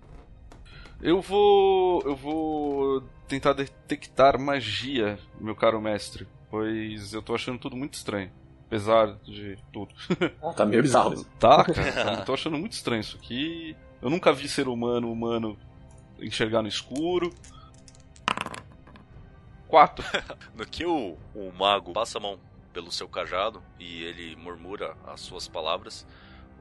Eu 1.01 1.21
vou. 1.21 2.03
Eu 2.03 2.17
vou 2.17 3.01
tentar 3.29 3.53
detectar 3.53 4.39
magia, 4.39 5.19
meu 5.41 5.55
caro 5.55 5.81
mestre. 5.81 6.27
Pois 6.51 7.13
eu 7.13 7.23
tô 7.23 7.35
achando 7.35 7.59
tudo 7.59 7.77
muito 7.77 7.95
estranho. 7.95 8.31
Apesar 8.67 9.15
de 9.25 9.57
tudo. 9.73 9.95
Tá 10.57 10.65
meio 10.67 10.83
bizarro. 10.83 11.25
Tá, 11.39 11.65
cara, 11.65 12.15
eu 12.21 12.25
tô 12.25 12.35
achando 12.35 12.59
muito 12.59 12.73
estranho 12.73 13.01
isso 13.01 13.17
aqui. 13.17 13.77
Eu 14.03 14.11
nunca 14.11 14.33
vi 14.33 14.49
ser 14.49 14.67
humano, 14.69 15.11
humano, 15.11 15.59
enxergar 16.21 16.63
no 16.63 16.69
escuro. 16.69 17.33
Quatro. 19.69 20.05
No 20.55 20.67
que 20.67 20.85
o, 20.87 21.17
o 21.35 21.53
mago 21.57 21.93
passa 21.93 22.19
a 22.19 22.21
mão 22.21 22.39
pelo 22.73 22.91
seu 22.93 23.09
cajado 23.09 23.63
e 23.79 24.03
ele 24.05 24.37
murmura 24.37 24.97
as 25.07 25.21
suas 25.21 25.49
palavras, 25.49 26.07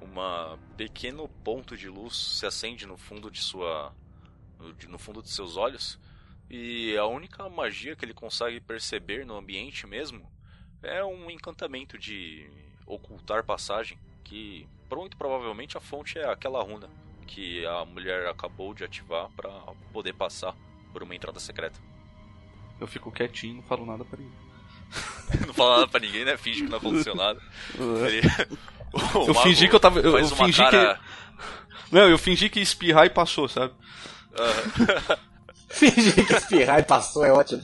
uma 0.02 0.58
pequeno 0.78 1.28
ponto 1.44 1.76
de 1.78 1.90
luz 1.90 2.16
se 2.16 2.46
acende 2.46 2.86
no 2.86 2.98
fundo 2.98 3.30
de 3.32 3.42
sua 3.42 3.94
no, 4.60 4.74
de- 4.74 4.88
no 4.88 4.98
fundo 4.98 5.22
de 5.22 5.30
seus 5.30 5.58
olhos 5.58 6.00
e 6.50 6.96
a 6.98 7.06
única 7.06 7.50
magia 7.50 7.96
que 7.96 8.06
ele 8.06 8.14
consegue 8.14 8.60
perceber 8.60 9.26
no 9.26 9.38
ambiente 9.38 9.88
mesmo 9.88 10.30
é 10.84 11.04
um 11.04 11.30
encantamento 11.30 11.98
de 11.98 12.48
ocultar 12.86 13.44
passagem 13.44 13.98
que 14.24 14.68
muito 14.92 15.18
provavelmente 15.18 15.78
a 15.78 15.82
fonte 15.82 16.18
é 16.18 16.26
aquela 16.30 16.64
runa 16.64 16.90
que 17.28 17.66
a 17.66 17.84
mulher 17.86 18.28
acabou 18.28 18.74
de 18.74 18.84
ativar 18.84 19.30
para 19.36 19.50
poder 19.92 20.14
passar 20.14 20.56
por 20.94 21.04
uma 21.04 21.16
entrada 21.16 21.40
secreta. 21.40 21.78
Eu 22.80 22.88
fico 22.88 23.12
quietinho, 23.12 23.56
não 23.56 23.64
falo 23.64 23.86
nada 23.86 24.06
pra 24.06 24.20
ele. 24.20 24.32
não 25.46 25.54
fala 25.54 25.78
nada 25.78 25.88
pra 25.88 26.00
ninguém, 26.00 26.24
né? 26.24 26.38
Finge 26.38 26.64
que 26.64 26.70
não 26.70 26.78
aconteceu 26.78 27.14
nada. 27.16 27.42
Ele... 27.76 28.22
eu 29.28 29.36
fingi 29.44 29.68
que 29.68 29.76
eu 29.76 29.80
tava. 29.80 30.00
Eu, 30.00 30.18
eu 30.18 30.28
fingi 30.28 30.58
cara... 30.58 30.96
que. 30.96 31.96
Não, 31.96 32.10
eu 32.10 32.18
fingi 32.18 32.50
que 32.50 32.60
espirrar 32.60 33.06
e 33.06 33.10
passou, 33.10 33.48
sabe? 33.48 33.74
Uh... 34.34 35.18
Fingir 35.76 36.26
que 36.26 36.34
espirrar 36.34 36.80
e 36.80 36.84
passou 36.84 37.26
é 37.26 37.32
ótimo. 37.32 37.62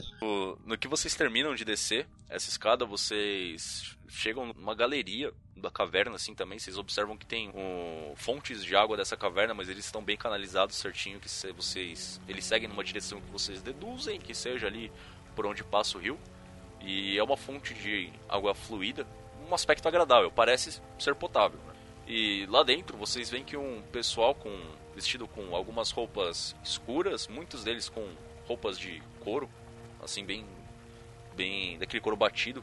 No 0.66 0.76
que 0.76 0.86
vocês 0.86 1.14
terminam 1.14 1.54
de 1.54 1.64
descer 1.64 2.06
essa 2.28 2.48
escada, 2.48 2.84
vocês 2.84 3.96
chegam 4.06 4.46
numa 4.46 4.74
galeria 4.74 5.32
da 5.56 5.70
caverna, 5.70 6.16
assim 6.16 6.34
também. 6.34 6.58
Vocês 6.58 6.76
observam 6.76 7.16
que 7.16 7.24
tem 7.24 7.48
um, 7.50 8.12
fontes 8.16 8.62
de 8.62 8.76
água 8.76 8.98
dessa 8.98 9.16
caverna, 9.16 9.54
mas 9.54 9.70
eles 9.70 9.86
estão 9.86 10.02
bem 10.02 10.16
canalizados 10.16 10.76
certinho. 10.76 11.18
Que 11.20 11.28
se, 11.28 11.52
vocês 11.52 12.20
eles 12.28 12.44
seguem 12.44 12.68
numa 12.68 12.84
direção 12.84 13.18
que 13.20 13.30
vocês 13.30 13.62
deduzem 13.62 14.20
que 14.20 14.34
seja 14.34 14.66
ali 14.66 14.92
por 15.34 15.46
onde 15.46 15.64
passa 15.64 15.96
o 15.96 16.00
rio. 16.00 16.18
E 16.80 17.16
é 17.16 17.22
uma 17.22 17.36
fonte 17.36 17.72
de 17.72 18.12
água 18.28 18.54
fluida, 18.54 19.06
um 19.48 19.54
aspecto 19.54 19.86
agradável, 19.88 20.30
parece 20.30 20.82
ser 20.98 21.14
potável. 21.14 21.58
Né? 21.66 21.74
E 22.06 22.46
lá 22.46 22.62
dentro 22.62 22.96
vocês 22.98 23.30
veem 23.30 23.44
que 23.44 23.56
um 23.56 23.80
pessoal 23.92 24.34
com 24.34 24.50
vestido 24.94 25.26
com 25.26 25.54
algumas 25.54 25.90
roupas 25.90 26.54
escuras, 26.62 27.28
muitos 27.28 27.64
deles 27.64 27.88
com 27.88 28.08
roupas 28.46 28.78
de 28.78 29.02
couro, 29.20 29.48
assim 30.02 30.24
bem 30.24 30.44
bem 31.34 31.78
daquele 31.78 32.00
couro 32.00 32.16
batido, 32.16 32.62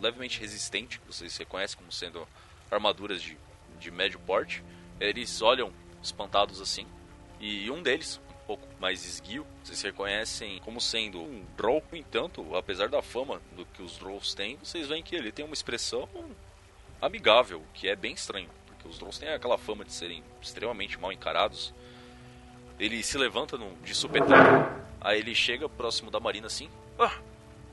levemente 0.00 0.40
resistente, 0.40 0.98
que 0.98 1.06
vocês 1.06 1.36
reconhecem 1.36 1.76
como 1.76 1.92
sendo 1.92 2.26
armaduras 2.70 3.20
de, 3.20 3.36
de 3.78 3.90
médio 3.90 4.18
porte. 4.20 4.64
Eles 4.98 5.42
olham 5.42 5.72
espantados 6.02 6.60
assim, 6.60 6.86
e 7.38 7.70
um 7.70 7.82
deles, 7.82 8.20
um 8.42 8.46
pouco 8.46 8.66
mais 8.80 9.04
esguio, 9.04 9.46
vocês 9.62 9.82
reconhecem 9.82 10.58
como 10.60 10.80
sendo 10.80 11.20
um 11.20 11.44
Drow. 11.56 11.82
No 11.92 11.98
entanto, 11.98 12.56
apesar 12.56 12.88
da 12.88 13.02
fama 13.02 13.40
do 13.54 13.66
que 13.66 13.82
os 13.82 13.98
Drows 13.98 14.34
têm, 14.34 14.56
vocês 14.56 14.88
veem 14.88 15.02
que 15.02 15.14
ele 15.14 15.32
tem 15.32 15.44
uma 15.44 15.54
expressão 15.54 16.08
amigável, 17.00 17.62
que 17.74 17.88
é 17.88 17.96
bem 17.96 18.14
estranho. 18.14 18.48
Os 18.88 18.98
Drons 18.98 19.18
têm 19.18 19.28
aquela 19.28 19.58
fama 19.58 19.84
de 19.84 19.92
serem 19.92 20.22
extremamente 20.40 20.98
mal 20.98 21.12
encarados. 21.12 21.74
Ele 22.78 23.02
se 23.02 23.16
levanta 23.16 23.56
no, 23.56 23.74
de 23.76 23.94
supetão. 23.94 24.36
Aí 25.00 25.18
ele 25.18 25.34
chega 25.34 25.68
próximo 25.68 26.10
da 26.10 26.20
Marina 26.20 26.46
assim. 26.46 26.68
Ah, 26.98 27.12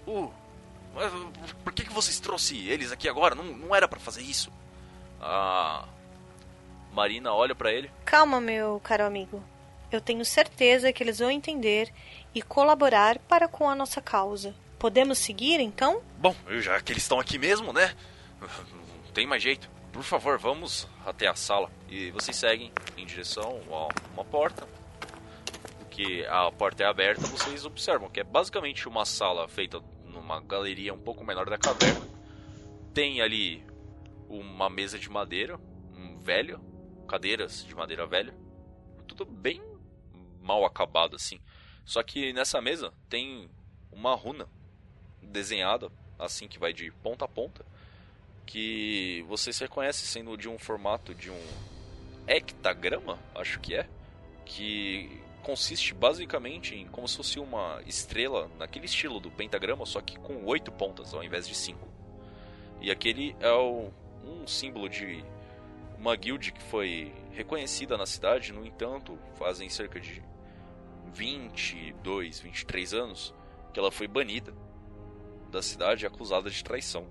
uh, 0.08 0.32
mas 0.94 1.12
por 1.64 1.74
que, 1.74 1.84
que 1.84 1.94
vocês 1.94 2.20
trouxeram 2.20 2.72
eles 2.72 2.92
aqui 2.92 3.10
agora? 3.10 3.36
Não, 3.36 3.44
não 3.44 3.76
era 3.76 3.88
para 3.88 4.00
fazer 4.00 4.22
isso. 4.22 4.52
A 5.20 5.88
Marina 6.92 7.34
olha 7.34 7.56
para 7.56 7.72
ele. 7.72 7.92
Calma, 8.06 8.40
meu 8.40 8.80
caro 8.84 9.06
amigo. 9.06 9.44
Eu 9.92 10.02
tenho 10.02 10.24
certeza 10.26 10.92
que 10.92 11.04
eles 11.04 11.20
vão 11.20 11.30
entender 11.30 11.92
e 12.34 12.42
colaborar 12.42 13.20
para 13.20 13.48
com 13.48 13.70
a 13.70 13.76
nossa 13.76 14.02
causa. 14.02 14.56
Podemos 14.80 15.18
seguir 15.18 15.60
então? 15.60 16.02
Bom, 16.18 16.36
já 16.60 16.80
que 16.82 16.92
eles 16.92 17.04
estão 17.04 17.20
aqui 17.20 17.38
mesmo, 17.38 17.72
né? 17.72 17.94
Não 18.42 19.12
tem 19.14 19.28
mais 19.28 19.42
jeito 19.42 19.73
por 19.94 20.04
favor, 20.04 20.40
vamos 20.40 20.88
até 21.06 21.28
a 21.28 21.36
sala. 21.36 21.70
E 21.88 22.10
vocês 22.10 22.36
seguem 22.36 22.74
em 22.98 23.06
direção 23.06 23.62
a 23.72 23.88
uma 24.12 24.26
porta. 24.26 24.68
Que 25.92 26.26
a 26.26 26.52
porta 26.52 26.84
é 26.84 26.88
aberta, 26.88 27.22
vocês 27.28 27.64
observam 27.64 28.10
que 28.10 28.20
é 28.20 28.24
basicamente 28.24 28.90
uma 28.90 29.06
sala 29.06 29.48
feita 29.48 29.80
numa 30.06 30.42
galeria 30.42 30.92
um 30.92 31.00
pouco 31.00 31.24
menor 31.24 31.48
da 31.48 31.60
caverna. 31.60 32.02
Tem 32.92 33.22
ali 33.22 33.64
uma 34.28 34.68
mesa 34.68 34.98
de 34.98 35.08
madeira, 35.08 35.60
um 35.96 36.18
velho, 36.18 36.60
cadeiras 37.08 37.64
de 37.64 37.76
madeira 37.76 38.08
velha. 38.08 38.34
Tudo 39.08 39.24
bem 39.24 39.62
mal 40.42 40.66
acabado 40.66 41.16
assim. 41.16 41.40
Só 41.86 42.02
que 42.02 42.34
nessa 42.34 42.60
mesa 42.60 42.92
tem 43.08 43.48
uma 43.92 44.16
runa 44.16 44.50
desenhada 45.22 45.92
assim 46.18 46.48
que 46.48 46.58
vai 46.58 46.74
de 46.74 46.92
ponta 47.04 47.26
a 47.26 47.28
ponta 47.28 47.64
que 48.46 49.24
você 49.28 49.52
se 49.52 49.62
reconhece 49.62 50.06
sendo 50.06 50.38
de 50.38 50.50
um 50.50 50.58
formato 50.58 51.14
de 51.14 51.30
um 51.30 51.42
hectagrama, 52.28 53.20
acho 53.36 53.60
que 53.60 53.76
é, 53.76 53.88
que 54.46 55.22
consiste 55.42 55.94
basicamente 55.94 56.76
em 56.76 56.88
como 56.88 57.08
se 57.08 57.18
fosse 57.18 57.40
uma 57.40 57.82
estrela 57.86 58.50
naquele 58.58 58.86
estilo 58.86 59.20
do 59.20 59.30
pentagrama, 59.30 59.86
só 59.86 60.02
que 60.02 60.18
com 60.18 60.46
oito 60.46 60.72
pontas 60.72 61.14
ao 61.14 61.24
invés 61.24 61.48
de 61.48 61.56
cinco. 61.56 61.88
E 62.82 62.90
aquele 62.90 63.36
é 63.40 63.52
o, 63.52 63.92
um 64.24 64.48
símbolo 64.48 64.90
de 64.90 65.24
uma 65.98 66.16
guild 66.16 66.52
que 66.52 66.62
foi 66.64 67.14
reconhecida 67.32 67.98
na 67.98 68.06
cidade, 68.06 68.52
no 68.52 68.66
entanto, 68.66 69.18
fazem 69.36 69.70
cerca 69.70 70.00
de 70.00 70.22
22, 71.14 72.40
23 72.40 72.94
anos 72.94 73.34
que 73.74 73.80
ela 73.80 73.92
foi 73.92 74.08
banida 74.08 74.54
da 75.50 75.62
cidade 75.62 76.06
acusada 76.06 76.50
de 76.50 76.64
traição. 76.64 77.06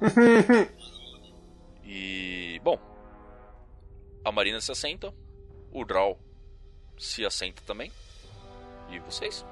e. 1.84 2.60
Bom. 2.62 2.78
A 4.24 4.32
Marina 4.32 4.60
se 4.60 4.70
assenta. 4.70 5.12
O 5.72 5.84
Draw 5.84 6.18
se 6.98 7.24
assenta 7.24 7.62
também. 7.62 7.92
E 8.90 8.98
vocês? 9.00 9.44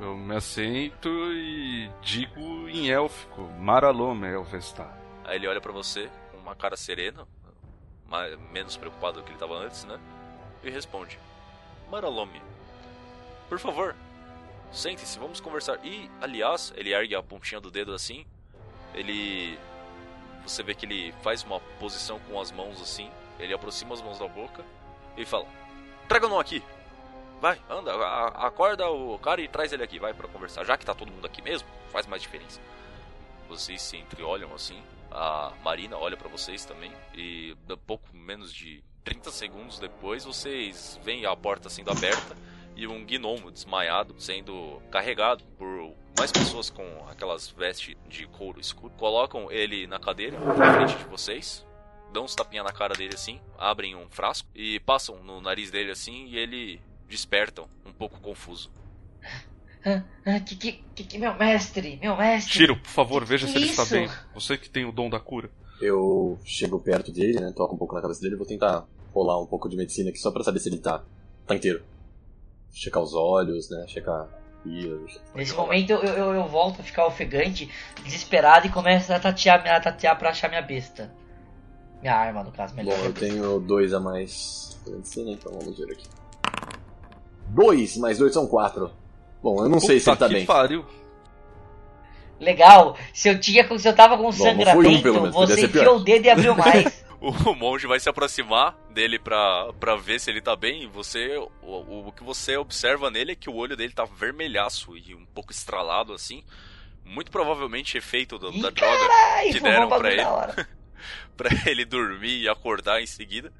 Eu 0.00 0.16
me 0.16 0.34
assento 0.34 1.08
e 1.32 1.90
digo 2.02 2.68
em 2.68 2.90
élfico: 2.90 3.42
Maralome 3.58 4.26
Elvestar. 4.26 4.98
Aí 5.24 5.36
ele 5.36 5.46
olha 5.46 5.60
para 5.60 5.72
você 5.72 6.10
com 6.32 6.38
uma 6.38 6.54
cara 6.54 6.76
serena, 6.76 7.26
mais, 8.06 8.38
menos 8.50 8.76
preocupado 8.76 9.20
do 9.20 9.22
que 9.22 9.28
ele 9.28 9.36
estava 9.36 9.54
antes, 9.54 9.84
né? 9.84 9.98
E 10.62 10.70
responde: 10.70 11.18
Maralome, 11.90 12.42
por 13.48 13.58
favor, 13.58 13.94
sente-se, 14.72 15.18
vamos 15.18 15.40
conversar. 15.40 15.78
E, 15.84 16.10
aliás, 16.20 16.72
ele 16.76 16.92
ergue 16.92 17.14
a 17.14 17.22
pontinha 17.22 17.60
do 17.60 17.70
dedo 17.70 17.94
assim. 17.94 18.26
Ele 18.92 19.58
você 20.46 20.62
vê 20.62 20.74
que 20.74 20.86
ele 20.86 21.12
faz 21.22 21.42
uma 21.42 21.60
posição 21.78 22.18
com 22.20 22.40
as 22.40 22.52
mãos 22.52 22.80
assim. 22.80 23.10
Ele 23.38 23.52
aproxima 23.52 23.94
as 23.94 24.02
mãos 24.02 24.18
da 24.18 24.28
boca 24.28 24.64
e 25.16 25.24
fala: 25.24 25.46
Traga 26.08 26.28
não 26.28 26.38
aqui. 26.38 26.62
Vai, 27.40 27.60
anda, 27.68 27.92
acorda 28.28 28.88
o 28.88 29.18
cara 29.18 29.40
e 29.40 29.48
traz 29.48 29.72
ele 29.72 29.82
aqui, 29.82 29.98
vai 29.98 30.14
para 30.14 30.28
conversar. 30.28 30.64
Já 30.64 30.76
que 30.76 30.86
tá 30.86 30.94
todo 30.94 31.10
mundo 31.10 31.26
aqui 31.26 31.42
mesmo, 31.42 31.68
faz 31.90 32.06
mais 32.06 32.22
diferença. 32.22 32.60
Vocês 33.48 33.82
se 33.82 33.96
entreolham 33.96 34.54
assim. 34.54 34.82
A 35.10 35.52
Marina 35.62 35.96
olha 35.96 36.16
para 36.16 36.28
vocês 36.28 36.64
também. 36.64 36.92
E 37.14 37.56
pouco 37.86 38.08
menos 38.16 38.52
de 38.52 38.82
30 39.04 39.30
segundos 39.30 39.78
depois, 39.78 40.24
vocês 40.24 40.98
veem 41.02 41.26
a 41.26 41.36
porta 41.36 41.68
sendo 41.68 41.90
aberta 41.90 42.34
e 42.76 42.86
um 42.86 43.04
gnomo 43.04 43.50
desmaiado 43.50 44.14
sendo 44.18 44.80
carregado 44.90 45.44
por 45.56 45.92
mais 46.18 46.30
pessoas 46.30 46.70
com 46.70 46.84
aquelas 47.08 47.48
vestes 47.48 47.94
de 48.08 48.26
couro 48.26 48.60
escuro. 48.60 48.92
Colocam 48.96 49.50
ele 49.50 49.86
na 49.86 49.98
cadeira, 49.98 50.38
na 50.38 50.74
frente 50.74 50.96
de 50.96 51.04
vocês, 51.04 51.66
dão 52.12 52.24
uns 52.24 52.34
tapinha 52.34 52.62
na 52.62 52.72
cara 52.72 52.94
dele 52.94 53.14
assim, 53.14 53.40
abrem 53.58 53.94
um 53.94 54.08
frasco 54.08 54.48
e 54.54 54.78
passam 54.80 55.22
no 55.22 55.40
nariz 55.40 55.70
dele 55.70 55.90
assim 55.90 56.26
e 56.26 56.38
ele 56.38 56.80
despertam, 57.08 57.68
um 57.84 57.92
pouco 57.92 58.20
confuso. 58.20 58.70
Ah, 59.84 60.02
ah, 60.24 60.40
que, 60.40 60.56
que, 60.56 61.04
que, 61.04 61.18
meu 61.18 61.34
mestre, 61.34 61.98
meu 62.00 62.16
mestre. 62.16 62.52
Tiro, 62.52 62.76
por 62.76 62.88
favor, 62.88 63.22
que 63.22 63.28
veja 63.28 63.46
que 63.46 63.52
se 63.52 63.58
ele 63.58 63.66
está 63.66 63.84
bem. 63.84 64.08
Você 64.32 64.56
que 64.56 64.70
tem 64.70 64.86
o 64.86 64.92
dom 64.92 65.10
da 65.10 65.20
cura. 65.20 65.50
Eu 65.80 66.38
chego 66.42 66.80
perto 66.80 67.12
dele, 67.12 67.38
né? 67.38 67.52
Toco 67.54 67.74
um 67.74 67.78
pouco 67.78 67.94
na 67.94 68.00
cabeça 68.00 68.22
dele, 68.22 68.36
vou 68.36 68.46
tentar 68.46 68.86
rolar 69.12 69.38
um 69.38 69.46
pouco 69.46 69.68
de 69.68 69.76
medicina 69.76 70.08
aqui 70.08 70.18
só 70.18 70.30
pra 70.30 70.42
saber 70.42 70.60
se 70.60 70.70
ele 70.70 70.78
tá, 70.78 71.04
tá 71.46 71.54
inteiro. 71.54 71.82
Checar 72.74 73.02
os 73.02 73.14
olhos, 73.14 73.70
né? 73.70 73.86
Checar 73.86 74.28
Nesse 75.34 75.54
momento 75.54 75.90
eu, 75.90 76.02
eu, 76.02 76.34
eu, 76.34 76.48
volto 76.48 76.80
a 76.80 76.82
ficar 76.82 77.06
ofegante, 77.06 77.70
desesperado 78.02 78.66
e 78.66 78.70
começo 78.70 79.12
a 79.12 79.20
tatear, 79.20 79.62
a 79.66 79.80
tatear 79.80 80.18
pra 80.18 80.30
achar 80.30 80.48
minha 80.48 80.62
besta. 80.62 81.12
Minha 82.00 82.14
arma, 82.14 82.42
no 82.42 82.50
caso, 82.50 82.74
melhor. 82.74 82.96
Bom, 82.96 83.04
eu 83.04 83.12
tenho 83.12 83.60
dois 83.60 83.92
a 83.92 84.00
mais. 84.00 84.78
Então 84.86 85.52
vamos 85.52 85.78
ver 85.78 85.92
aqui. 85.92 86.08
Dois, 87.48 87.96
mais 87.98 88.18
dois 88.18 88.32
são 88.32 88.46
quatro. 88.46 88.90
Bom, 89.42 89.58
eu 89.58 89.68
não 89.68 89.78
Puta 89.78 89.86
sei 89.86 90.00
se 90.00 90.08
ele 90.08 90.16
tá 90.16 90.28
bem. 90.28 90.46
Pariu. 90.46 90.84
Legal, 92.40 92.96
se 93.12 93.28
eu 93.28 93.38
tinha 93.38 93.66
se 93.78 93.88
eu 93.88 93.94
tava 93.94 94.16
com 94.16 94.24
Bom, 94.24 94.32
sangramento, 94.32 95.10
um, 95.10 95.30
você 95.30 95.66
enfiou 95.66 95.96
o 95.96 96.00
dedo 96.00 96.24
e 96.24 96.30
abriu 96.30 96.54
mais. 96.54 97.03
o 97.48 97.54
monge 97.54 97.86
vai 97.86 97.98
se 97.98 98.08
aproximar 98.08 98.76
dele 98.90 99.18
pra, 99.18 99.72
pra 99.74 99.96
ver 99.96 100.20
se 100.20 100.30
ele 100.30 100.40
tá 100.40 100.54
bem. 100.54 100.82
E 100.82 100.86
você. 100.86 101.36
O, 101.62 102.08
o 102.08 102.12
que 102.12 102.22
você 102.22 102.56
observa 102.56 103.10
nele 103.10 103.32
é 103.32 103.36
que 103.36 103.48
o 103.48 103.54
olho 103.54 103.76
dele 103.76 103.92
tá 103.92 104.04
vermelhaço 104.04 104.96
e 104.96 105.14
um 105.14 105.24
pouco 105.26 105.52
estralado 105.52 106.12
assim. 106.12 106.44
Muito 107.04 107.30
provavelmente 107.30 107.98
efeito 107.98 108.38
do, 108.38 108.50
da 108.50 108.70
droga 108.70 109.08
carai, 109.08 109.50
que 109.50 109.60
deram 109.60 109.88
pra 109.88 110.12
ele. 110.12 110.22
pra 111.36 111.50
ele 111.66 111.84
dormir 111.84 112.42
e 112.42 112.48
acordar 112.48 113.02
em 113.02 113.06
seguida. 113.06 113.52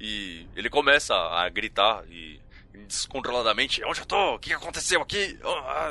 E 0.00 0.46
ele 0.56 0.68
começa 0.68 1.14
a 1.14 1.48
gritar 1.48 2.04
e 2.10 2.40
descontroladamente: 2.86 3.82
Onde 3.84 4.00
eu 4.00 4.06
tô? 4.06 4.34
O 4.34 4.38
que 4.38 4.52
aconteceu 4.52 5.00
aqui? 5.00 5.38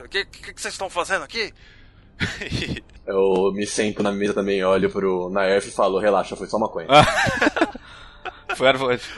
O 0.04 0.10
que, 0.10 0.26
que, 0.26 0.54
que 0.54 0.62
vocês 0.62 0.74
estão 0.74 0.90
fazendo 0.90 1.24
aqui? 1.24 1.54
eu 3.06 3.52
me 3.54 3.66
sento 3.66 4.04
na 4.04 4.12
mesa 4.12 4.34
também, 4.34 4.64
olho 4.64 4.90
pro 4.90 5.30
Naerf 5.30 5.68
e 5.68 5.72
falo, 5.72 6.00
relaxa, 6.00 6.36
foi 6.36 6.48
só 6.48 6.58
maconha. 6.60 6.88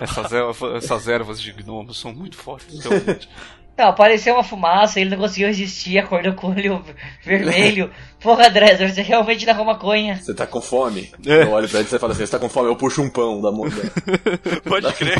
essas, 0.01 0.31
ervas, 0.31 0.83
essas 0.83 1.07
ervas 1.07 1.41
de 1.41 1.51
gnomos 1.51 1.99
são 1.99 2.13
muito 2.13 2.37
fortes, 2.37 2.83
realmente. 2.83 3.29
Não, 3.75 3.87
apareceu 3.87 4.35
uma 4.35 4.43
fumaça, 4.43 4.99
ele 4.99 5.09
não 5.09 5.17
conseguiu 5.17 5.47
resistir, 5.47 5.97
acordou 5.97 6.33
com 6.33 6.47
o 6.47 6.51
olho 6.51 6.85
vermelho. 7.23 7.91
Porra, 8.19 8.47
Dresser, 8.49 8.93
você 8.93 9.01
realmente 9.01 9.45
tá 9.47 9.55
com 9.55 9.63
maconha. 9.65 10.15
Você 10.21 10.31
tá 10.33 10.45
com 10.45 10.61
fome? 10.61 11.11
É. 11.25 11.41
Eu 11.43 11.51
olho 11.51 11.67
pra 11.67 11.79
ele 11.79 11.87
e 11.87 11.89
você 11.89 11.97
fala 11.97 12.13
assim, 12.13 12.23
você 12.25 12.31
tá 12.31 12.37
com 12.39 12.47
fome? 12.47 12.69
Eu 12.69 12.75
puxo 12.75 13.01
um 13.01 13.09
pão 13.09 13.41
da 13.41 13.51
mão 13.51 13.67
dele. 13.67 13.91
Pode 14.63 14.93
crer. 14.93 15.17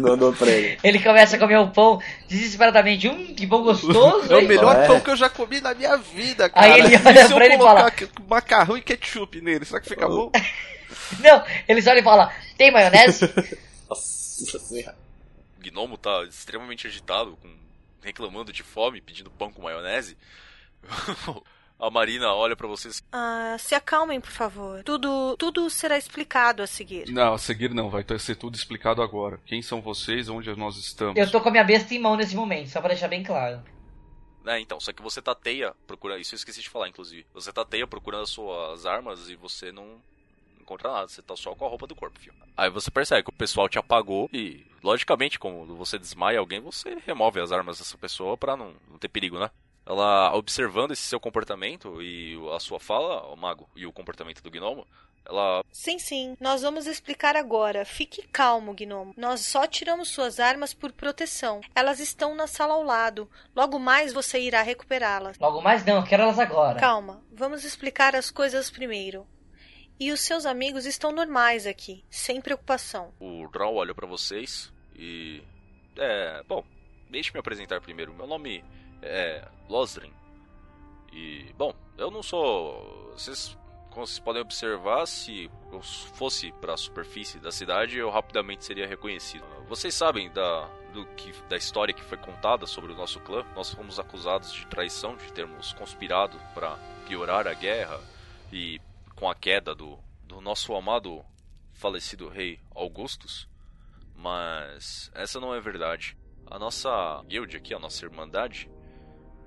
Não 0.00 0.16
dou 0.16 0.32
pra 0.32 0.48
ele. 0.48 0.78
Ele 0.84 1.00
começa 1.00 1.34
a 1.34 1.38
comer 1.38 1.58
o 1.58 1.68
pão 1.68 2.00
desesperadamente. 2.28 3.08
Hum, 3.08 3.34
que 3.36 3.46
pão 3.46 3.62
gostoso. 3.64 4.32
É 4.32 4.36
o 4.36 4.46
melhor 4.46 4.76
É. 4.76 4.86
pão 4.86 5.00
que 5.00 5.10
eu 5.10 5.16
já 5.16 5.28
comi 5.28 5.60
na 5.60 5.74
minha 5.74 5.96
vida, 5.96 6.48
cara. 6.48 6.64
Aí 6.74 6.80
ele 6.80 6.94
E 6.94 7.00
olha 7.04 7.26
se 7.26 7.32
eu 7.32 7.36
pra 7.36 7.44
ele 7.44 7.54
e 7.54 7.58
colocar 7.58 7.76
fala- 7.78 7.90
que- 7.90 8.08
macarrão 8.28 8.76
e 8.78 8.82
ketchup 8.82 9.40
nele, 9.40 9.64
será 9.64 9.80
que 9.80 9.88
fica 9.88 10.08
bom? 10.08 10.30
Não, 11.20 11.42
ele 11.68 11.82
só 11.82 11.90
olha 11.90 12.00
e 12.00 12.04
fala, 12.04 12.32
tem 12.56 12.70
maionese? 12.72 13.28
Nossa 13.90 14.58
senhora. 14.60 14.94
O 15.68 15.72
gnomo 15.72 15.96
tá 15.98 16.24
extremamente 16.24 16.86
agitado, 16.86 17.36
com- 17.36 17.56
reclamando 18.02 18.52
de 18.52 18.62
fome, 18.62 19.00
pedindo 19.00 19.30
pão 19.30 19.52
com 19.52 19.62
maionese. 19.62 20.16
A 21.78 21.90
Marina 21.90 22.32
olha 22.32 22.56
pra 22.56 22.66
vocês. 22.66 23.02
Ah, 23.12 23.54
se 23.58 23.74
acalmem, 23.74 24.18
por 24.18 24.30
favor. 24.30 24.82
Tudo, 24.82 25.36
tudo 25.36 25.68
será 25.68 25.98
explicado 25.98 26.62
a 26.62 26.66
seguir. 26.66 27.10
Não, 27.12 27.34
a 27.34 27.38
seguir 27.38 27.74
não, 27.74 27.90
vai 27.90 28.02
ter- 28.02 28.18
ser 28.18 28.34
tudo 28.36 28.54
explicado 28.54 29.02
agora. 29.02 29.38
Quem 29.44 29.60
são 29.60 29.82
vocês, 29.82 30.30
onde 30.30 30.54
nós 30.56 30.76
estamos? 30.78 31.16
Eu 31.18 31.30
tô 31.30 31.38
com 31.38 31.50
a 31.50 31.52
minha 31.52 31.64
besta 31.64 31.92
em 31.94 31.98
mão 31.98 32.16
nesse 32.16 32.34
momento, 32.34 32.70
só 32.70 32.80
pra 32.80 32.88
deixar 32.88 33.08
bem 33.08 33.22
claro. 33.22 33.62
É, 34.46 34.58
então, 34.58 34.80
só 34.80 34.90
que 34.90 35.02
você 35.02 35.20
tateia 35.20 35.74
procurando. 35.86 36.20
Isso 36.20 36.34
eu 36.34 36.36
esqueci 36.38 36.62
de 36.62 36.70
falar, 36.70 36.88
inclusive. 36.88 37.26
Você 37.34 37.52
tateia 37.52 37.86
procurando 37.86 38.22
as 38.22 38.30
suas 38.30 38.86
armas 38.86 39.28
e 39.28 39.36
você 39.36 39.70
não 39.70 40.00
encontra 40.66 40.92
nada. 40.92 41.08
Você 41.08 41.22
tá 41.22 41.36
só 41.36 41.54
com 41.54 41.64
a 41.64 41.68
roupa 41.68 41.86
do 41.86 41.94
corpo, 41.94 42.18
filho. 42.18 42.34
Aí 42.56 42.68
você 42.68 42.90
percebe 42.90 43.22
que 43.22 43.30
o 43.30 43.36
pessoal 43.36 43.68
te 43.68 43.78
apagou 43.78 44.28
e, 44.32 44.66
logicamente, 44.82 45.38
como 45.38 45.64
você 45.76 45.98
desmaia 45.98 46.40
alguém, 46.40 46.60
você 46.60 46.98
remove 47.06 47.40
as 47.40 47.52
armas 47.52 47.78
dessa 47.78 47.96
pessoa 47.96 48.36
pra 48.36 48.56
não, 48.56 48.74
não 48.90 48.98
ter 48.98 49.08
perigo, 49.08 49.38
né? 49.38 49.50
Ela, 49.86 50.34
observando 50.34 50.90
esse 50.90 51.02
seu 51.02 51.20
comportamento 51.20 52.02
e 52.02 52.36
a 52.52 52.58
sua 52.58 52.80
fala, 52.80 53.24
o 53.32 53.36
mago, 53.36 53.70
e 53.76 53.86
o 53.86 53.92
comportamento 53.92 54.42
do 54.42 54.50
gnomo, 54.50 54.84
ela 55.24 55.62
Sim, 55.70 55.98
sim. 55.98 56.36
Nós 56.40 56.62
vamos 56.62 56.86
explicar 56.86 57.36
agora. 57.36 57.84
Fique 57.84 58.26
calmo, 58.28 58.74
gnomo. 58.74 59.14
Nós 59.16 59.42
só 59.42 59.66
tiramos 59.66 60.08
suas 60.08 60.40
armas 60.40 60.72
por 60.74 60.92
proteção. 60.92 61.60
Elas 61.74 62.00
estão 62.00 62.34
na 62.34 62.46
sala 62.46 62.74
ao 62.74 62.82
lado. 62.82 63.30
Logo 63.54 63.78
mais 63.78 64.12
você 64.12 64.40
irá 64.40 64.62
recuperá-las. 64.62 65.38
Logo 65.38 65.60
mais 65.60 65.84
não, 65.84 65.96
eu 65.96 66.04
quero 66.04 66.24
elas 66.24 66.38
agora. 66.38 66.80
Calma. 66.80 67.22
Vamos 67.32 67.64
explicar 67.64 68.16
as 68.16 68.30
coisas 68.30 68.70
primeiro. 68.70 69.26
E 69.98 70.12
os 70.12 70.20
seus 70.20 70.44
amigos 70.44 70.84
estão 70.84 71.10
normais 71.10 71.66
aqui, 71.66 72.04
sem 72.10 72.40
preocupação. 72.40 73.14
O 73.18 73.48
Draw 73.48 73.74
olha 73.74 73.94
pra 73.94 74.06
vocês 74.06 74.72
e. 74.94 75.42
É. 75.96 76.42
Bom, 76.46 76.62
deixe 77.08 77.32
me 77.32 77.40
apresentar 77.40 77.80
primeiro. 77.80 78.12
Meu 78.12 78.26
nome 78.26 78.62
é 79.00 79.46
Losdrin. 79.68 80.12
E. 81.12 81.50
Bom, 81.56 81.74
eu 81.96 82.10
não 82.10 82.22
sou. 82.22 83.12
Vocês, 83.16 83.56
como 83.90 84.06
vocês 84.06 84.18
podem 84.18 84.42
observar, 84.42 85.06
se 85.06 85.50
eu 85.72 85.80
fosse 85.80 86.52
pra 86.60 86.76
superfície 86.76 87.38
da 87.38 87.50
cidade, 87.50 87.96
eu 87.96 88.10
rapidamente 88.10 88.66
seria 88.66 88.86
reconhecido. 88.86 89.44
Vocês 89.66 89.94
sabem 89.94 90.30
da. 90.30 90.68
Do 90.92 91.04
que, 91.08 91.30
da 91.46 91.58
história 91.58 91.92
que 91.92 92.02
foi 92.02 92.16
contada 92.16 92.66
sobre 92.66 92.90
o 92.90 92.96
nosso 92.96 93.20
clã, 93.20 93.44
nós 93.54 93.70
fomos 93.70 93.98
acusados 93.98 94.50
de 94.50 94.66
traição, 94.66 95.14
de 95.14 95.30
termos 95.30 95.74
conspirado 95.74 96.40
para 96.54 96.78
piorar 97.06 97.46
a 97.46 97.52
guerra 97.52 98.00
e 98.50 98.80
com 99.16 99.28
a 99.28 99.34
queda 99.34 99.74
do, 99.74 99.98
do 100.22 100.40
nosso 100.40 100.74
amado 100.76 101.24
falecido 101.72 102.28
rei 102.28 102.60
Augustus, 102.74 103.48
mas 104.14 105.10
essa 105.14 105.40
não 105.40 105.54
é 105.54 105.60
verdade. 105.60 106.16
A 106.46 106.58
nossa 106.58 107.22
guild 107.26 107.56
aqui, 107.56 107.74
a 107.74 107.78
nossa 107.78 108.04
irmandade 108.04 108.70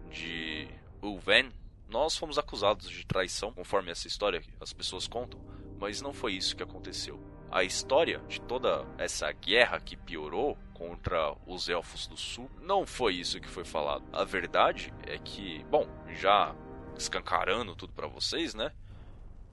de 0.09 0.67
Ulven, 1.01 1.51
nós 1.87 2.17
fomos 2.17 2.37
acusados 2.37 2.89
de 2.89 3.05
traição, 3.05 3.53
conforme 3.53 3.91
essa 3.91 4.07
história 4.07 4.41
que 4.41 4.49
as 4.59 4.73
pessoas 4.73 5.07
contam, 5.07 5.39
mas 5.79 6.01
não 6.01 6.13
foi 6.13 6.33
isso 6.33 6.55
que 6.55 6.63
aconteceu. 6.63 7.19
A 7.51 7.63
história 7.63 8.19
de 8.27 8.39
toda 8.41 8.85
essa 8.97 9.31
guerra 9.31 9.79
que 9.79 9.97
piorou 9.97 10.57
contra 10.73 11.35
os 11.47 11.67
elfos 11.67 12.05
do 12.05 12.15
sul 12.15 12.49
não 12.61 12.85
foi 12.85 13.15
isso 13.15 13.39
que 13.39 13.49
foi 13.49 13.65
falado. 13.65 14.05
A 14.13 14.23
verdade 14.23 14.93
é 15.07 15.17
que, 15.17 15.63
bom, 15.65 15.87
já 16.09 16.55
escancarando 16.95 17.75
tudo 17.75 17.93
pra 17.93 18.07
vocês, 18.07 18.53
né? 18.53 18.71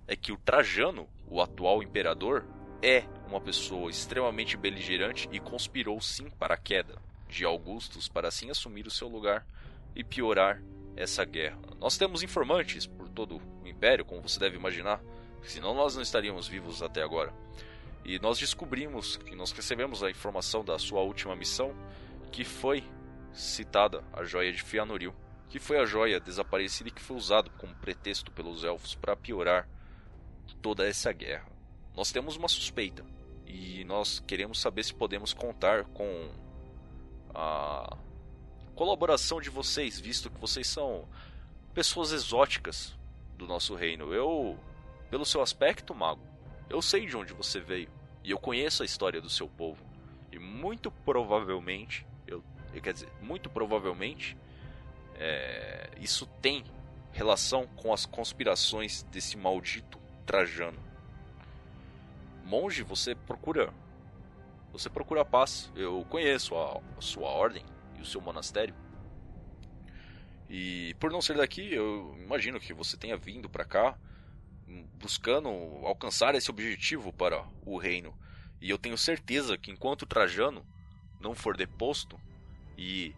É 0.07 0.15
que 0.15 0.33
o 0.33 0.37
Trajano, 0.37 1.09
o 1.29 1.41
atual 1.41 1.83
imperador, 1.83 2.45
é 2.83 3.05
uma 3.27 3.41
pessoa 3.41 3.91
extremamente 3.91 4.57
beligerante 4.57 5.29
e 5.33 5.41
conspirou 5.41 6.01
sim 6.01 6.31
para 6.31 6.55
a 6.55 6.59
queda 6.59 6.97
de 7.29 7.45
Augustus 7.45 8.09
para 8.09 8.29
assim 8.29 8.51
assumir 8.51 8.87
o 8.87 8.91
seu 8.91 9.09
lugar 9.09 9.45
e 9.95 10.05
piorar 10.05 10.63
essa 10.97 11.25
guerra. 11.25 11.59
Nós 11.79 11.99
temos 11.99 12.23
informantes 12.23 12.87
por 12.87 13.09
todo 13.09 13.41
o 13.63 13.67
império, 13.67 14.05
como 14.05 14.23
você 14.23 14.39
deve 14.39 14.57
imaginar, 14.57 15.01
senão 15.43 15.75
nós 15.75 15.95
não 15.95 16.03
estaríamos 16.03 16.47
vivos 16.47 16.83
até 16.83 17.03
agora. 17.03 17.33
E 18.05 18.19
nós 18.21 18.39
descobrimos 18.39 19.17
que 19.17 19.35
nós 19.35 19.51
recebemos 19.51 20.03
a 20.03 20.11
informação 20.11 20.65
da 20.65 20.79
sua 20.79 21.01
última 21.01 21.35
missão, 21.35 21.75
que 22.31 22.45
foi 22.45 22.85
citada 23.33 24.05
a 24.13 24.23
joia 24.23 24.53
de 24.53 24.63
Fianoril, 24.63 25.15
que 25.49 25.59
foi 25.59 25.79
a 25.79 25.85
joia 25.85 26.21
desaparecida 26.21 26.89
e 26.89 26.93
que 26.93 27.03
foi 27.03 27.17
usado 27.17 27.51
como 27.59 27.75
pretexto 27.75 28.31
pelos 28.31 28.65
elfos 28.65 28.95
para 28.95 29.17
piorar 29.17 29.69
toda 30.57 30.87
essa 30.87 31.13
guerra. 31.13 31.47
Nós 31.97 32.13
temos 32.13 32.37
uma 32.37 32.49
suspeita 32.49 33.05
e 33.47 33.85
nós 33.85 34.23
queremos 34.27 34.61
saber 34.61 34.85
se 34.85 34.95
podemos 34.95 35.33
contar 35.33 35.85
com 35.85 36.31
a 37.35 37.97
colaboração 38.75 39.41
de 39.41 39.49
vocês, 39.49 39.99
visto 39.99 40.31
que 40.31 40.39
vocês 40.39 40.67
são 40.67 41.09
pessoas 41.73 42.13
exóticas 42.13 42.95
do 43.37 43.47
nosso 43.47 43.75
reino. 43.75 44.13
Eu, 44.13 44.59
pelo 45.11 45.25
seu 45.25 45.41
aspecto, 45.41 45.95
mago, 45.95 46.23
eu 46.69 46.83
sei 46.83 47.07
de 47.07 47.17
onde 47.17 47.33
você 47.33 47.61
veio 47.61 47.89
e 48.23 48.31
eu 48.31 48.39
conheço 48.39 48.83
a 48.83 48.87
história 48.87 49.21
do 49.21 49.31
seu 49.31 49.49
povo. 49.49 49.85
E 50.33 50.39
muito 50.39 50.91
provavelmente, 50.91 52.07
eu, 52.27 52.43
quer 52.83 52.93
dizer, 52.93 53.09
muito 53.23 53.49
provavelmente, 53.49 54.37
é, 55.15 55.91
isso 55.99 56.27
tem 56.43 56.65
relação 57.13 57.67
com 57.69 57.93
as 57.93 58.05
conspirações 58.05 59.03
desse 59.05 59.37
maldito 59.37 59.99
Trajano. 60.27 60.79
Monge, 62.45 62.83
você 62.83 63.15
procura. 63.15 63.73
Você 64.73 64.91
procura 64.91 65.25
paz. 65.25 65.73
Eu 65.75 66.05
conheço 66.11 66.55
a, 66.57 66.81
a 66.99 67.01
sua 67.01 67.29
ordem 67.29 67.65
e 67.97 68.03
o 68.03 68.05
seu 68.05 68.21
monastério. 68.21 68.75
E 70.51 70.95
por 71.01 71.11
não 71.11 71.23
ser 71.23 71.37
daqui, 71.37 71.73
eu 71.73 72.17
imagino 72.19 72.61
que 72.61 72.75
você 72.75 72.97
tenha 72.97 73.17
vindo 73.17 73.49
para 73.49 73.65
cá 73.65 73.97
buscando 74.99 75.49
alcançar 75.85 76.35
esse 76.35 76.51
objetivo 76.51 77.13
para 77.13 77.45
o 77.65 77.79
reino. 77.79 78.17
E 78.61 78.71
eu 78.71 78.79
tenho 78.79 78.99
certeza 78.99 79.57
que 79.57 79.71
enquanto 79.71 80.07
Trajano 80.07 80.67
não 81.21 81.35
for 81.35 81.57
deposto 81.57 82.19
e 82.77 83.15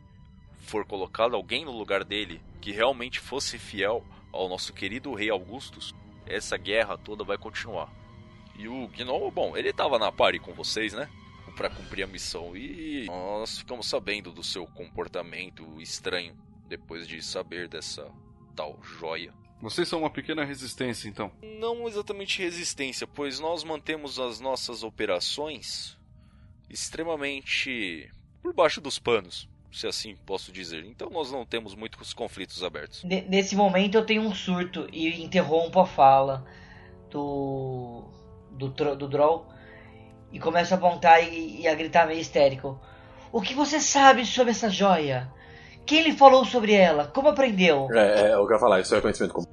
for 0.61 0.84
colocado 0.84 1.34
alguém 1.34 1.64
no 1.64 1.72
lugar 1.72 2.04
dele 2.04 2.42
que 2.61 2.72
realmente 2.72 3.20
fosse 3.20 3.59
fiel 3.59 4.04
ao 4.32 4.48
nosso 4.48 4.72
querido 4.72 5.14
rei 5.14 5.30
Augustus, 5.30 5.94
essa 6.29 6.57
guerra 6.57 6.97
toda 6.97 7.24
vai 7.24 7.39
continuar. 7.39 7.93
E 8.57 8.68
o 8.68 8.89
Gnomo, 8.89 9.31
bom, 9.31 9.57
ele 9.57 9.72
tava 9.72 9.99
na 9.99 10.11
party 10.11 10.39
com 10.39 10.53
vocês, 10.53 10.93
né? 10.93 11.09
Pra 11.57 11.70
cumprir 11.70 12.03
a 12.03 12.07
missão. 12.07 12.57
E 12.57 13.07
nós 13.07 13.59
ficamos 13.59 13.89
sabendo 13.89 14.33
do 14.33 14.43
seu 14.43 14.66
comportamento 14.66 15.81
estranho 15.81 16.37
depois 16.68 17.07
de 17.07 17.22
saber 17.22 17.68
dessa 17.68 18.11
tal 18.55 18.79
joia. 18.83 19.33
Vocês 19.61 19.89
são 19.89 20.01
uma 20.01 20.11
pequena 20.11 20.45
resistência, 20.45 21.09
então. 21.09 21.33
Não 21.43 21.89
exatamente 21.89 22.43
resistência, 22.43 23.07
pois 23.07 23.41
nós 23.41 23.64
mantemos 23.64 24.18
as 24.18 24.39
nossas 24.39 24.85
operações 24.85 25.99
extremamente 26.70 28.09
por 28.41 28.53
baixo 28.53 28.81
dos 28.81 28.99
panos, 28.99 29.49
se 29.73 29.87
assim 29.87 30.16
posso 30.27 30.51
dizer. 30.53 30.85
Então 30.85 31.11
nós 31.11 31.31
não 31.31 31.45
temos 31.45 31.75
muitos 31.75 32.12
conflitos 32.12 32.62
abertos. 32.62 33.05
Ne- 33.05 33.23
Nesse 33.29 33.55
momento 33.57 33.97
eu 33.97 34.05
tenho 34.07 34.23
um 34.23 34.35
surto 34.35 34.87
e 34.93 35.23
interrompo 35.23 35.81
a 35.81 35.87
fala 35.87 36.45
do 37.11 38.05
do, 38.51 38.69
do 38.97 39.09
Droll 39.09 39.47
e 40.33 40.39
começo 40.41 40.75
a 40.75 40.77
apontar 40.77 41.23
e, 41.23 41.61
e 41.62 41.69
a 41.69 41.75
gritar 41.75 42.07
meio 42.07 42.21
histérico. 42.21 42.81
O 43.31 43.41
que 43.41 43.55
você 43.55 43.79
sabe 43.81 44.25
sobre 44.27 44.51
essa 44.53 44.69
joia? 44.71 45.31
Quem 45.87 46.03
lhe 46.03 46.12
falou 46.12 46.45
sobre 46.45 46.73
ela? 46.75 47.07
Como 47.09 47.29
aprendeu? 47.29 47.89
É, 47.93 48.31
é, 48.31 48.35
eu 48.35 48.47
quero 48.47 48.59
falar, 48.61 48.81
isso 48.81 48.95
é 48.95 49.01
conhecimento 49.01 49.35
comum. 49.35 49.47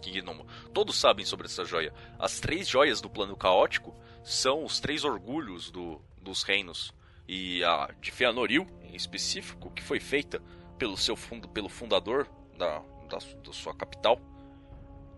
Que 0.00 0.20
gnomo. 0.20 0.46
Todos 0.72 0.96
sabem 0.98 1.24
sobre 1.24 1.46
essa 1.46 1.64
joia. 1.64 1.92
As 2.18 2.38
três 2.38 2.68
joias 2.68 3.00
do 3.00 3.10
plano 3.10 3.36
caótico 3.36 3.92
são 4.22 4.64
os 4.64 4.78
três 4.78 5.02
orgulhos 5.04 5.70
do, 5.72 6.00
dos 6.22 6.44
reinos. 6.44 6.94
E 7.32 7.62
a 7.62 7.88
de 8.00 8.10
Feanoril, 8.10 8.66
em 8.82 8.96
específico, 8.96 9.70
que 9.70 9.84
foi 9.84 10.00
feita 10.00 10.42
pelo 10.76 10.96
seu 10.96 11.14
fundo, 11.14 11.48
pelo 11.48 11.68
fundador 11.68 12.26
da, 12.58 12.82
da, 13.08 13.18
da 13.44 13.52
sua 13.52 13.72
capital, 13.72 14.18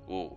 o 0.06 0.36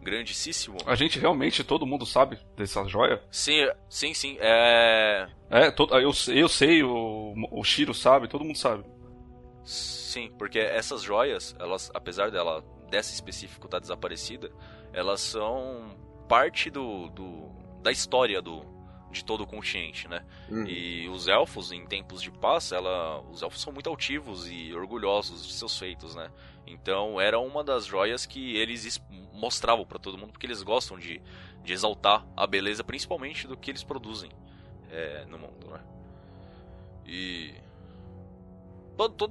grandíssimo. 0.00 0.78
A 0.86 0.94
gente 0.94 1.18
realmente, 1.18 1.62
todo 1.62 1.84
mundo 1.84 2.06
sabe 2.06 2.38
dessa 2.56 2.86
joia? 2.86 3.22
Sim, 3.30 3.68
sim, 3.86 4.14
sim. 4.14 4.38
É. 4.40 5.28
É, 5.50 5.70
todo, 5.70 5.94
eu, 5.98 6.10
eu 6.28 6.48
sei, 6.48 6.82
o, 6.82 7.34
o 7.50 7.62
Shiro 7.62 7.92
sabe, 7.92 8.26
todo 8.26 8.42
mundo 8.42 8.56
sabe. 8.56 8.82
Sim, 9.62 10.32
porque 10.38 10.58
essas 10.58 11.02
joias, 11.02 11.54
elas, 11.58 11.90
apesar 11.92 12.30
dela, 12.30 12.64
dessa 12.90 13.12
específico 13.12 13.66
estar 13.66 13.76
tá 13.76 13.82
desaparecida, 13.82 14.50
elas 14.90 15.20
são 15.20 15.94
parte 16.26 16.70
do, 16.70 17.10
do 17.10 17.52
da 17.82 17.92
história 17.92 18.40
do, 18.40 18.73
de 19.14 19.24
todo 19.24 19.42
o 19.42 19.46
continente, 19.46 20.08
né? 20.08 20.24
Uhum. 20.50 20.66
E 20.66 21.08
os 21.08 21.28
elfos, 21.28 21.72
em 21.72 21.86
tempos 21.86 22.20
de 22.20 22.30
paz, 22.30 22.72
ela, 22.72 23.20
os 23.30 23.40
elfos 23.42 23.62
são 23.62 23.72
muito 23.72 23.88
altivos 23.88 24.50
e 24.50 24.74
orgulhosos 24.74 25.46
de 25.46 25.52
seus 25.54 25.78
feitos, 25.78 26.14
né? 26.14 26.30
Então 26.66 27.20
era 27.20 27.38
uma 27.38 27.62
das 27.62 27.86
joias 27.86 28.26
que 28.26 28.56
eles 28.56 29.00
mostravam 29.32 29.86
para 29.86 29.98
todo 29.98 30.18
mundo, 30.18 30.32
porque 30.32 30.46
eles 30.46 30.62
gostam 30.62 30.98
de, 30.98 31.22
de 31.62 31.72
exaltar 31.72 32.26
a 32.36 32.46
beleza, 32.46 32.82
principalmente 32.82 33.46
do 33.46 33.56
que 33.56 33.70
eles 33.70 33.84
produzem 33.84 34.30
é, 34.90 35.24
no 35.26 35.38
mundo, 35.38 35.70
né? 35.70 35.80
E 37.06 37.54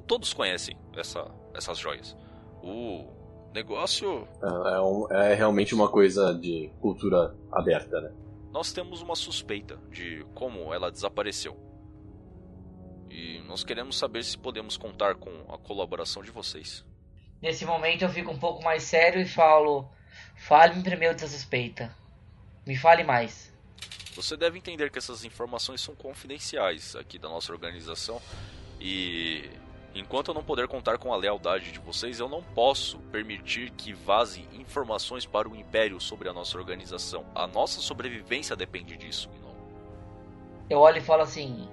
todos 0.08 0.34
conhecem 0.34 0.78
essa, 0.96 1.30
essas 1.54 1.78
joias. 1.78 2.16
O 2.62 3.08
negócio 3.54 4.28
é, 4.42 4.76
é, 4.76 4.80
um, 4.80 5.08
é 5.12 5.34
realmente 5.34 5.76
uma 5.76 5.90
coisa 5.90 6.34
de 6.34 6.70
cultura 6.80 7.36
aberta, 7.52 8.02
né? 8.02 8.12
Nós 8.54 8.72
temos 8.72 9.02
uma 9.02 9.16
suspeita 9.16 9.78
de 9.90 10.24
como 10.36 10.72
ela 10.72 10.92
desapareceu. 10.92 11.60
E 13.10 13.40
nós 13.48 13.64
queremos 13.64 13.98
saber 13.98 14.24
se 14.24 14.38
podemos 14.38 14.78
contar 14.78 15.16
com 15.16 15.52
a 15.52 15.58
colaboração 15.58 16.22
de 16.22 16.30
vocês. 16.30 16.86
Nesse 17.42 17.66
momento 17.66 18.04
eu 18.04 18.10
fico 18.10 18.32
um 18.32 18.38
pouco 18.38 18.64
mais 18.64 18.84
sério 18.84 19.20
e 19.20 19.26
falo: 19.26 19.90
fale-me 20.36 20.84
primeiro 20.84 21.16
dessa 21.16 21.28
suspeita. 21.28 21.96
Me 22.66 22.78
fale 22.78 23.04
mais. 23.04 23.52
Você 24.16 24.38
deve 24.38 24.60
entender 24.60 24.92
que 24.92 25.00
essas 25.00 25.26
informações 25.26 25.82
são 25.82 25.96
confidenciais 25.96 26.96
aqui 26.96 27.18
da 27.18 27.28
nossa 27.28 27.52
organização 27.52 28.22
e 28.80 29.50
Enquanto 29.96 30.30
eu 30.30 30.34
não 30.34 30.44
puder 30.44 30.68
contar 30.68 30.98
com 30.98 31.14
a 31.14 31.18
lealdade 31.18 31.72
de 31.72 31.80
vocês, 31.80 32.20
eu 32.20 32.28
não 32.28 32.42
posso 32.42 32.98
permitir 33.12 33.70
que 33.72 33.94
vazem 33.94 34.48
informações 34.54 35.24
para 35.24 35.48
o 35.48 35.56
Império 35.56 36.02
sobre 36.02 36.28
a 36.28 36.34
nossa 36.34 36.58
organização. 36.58 37.24
A 37.36 37.46
nossa 37.46 37.80
sobrevivência 37.80 38.56
depende 38.56 38.98
disso, 38.98 39.30
Gnome. 39.30 39.54
Eu 40.68 40.80
olho 40.80 40.98
e 40.98 41.02
falo 41.02 41.22
assim: 41.22 41.70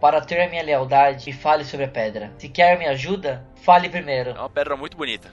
para 0.00 0.22
ter 0.22 0.40
a 0.40 0.48
minha 0.48 0.62
lealdade, 0.62 1.26
me 1.26 1.32
fale 1.34 1.62
sobre 1.62 1.84
a 1.84 1.88
pedra. 1.88 2.32
Se 2.38 2.48
quer 2.48 2.78
me 2.78 2.86
ajuda, 2.86 3.46
fale 3.56 3.90
primeiro. 3.90 4.30
É 4.30 4.40
uma 4.40 4.48
pedra 4.48 4.74
muito 4.74 4.96
bonita. 4.96 5.30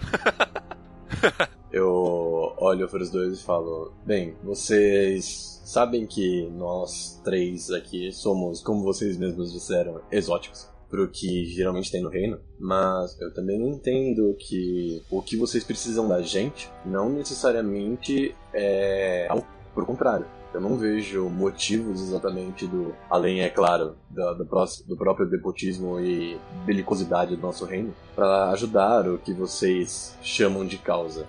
eu 1.71 2.53
olho 2.57 2.89
para 2.89 3.03
os 3.03 3.09
dois 3.09 3.39
e 3.39 3.43
falo: 3.43 3.93
Bem, 4.05 4.35
vocês 4.43 5.61
sabem 5.63 6.05
que 6.05 6.49
nós 6.51 7.21
três 7.23 7.71
aqui 7.71 8.11
somos, 8.11 8.61
como 8.61 8.83
vocês 8.83 9.17
mesmos 9.17 9.53
disseram, 9.53 10.01
exóticos 10.11 10.75
pro 10.89 11.07
que 11.07 11.45
geralmente 11.45 11.91
tem 11.91 12.01
no 12.01 12.09
reino, 12.09 12.39
mas 12.59 13.19
eu 13.19 13.33
também 13.33 13.61
entendo 13.67 14.35
que 14.39 15.01
o 15.09 15.21
que 15.21 15.35
vocês 15.35 15.63
precisam 15.63 16.07
da 16.07 16.21
gente 16.21 16.69
não 16.85 17.09
necessariamente 17.09 18.35
é 18.53 19.27
algo 19.29 19.45
por 19.73 19.85
contrário. 19.85 20.25
Eu 20.53 20.61
não 20.61 20.77
vejo 20.77 21.29
motivos 21.29 22.01
exatamente 22.01 22.65
do, 22.65 22.95
além, 23.09 23.41
é 23.41 23.49
claro, 23.49 23.95
do, 24.09 24.33
do, 24.35 24.45
do 24.87 24.97
próprio 24.97 25.29
depotismo 25.29 25.99
e 25.99 26.39
belicosidade 26.65 27.35
do 27.35 27.41
nosso 27.41 27.65
reino, 27.65 27.93
para 28.15 28.49
ajudar 28.51 29.07
o 29.07 29.19
que 29.19 29.33
vocês 29.33 30.17
chamam 30.21 30.65
de 30.65 30.77
causa. 30.77 31.27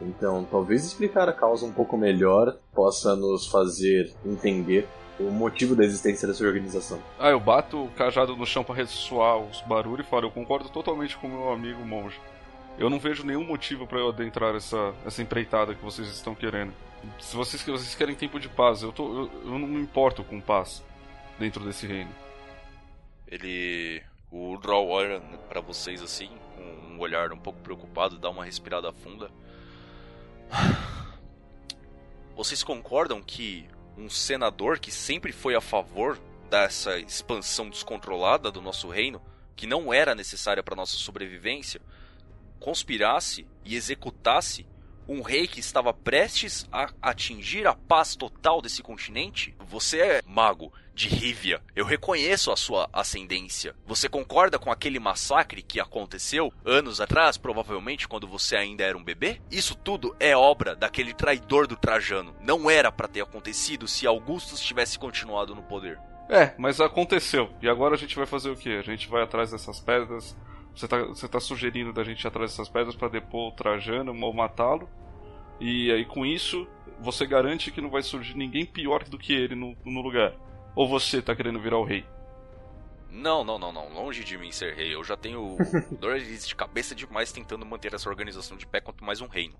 Então, 0.00 0.46
talvez 0.48 0.84
explicar 0.84 1.28
a 1.28 1.32
causa 1.32 1.66
um 1.66 1.72
pouco 1.72 1.96
melhor 1.96 2.56
possa 2.72 3.16
nos 3.16 3.48
fazer 3.48 4.12
entender 4.24 4.86
o 5.18 5.30
motivo 5.30 5.74
da 5.74 5.84
existência 5.84 6.28
dessa 6.28 6.44
organização. 6.44 7.02
Ah, 7.18 7.30
eu 7.30 7.40
bato 7.40 7.84
o 7.84 7.90
cajado 7.90 8.36
no 8.36 8.46
chão 8.46 8.62
para 8.62 8.76
ressoar 8.76 9.38
os 9.38 9.60
barulhos 9.62 10.06
e 10.06 10.08
falo, 10.08 10.26
eu 10.26 10.30
concordo 10.30 10.68
totalmente 10.68 11.16
com 11.16 11.28
meu 11.28 11.52
amigo 11.52 11.84
monge. 11.84 12.20
Eu 12.78 12.88
não 12.88 13.00
vejo 13.00 13.24
nenhum 13.24 13.44
motivo 13.44 13.86
para 13.86 13.98
eu 13.98 14.08
adentrar 14.08 14.54
essa, 14.54 14.94
essa 15.04 15.20
empreitada 15.20 15.74
que 15.74 15.82
vocês 15.82 16.08
estão 16.08 16.34
querendo. 16.34 16.72
Se 17.18 17.34
vocês, 17.36 17.62
vocês 17.62 17.94
querem 17.94 18.14
tempo 18.14 18.38
de 18.38 18.48
paz, 18.48 18.82
eu, 18.82 18.92
tô, 18.92 19.04
eu, 19.04 19.30
eu 19.44 19.58
não 19.58 19.66
me 19.66 19.80
importo 19.80 20.22
com 20.22 20.40
paz 20.40 20.82
dentro 21.38 21.64
desse 21.64 21.86
reino. 21.86 22.10
Ele. 23.26 24.02
O 24.30 24.58
Draw 24.58 24.86
olha 24.88 25.20
para 25.48 25.60
vocês 25.60 26.02
assim, 26.02 26.28
com 26.54 26.62
um 26.62 27.00
olhar 27.00 27.32
um 27.32 27.38
pouco 27.38 27.58
preocupado, 27.60 28.18
dá 28.18 28.28
uma 28.28 28.44
respirada 28.44 28.92
funda. 28.92 29.30
Vocês 32.36 32.62
concordam 32.62 33.22
que 33.22 33.66
um 33.98 34.08
senador 34.08 34.78
que 34.78 34.92
sempre 34.92 35.32
foi 35.32 35.56
a 35.56 35.60
favor 35.60 36.18
dessa 36.48 36.98
expansão 36.98 37.68
descontrolada 37.68 38.50
do 38.50 38.62
nosso 38.62 38.88
reino, 38.88 39.20
que 39.56 39.66
não 39.66 39.92
era 39.92 40.14
necessária 40.14 40.62
para 40.62 40.76
nossa 40.76 40.96
sobrevivência, 40.96 41.80
conspirasse 42.60 43.46
e 43.64 43.74
executasse 43.74 44.66
um 45.08 45.20
rei 45.20 45.48
que 45.48 45.58
estava 45.58 45.92
prestes 45.92 46.68
a 46.70 46.92
atingir 47.02 47.66
a 47.66 47.74
paz 47.74 48.14
total 48.14 48.62
desse 48.62 48.82
continente? 48.82 49.54
Você 49.58 50.00
é 50.00 50.22
mago 50.24 50.72
de 50.98 51.08
Rivia. 51.08 51.62
Eu 51.76 51.84
reconheço 51.84 52.50
a 52.50 52.56
sua 52.56 52.90
ascendência. 52.92 53.72
Você 53.86 54.08
concorda 54.08 54.58
com 54.58 54.72
aquele 54.72 54.98
massacre 54.98 55.62
que 55.62 55.78
aconteceu 55.78 56.52
anos 56.64 57.00
atrás, 57.00 57.38
provavelmente 57.38 58.08
quando 58.08 58.26
você 58.26 58.56
ainda 58.56 58.82
era 58.82 58.98
um 58.98 59.04
bebê? 59.04 59.40
Isso 59.48 59.76
tudo 59.76 60.16
é 60.18 60.36
obra 60.36 60.74
daquele 60.74 61.14
traidor 61.14 61.68
do 61.68 61.76
Trajano. 61.76 62.34
Não 62.40 62.68
era 62.68 62.90
para 62.90 63.06
ter 63.06 63.20
acontecido 63.20 63.86
se 63.86 64.08
Augustus 64.08 64.60
tivesse 64.60 64.98
continuado 64.98 65.54
no 65.54 65.62
poder. 65.62 66.00
É, 66.28 66.52
mas 66.58 66.80
aconteceu. 66.80 67.48
E 67.62 67.68
agora 67.68 67.94
a 67.94 67.98
gente 67.98 68.16
vai 68.16 68.26
fazer 68.26 68.50
o 68.50 68.56
quê? 68.56 68.70
A 68.70 68.82
gente 68.82 69.08
vai 69.08 69.22
atrás 69.22 69.52
dessas 69.52 69.78
pedras 69.78 70.36
você 70.74 70.84
está 70.84 70.98
você 71.04 71.28
tá 71.28 71.40
sugerindo 71.40 71.92
da 71.92 72.02
gente 72.02 72.22
ir 72.22 72.26
atrás 72.26 72.50
dessas 72.50 72.68
pedras 72.68 72.96
para 72.96 73.08
depor 73.08 73.48
o 73.48 73.52
Trajano 73.52 74.12
ou 74.20 74.34
matá-lo. 74.34 74.88
E 75.60 75.92
aí 75.92 76.04
com 76.04 76.26
isso, 76.26 76.66
você 77.00 77.24
garante 77.24 77.70
que 77.70 77.80
não 77.80 77.88
vai 77.88 78.02
surgir 78.02 78.36
ninguém 78.36 78.66
pior 78.66 79.04
do 79.04 79.16
que 79.16 79.32
ele 79.32 79.54
no, 79.54 79.76
no 79.84 80.00
lugar. 80.00 80.34
Ou 80.78 80.86
você 80.86 81.18
está 81.18 81.34
querendo 81.34 81.58
virar 81.58 81.76
o 81.76 81.82
rei? 81.82 82.06
Não, 83.10 83.42
não, 83.42 83.58
não, 83.58 83.72
não. 83.72 83.92
Longe 83.92 84.22
de 84.22 84.38
mim 84.38 84.52
ser 84.52 84.76
rei. 84.76 84.94
Eu 84.94 85.02
já 85.02 85.16
tenho 85.16 85.56
dores 85.98 86.46
de 86.46 86.54
cabeça 86.54 86.94
demais 86.94 87.32
tentando 87.32 87.66
manter 87.66 87.94
essa 87.94 88.08
organização 88.08 88.56
de 88.56 88.64
pé 88.64 88.80
quanto 88.80 89.02
mais 89.02 89.20
um 89.20 89.26
reino. 89.26 89.58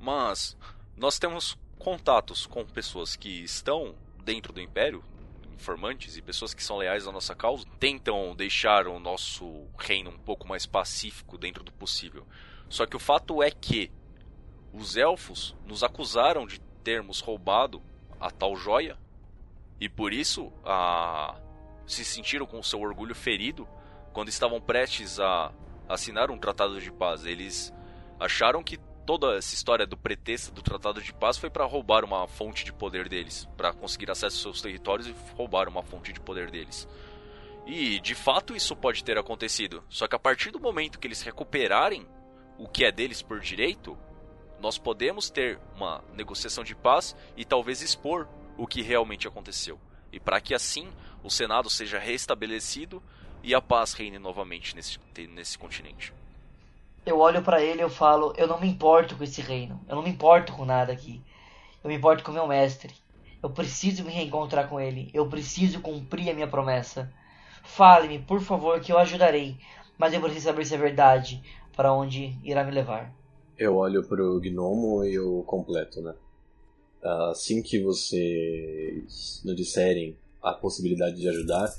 Mas 0.00 0.56
nós 0.96 1.18
temos 1.18 1.58
contatos 1.78 2.46
com 2.46 2.64
pessoas 2.64 3.14
que 3.14 3.28
estão 3.44 3.94
dentro 4.24 4.50
do 4.50 4.58
império, 4.58 5.04
informantes 5.52 6.16
e 6.16 6.22
pessoas 6.22 6.54
que 6.54 6.64
são 6.64 6.78
leais 6.78 7.06
à 7.06 7.12
nossa 7.12 7.34
causa 7.34 7.66
tentam 7.78 8.34
deixar 8.34 8.88
o 8.88 8.98
nosso 8.98 9.66
reino 9.78 10.08
um 10.08 10.18
pouco 10.18 10.48
mais 10.48 10.64
pacífico 10.64 11.36
dentro 11.36 11.62
do 11.62 11.72
possível. 11.72 12.26
Só 12.70 12.86
que 12.86 12.96
o 12.96 12.98
fato 12.98 13.42
é 13.42 13.50
que 13.50 13.92
os 14.72 14.96
elfos 14.96 15.54
nos 15.66 15.84
acusaram 15.84 16.46
de 16.46 16.58
termos 16.82 17.20
roubado 17.20 17.82
a 18.18 18.30
tal 18.30 18.56
joia 18.56 18.96
e 19.80 19.88
por 19.88 20.12
isso 20.12 20.52
a... 20.64 21.36
se 21.86 22.04
sentiram 22.04 22.46
com 22.46 22.62
seu 22.62 22.80
orgulho 22.80 23.14
ferido 23.14 23.68
quando 24.12 24.28
estavam 24.28 24.60
prestes 24.60 25.20
a 25.20 25.52
assinar 25.88 26.30
um 26.30 26.38
tratado 26.38 26.80
de 26.80 26.90
paz. 26.90 27.24
Eles 27.24 27.72
acharam 28.18 28.62
que 28.62 28.78
toda 29.06 29.36
essa 29.36 29.54
história 29.54 29.86
do 29.86 29.96
pretexto 29.96 30.52
do 30.52 30.60
Tratado 30.60 31.00
de 31.00 31.14
Paz 31.14 31.38
foi 31.38 31.48
para 31.48 31.64
roubar 31.64 32.04
uma 32.04 32.28
fonte 32.28 32.62
de 32.62 32.72
poder 32.72 33.08
deles, 33.08 33.48
para 33.56 33.72
conseguir 33.72 34.10
acesso 34.10 34.36
aos 34.36 34.42
seus 34.42 34.60
territórios 34.60 35.08
e 35.08 35.14
roubar 35.34 35.66
uma 35.66 35.82
fonte 35.82 36.12
de 36.12 36.20
poder 36.20 36.50
deles. 36.50 36.86
E 37.66 38.00
de 38.00 38.14
fato 38.14 38.54
isso 38.54 38.76
pode 38.76 39.02
ter 39.02 39.16
acontecido. 39.16 39.82
Só 39.88 40.06
que 40.06 40.14
a 40.14 40.18
partir 40.18 40.50
do 40.50 40.60
momento 40.60 40.98
que 40.98 41.06
eles 41.06 41.22
recuperarem 41.22 42.06
o 42.58 42.68
que 42.68 42.84
é 42.84 42.92
deles 42.92 43.22
por 43.22 43.40
direito, 43.40 43.96
nós 44.60 44.76
podemos 44.76 45.30
ter 45.30 45.58
uma 45.74 46.04
negociação 46.12 46.64
de 46.64 46.74
paz 46.74 47.16
e 47.36 47.44
talvez 47.44 47.80
expor 47.80 48.28
o 48.58 48.66
que 48.66 48.82
realmente 48.82 49.26
aconteceu. 49.26 49.80
E 50.12 50.20
para 50.20 50.42
que 50.42 50.54
assim 50.54 50.88
o 51.24 51.30
Senado 51.30 51.70
seja 51.70 51.98
restabelecido 51.98 53.02
e 53.42 53.54
a 53.54 53.62
paz 53.62 53.94
reine 53.94 54.18
novamente 54.18 54.76
nesse, 54.76 54.98
nesse 55.28 55.56
continente 55.56 56.12
eu 57.08 57.18
olho 57.18 57.42
para 57.42 57.62
ele 57.62 57.80
e 57.80 57.82
eu 57.82 57.88
falo, 57.88 58.34
eu 58.36 58.46
não 58.46 58.60
me 58.60 58.68
importo 58.68 59.16
com 59.16 59.24
esse 59.24 59.40
reino. 59.40 59.80
Eu 59.88 59.96
não 59.96 60.02
me 60.02 60.10
importo 60.10 60.52
com 60.52 60.64
nada 60.64 60.92
aqui. 60.92 61.22
Eu 61.82 61.88
me 61.88 61.96
importo 61.96 62.22
com 62.22 62.32
meu 62.32 62.46
mestre. 62.46 62.94
Eu 63.42 63.50
preciso 63.50 64.04
me 64.04 64.12
reencontrar 64.12 64.68
com 64.68 64.78
ele. 64.78 65.10
Eu 65.14 65.26
preciso 65.26 65.80
cumprir 65.80 66.28
a 66.30 66.34
minha 66.34 66.48
promessa. 66.48 67.10
Fale-me, 67.62 68.18
por 68.18 68.40
favor, 68.40 68.80
que 68.80 68.92
eu 68.92 68.98
ajudarei. 68.98 69.56
Mas 69.96 70.12
eu 70.12 70.20
preciso 70.20 70.46
saber 70.46 70.64
se 70.64 70.74
é 70.74 70.78
verdade 70.78 71.42
para 71.74 71.92
onde 71.92 72.36
irá 72.42 72.62
me 72.62 72.72
levar. 72.72 73.12
Eu 73.56 73.76
olho 73.76 74.06
pro 74.06 74.40
gnomo 74.40 75.04
e 75.04 75.14
eu 75.14 75.42
completo, 75.46 76.00
né? 76.00 76.14
Assim 77.02 77.62
que 77.62 77.80
vocês 77.80 79.40
nos 79.44 79.56
disserem 79.56 80.16
a 80.42 80.52
possibilidade 80.52 81.16
de 81.16 81.28
ajudar, 81.28 81.72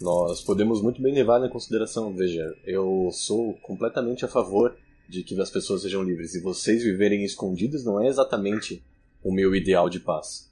nós 0.00 0.42
podemos 0.42 0.82
muito 0.82 1.00
bem 1.00 1.14
levar 1.14 1.44
em 1.44 1.50
consideração, 1.50 2.14
veja, 2.14 2.52
eu 2.64 3.10
sou 3.12 3.54
completamente 3.62 4.24
a 4.24 4.28
favor 4.28 4.76
de 5.08 5.22
que 5.22 5.40
as 5.40 5.50
pessoas 5.50 5.82
sejam 5.82 6.02
livres 6.02 6.34
e 6.34 6.40
vocês 6.40 6.82
viverem 6.82 7.24
escondidos 7.24 7.84
não 7.84 8.00
é 8.00 8.08
exatamente 8.08 8.82
o 9.22 9.32
meu 9.32 9.54
ideal 9.54 9.88
de 9.88 10.00
paz. 10.00 10.50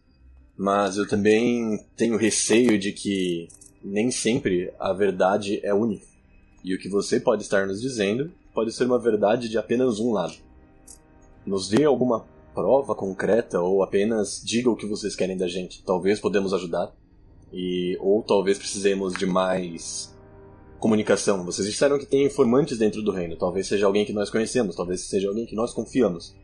Mas 0.57 0.97
eu 0.97 1.09
também 1.09 1.85
tenho 1.97 2.17
receio 2.17 2.79
de 2.79 2.93
que 2.93 3.49
nem 3.83 4.11
sempre 4.11 4.73
a 4.79 4.93
verdade 4.93 5.59
é 5.65 5.73
única. 5.73 6.07
E 6.63 6.75
o 6.75 6.79
que 6.79 6.89
você 6.89 7.19
pode 7.19 7.43
estar 7.43 7.67
nos 7.67 7.81
dizendo 7.81 8.31
pode 8.55 8.73
ser 8.73 8.85
uma 8.85 8.99
verdade 8.99 9.49
de 9.49 9.57
apenas 9.57 9.99
um 9.99 10.13
lado. 10.13 10.35
Nos 11.47 11.69
dê 11.69 11.85
alguma 11.85 12.27
prova 12.55 12.95
concreta 12.95 13.61
ou 13.61 13.83
apenas 13.83 14.43
diga 14.45 14.71
o 14.71 14.77
que 14.77 14.87
vocês 14.87 15.15
querem 15.17 15.37
da 15.37 15.49
gente. 15.49 15.83
Talvez 15.85 16.21
podemos 16.21 16.53
ajudar. 16.53 16.93
E 17.53 17.97
ou 18.01 18.23
talvez 18.23 18.59
precisemos 18.59 19.13
de 19.15 19.27
mais 19.27 20.17
comunicação. 20.79 21.45
Vocês 21.45 21.67
disseram 21.67 21.99
que 21.99 22.07
tem 22.07 22.25
informantes 22.25 22.79
dentro 22.79 23.03
do 23.03 23.11
reino. 23.11 23.37
Talvez 23.37 23.67
seja 23.67 23.87
alguém 23.87 24.05
que 24.05 24.13
nós 24.13 24.31
conhecemos, 24.31 24.77
talvez 24.77 25.03
seja 25.03 25.29
alguém 25.29 25.47
que 25.47 25.55
nós 25.55 25.73
confiamos. 25.73 26.35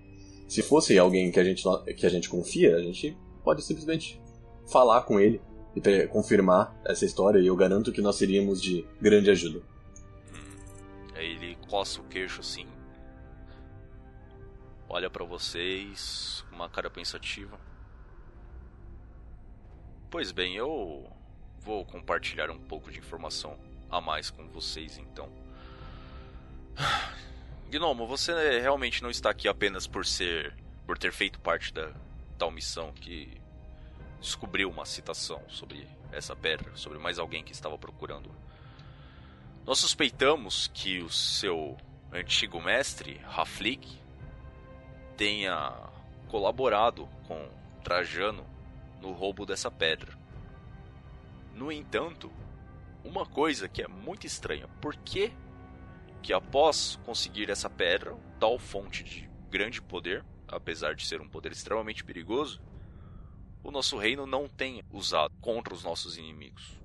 Se 0.48 0.62
fosse 0.62 0.98
alguém 0.98 1.30
que 1.30 1.40
a 1.40 1.44
gente 1.44 1.64
que 1.96 2.07
a 2.07 2.11
gente 2.11 2.28
confia, 2.28 2.76
a 2.76 2.80
gente 2.80 3.16
pode 3.42 3.62
simplesmente 3.62 4.20
falar 4.66 5.02
com 5.02 5.18
ele 5.18 5.40
e 5.74 6.07
confirmar 6.09 6.76
essa 6.84 7.04
história 7.04 7.38
e 7.38 7.46
eu 7.46 7.57
garanto 7.57 7.92
que 7.92 8.00
nós 8.00 8.16
seríamos 8.16 8.62
de 8.62 8.84
grande 9.00 9.30
ajuda. 9.30 9.59
Hum. 9.59 11.07
Aí 11.14 11.32
ele 11.32 11.57
coça 11.68 12.00
o 12.00 12.04
queixo 12.04 12.40
assim. 12.40 12.66
Olha 14.89 15.11
para 15.11 15.24
vocês 15.24 16.45
com 16.49 16.57
uma 16.57 16.68
cara 16.68 16.89
pensativa. 16.89 17.59
Pois 20.09 20.30
bem, 20.30 20.55
eu 20.55 21.11
vou 21.59 21.84
compartilhar 21.84 22.51
um 22.51 22.59
pouco 22.59 22.91
de 22.91 22.99
informação 22.99 23.59
a 23.91 24.01
mais 24.01 24.30
com 24.30 24.47
vocês 24.49 24.97
então. 24.97 25.28
Gnomo, 27.68 28.07
você 28.07 28.61
realmente 28.61 29.03
não 29.03 29.11
está 29.11 29.30
aqui 29.30 29.49
apenas 29.49 29.87
por 29.87 30.07
ser. 30.07 30.55
por 30.87 30.97
ter 30.97 31.12
feito 31.12 31.41
parte 31.41 31.74
da 31.74 31.93
tal 32.39 32.53
missão 32.53 32.93
que 32.93 33.41
descobriu 34.20 34.70
uma 34.70 34.87
citação 34.87 35.43
sobre 35.49 35.89
essa 36.12 36.37
pedra, 36.37 36.70
sobre 36.76 36.99
mais 36.99 37.18
alguém 37.18 37.43
que 37.43 37.53
estava 37.53 37.76
procurando. 37.76 38.30
Nós 39.66 39.80
suspeitamos 39.80 40.70
que 40.72 41.01
o 41.01 41.11
seu 41.11 41.76
antigo 42.12 42.61
mestre, 42.61 43.20
Raflik, 43.24 44.01
tenha 45.17 45.73
colaborado 46.29 47.09
com 47.27 47.49
Trajano 47.83 48.47
no 49.01 49.12
roubo 49.12 49.47
dessa 49.47 49.71
pedra. 49.71 50.12
No 51.55 51.71
entanto, 51.73 52.31
uma 53.05 53.25
coisa 53.25 53.69
que 53.69 53.83
é 53.83 53.89
muito 53.89 54.27
estranha. 54.27 54.69
Por 54.81 54.97
que 54.97 55.33
que 56.23 56.33
após 56.33 56.99
conseguir 57.05 57.49
essa 57.51 57.71
pedra, 57.71 58.17
tal 58.41 58.59
fonte 58.59 59.05
de 59.05 59.31
grande 59.49 59.81
poder, 59.81 60.25
apesar 60.49 60.95
de 60.95 61.07
ser 61.07 61.21
um 61.21 61.29
poder 61.29 61.53
extremamente 61.53 62.05
perigoso, 62.05 62.61
o 63.62 63.71
nosso 63.71 63.97
reino 63.97 64.27
não 64.27 64.49
tenha 64.49 64.85
usado 64.93 65.35
contra 65.41 65.73
os 65.73 65.83
nossos 65.83 66.17
inimigos, 66.17 66.81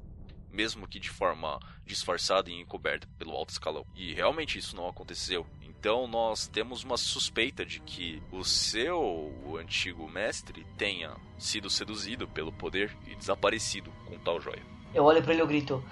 mesmo 0.49 0.87
que 0.87 0.99
de 0.99 1.09
forma 1.09 1.59
disfarçada 1.85 2.49
e 2.49 2.59
encoberta 2.59 3.07
pelo 3.17 3.31
alto 3.31 3.49
escalão. 3.49 3.85
E 3.95 4.13
realmente 4.13 4.57
isso 4.57 4.75
não 4.75 4.87
aconteceu. 4.87 5.45
Então 5.81 6.05
nós 6.05 6.45
temos 6.45 6.83
uma 6.83 6.95
suspeita 6.95 7.65
de 7.65 7.79
que 7.79 8.21
o 8.31 8.43
seu 8.43 9.33
antigo 9.59 10.07
mestre 10.07 10.63
tenha 10.77 11.17
sido 11.39 11.71
seduzido 11.71 12.27
pelo 12.27 12.51
poder 12.51 12.95
e 13.07 13.15
desaparecido 13.15 13.91
com 14.05 14.15
tal 14.19 14.39
joia. 14.39 14.61
Eu 14.93 15.03
olho 15.03 15.23
para 15.23 15.33
ele 15.33 15.41
e 15.41 15.47
grito: 15.47 15.83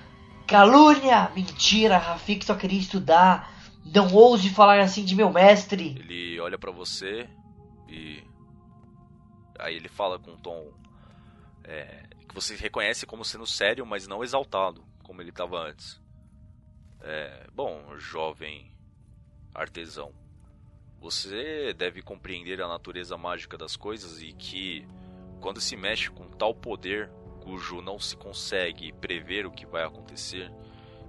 Calúnia! 0.45 1.31
Mentira! 1.35 1.97
Rafik 1.97 2.45
só 2.45 2.53
queria 2.53 2.79
estudar. 2.79 3.51
Não 3.83 4.13
ouse 4.13 4.51
falar 4.51 4.79
assim 4.79 5.03
de 5.03 5.15
meu 5.15 5.33
mestre. 5.33 5.97
Ele 5.97 6.39
olha 6.39 6.59
para 6.59 6.69
você 6.69 7.27
e. 7.87 8.23
Aí 9.57 9.75
ele 9.75 9.89
fala 9.89 10.19
com 10.19 10.33
um 10.33 10.37
tom. 10.37 10.71
É, 11.63 12.03
que 12.27 12.35
você 12.35 12.55
reconhece 12.55 13.07
como 13.07 13.25
sendo 13.25 13.47
sério, 13.47 13.87
mas 13.87 14.07
não 14.07 14.23
exaltado, 14.23 14.85
como 15.01 15.19
ele 15.19 15.31
estava 15.31 15.57
antes. 15.57 15.99
É, 17.01 17.47
bom, 17.51 17.97
jovem 17.97 18.69
artesão, 19.53 20.13
você 20.99 21.73
deve 21.73 22.01
compreender 22.01 22.61
a 22.61 22.67
natureza 22.67 23.17
mágica 23.17 23.57
das 23.57 23.75
coisas 23.75 24.21
e 24.21 24.33
que, 24.33 24.85
quando 25.39 25.61
se 25.61 25.75
mexe 25.75 26.09
com 26.09 26.27
tal 26.29 26.53
poder, 26.53 27.09
cujo 27.41 27.81
não 27.81 27.97
se 27.97 28.15
consegue 28.15 28.91
prever 28.93 29.45
o 29.45 29.51
que 29.51 29.65
vai 29.65 29.83
acontecer 29.83 30.51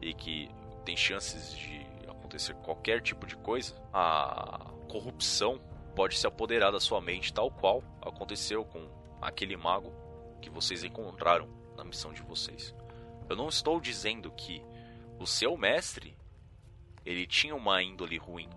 e 0.01 0.15
que 0.15 0.49
tem 0.85 0.97
chances 0.97 1.57
de 1.57 1.87
acontecer 2.09 2.55
qualquer 2.57 3.03
tipo 3.03 3.27
de 3.27 3.37
coisa, 3.37 3.75
a 3.93 4.71
corrupção 4.89 5.61
pode 5.95 6.17
se 6.17 6.27
apoderar 6.27 6.73
da 6.73 6.81
sua 6.81 7.01
mente, 7.01 7.33
tal 7.33 7.51
qual 7.51 7.83
aconteceu 8.01 8.65
com 8.65 8.89
aquele 9.21 9.57
mago 9.57 9.93
que 10.41 10.49
vocês 10.49 10.85
encontraram 10.85 11.49
na 11.77 11.85
missão 11.85 12.13
de 12.13 12.23
vocês. 12.23 12.75
Eu 13.29 13.37
não 13.37 13.49
estou 13.49 13.81
dizendo 13.81 14.31
que 14.31 14.63
o 15.19 15.27
seu 15.27 15.57
mestre 15.57 16.17
ele 17.11 17.27
tinha 17.27 17.55
uma 17.55 17.83
índole 17.83 18.17
ruim, 18.19 18.49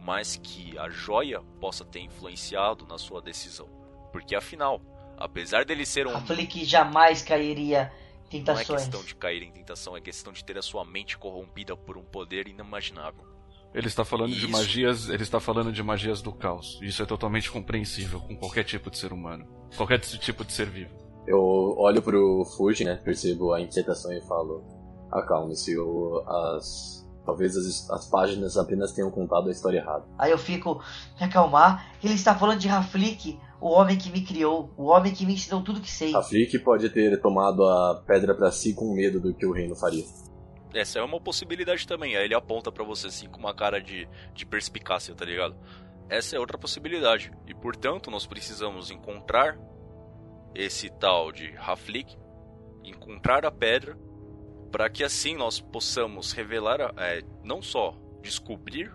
mas 0.00 0.36
que 0.36 0.78
a 0.78 0.88
joia 0.88 1.40
possa 1.60 1.84
ter 1.84 2.00
influenciado 2.00 2.86
na 2.86 2.98
sua 2.98 3.20
decisão, 3.20 3.68
porque 4.12 4.34
afinal 4.34 4.80
Apesar 5.16 5.64
dele 5.64 5.86
ser 5.86 6.06
um. 6.06 6.10
Eu 6.10 6.20
falei 6.20 6.46
que 6.46 6.64
jamais 6.64 7.22
cairia 7.22 7.90
em 8.26 8.38
tentações. 8.38 8.68
Não 8.68 8.74
é 8.74 8.78
questão 8.78 9.02
de 9.02 9.14
cair 9.14 9.42
em 9.42 9.50
tentação, 9.50 9.96
é 9.96 10.00
questão 10.00 10.32
de 10.32 10.44
ter 10.44 10.58
a 10.58 10.62
sua 10.62 10.84
mente 10.84 11.16
corrompida 11.16 11.76
por 11.76 11.96
um 11.96 12.04
poder 12.04 12.46
inimaginável. 12.48 13.24
Ele 13.74 13.88
está 13.88 14.04
falando 14.04 14.30
Isso. 14.30 14.40
de 14.40 14.48
magias, 14.48 15.08
ele 15.08 15.22
está 15.22 15.40
falando 15.40 15.72
de 15.72 15.82
magias 15.82 16.22
do 16.22 16.32
caos. 16.32 16.78
Isso 16.82 17.02
é 17.02 17.06
totalmente 17.06 17.50
compreensível 17.50 18.20
com 18.20 18.36
qualquer 18.36 18.64
tipo 18.64 18.90
de 18.90 18.98
ser 18.98 19.12
humano, 19.12 19.46
qualquer 19.76 19.98
tipo 19.98 20.44
de 20.44 20.52
ser 20.52 20.68
vivo. 20.68 20.94
Eu 21.26 21.40
olho 21.78 22.00
pro 22.00 22.44
Fuji, 22.56 22.84
né, 22.84 22.96
percebo 22.96 23.52
a 23.52 23.60
inquietação 23.60 24.12
e 24.12 24.20
falo: 24.22 24.64
acalme-se, 25.10 25.74
as 26.26 27.05
Talvez 27.26 27.56
as, 27.56 27.90
as, 27.90 28.06
páginas 28.06 28.56
apenas 28.56 28.92
tenham 28.92 29.10
contado 29.10 29.48
a 29.48 29.50
história 29.50 29.78
errada. 29.78 30.04
Aí 30.16 30.30
eu 30.30 30.38
fico 30.38 30.80
me 31.20 31.26
acalmar. 31.26 31.92
Ele 32.02 32.14
está 32.14 32.36
falando 32.36 32.60
de 32.60 32.68
Raflik, 32.68 33.38
o 33.60 33.68
homem 33.68 33.98
que 33.98 34.10
me 34.10 34.22
criou, 34.22 34.70
o 34.76 34.84
homem 34.84 35.12
que 35.12 35.26
me 35.26 35.34
ensinou 35.34 35.60
tudo 35.62 35.80
que 35.80 35.90
sei. 35.90 36.12
Raflik 36.12 36.56
pode 36.60 36.88
ter 36.90 37.20
tomado 37.20 37.64
a 37.64 38.02
pedra 38.06 38.32
para 38.32 38.52
si 38.52 38.72
com 38.72 38.94
medo 38.94 39.18
do 39.18 39.34
que 39.34 39.44
o 39.44 39.52
reino 39.52 39.74
faria. 39.74 40.04
Essa 40.72 41.00
é 41.00 41.02
uma 41.02 41.20
possibilidade 41.20 41.86
também. 41.86 42.16
Aí 42.16 42.24
ele 42.24 42.34
aponta 42.34 42.70
para 42.70 42.84
você 42.84 43.08
assim 43.08 43.28
com 43.28 43.38
uma 43.38 43.54
cara 43.54 43.80
de, 43.80 44.08
de 44.32 44.46
perspicácia, 44.46 45.14
tá 45.14 45.24
ligado? 45.24 45.56
Essa 46.08 46.36
é 46.36 46.38
outra 46.38 46.56
possibilidade. 46.56 47.32
E 47.46 47.54
portanto, 47.54 48.10
nós 48.10 48.24
precisamos 48.24 48.90
encontrar 48.90 49.58
esse 50.54 50.88
tal 50.88 51.32
de 51.32 51.50
Raflik, 51.52 52.16
encontrar 52.84 53.44
a 53.44 53.50
pedra 53.50 53.98
para 54.76 54.90
que 54.90 55.02
assim 55.02 55.34
nós 55.34 55.58
possamos 55.58 56.32
revelar, 56.32 56.92
é, 56.98 57.24
não 57.42 57.62
só 57.62 57.96
descobrir 58.22 58.92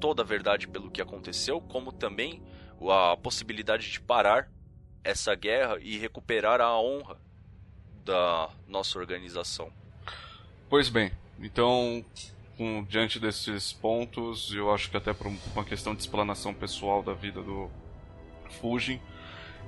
toda 0.00 0.22
a 0.22 0.24
verdade 0.24 0.66
pelo 0.66 0.90
que 0.90 1.02
aconteceu, 1.02 1.60
como 1.60 1.92
também 1.92 2.42
a 2.90 3.14
possibilidade 3.14 3.92
de 3.92 4.00
parar 4.00 4.50
essa 5.04 5.34
guerra 5.34 5.76
e 5.82 5.98
recuperar 5.98 6.62
a 6.62 6.80
honra 6.80 7.20
da 8.06 8.48
nossa 8.66 8.98
organização. 8.98 9.70
Pois 10.66 10.88
bem, 10.88 11.12
então, 11.38 12.02
com, 12.56 12.82
diante 12.84 13.20
desses 13.20 13.70
pontos, 13.70 14.50
eu 14.54 14.72
acho 14.72 14.90
que 14.90 14.96
até 14.96 15.12
por 15.12 15.26
uma 15.26 15.64
questão 15.66 15.94
de 15.94 16.00
explanação 16.00 16.54
pessoal 16.54 17.02
da 17.02 17.12
vida 17.12 17.42
do 17.42 17.70
Fujin, 18.62 18.98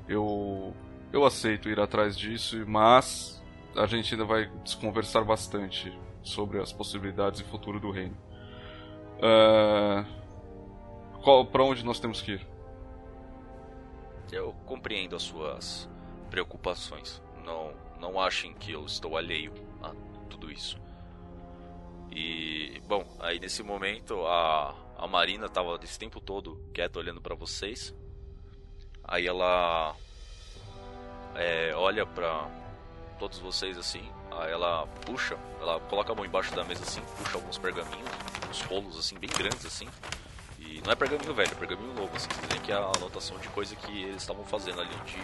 eu, 0.09 0.75
eu 1.13 1.23
aceito 1.23 1.69
ir 1.69 1.79
atrás 1.79 2.17
disso, 2.17 2.65
mas 2.67 3.40
a 3.77 3.87
gente 3.87 4.15
ainda 4.15 4.25
vai 4.25 4.51
conversar 4.81 5.25
bastante 5.25 5.97
sobre 6.23 6.61
as 6.61 6.73
possibilidades 6.73 7.41
e 7.41 7.45
futuro 7.45 7.79
do 7.81 7.91
reino. 7.91 8.17
Uh, 9.19 10.05
para 11.47 11.63
onde 11.63 11.85
nós 11.85 12.01
temos 12.01 12.23
que 12.23 12.33
ir? 12.33 12.47
Eu 14.33 14.53
compreendo 14.65 15.17
as 15.17 15.23
suas 15.23 15.89
preocupações. 16.31 17.23
Não, 17.45 17.73
não 17.99 18.21
achem 18.21 18.55
que 18.55 18.73
eu 18.73 18.85
estou 18.85 19.17
alheio 19.17 19.53
a 19.83 19.93
tudo 20.29 20.51
isso. 20.51 20.81
E, 22.11 22.81
bom, 22.87 23.05
aí 23.21 23.39
nesse 23.39 23.63
momento 23.63 24.27
a, 24.27 24.75
a 24.97 25.07
Marina 25.07 25.47
estava 25.47 25.79
esse 25.83 25.99
tempo 25.99 26.21
todo 26.21 26.61
quieta 26.73 26.99
olhando 26.99 27.21
para 27.21 27.35
vocês. 27.35 27.95
Aí 29.05 29.27
ela 29.27 29.95
é, 31.35 31.75
olha 31.75 32.07
para 32.07 32.60
todos 33.21 33.39
vocês 33.39 33.77
assim. 33.77 34.03
Aí 34.33 34.51
ela 34.51 34.87
puxa, 35.05 35.37
ela 35.61 35.79
coloca 35.81 36.11
a 36.11 36.15
mão 36.15 36.25
embaixo 36.25 36.53
da 36.55 36.65
mesa 36.65 36.83
assim, 36.83 37.03
puxa 37.19 37.37
alguns 37.37 37.59
pergaminhos, 37.59 38.09
uns 38.49 38.63
rolos 38.63 38.99
assim 38.99 39.17
bem 39.19 39.29
grandes 39.37 39.67
assim, 39.67 39.87
E 40.59 40.81
não 40.85 40.93
é 40.93 40.95
pergaminho 40.97 41.35
velho, 41.35 41.51
é 41.51 41.55
pergaminho 41.55 41.93
novo, 41.93 42.17
assim, 42.17 42.29
vocês 42.31 42.49
veem 42.49 42.61
que 42.63 42.73
é 42.73 42.75
a 42.75 42.91
anotação 42.97 43.37
de 43.39 43.49
coisa 43.49 43.77
que 43.77 44.05
eles 44.05 44.23
estavam 44.23 44.45
fazendo 44.45 44.81
ali 44.81 44.95
de, 45.05 45.19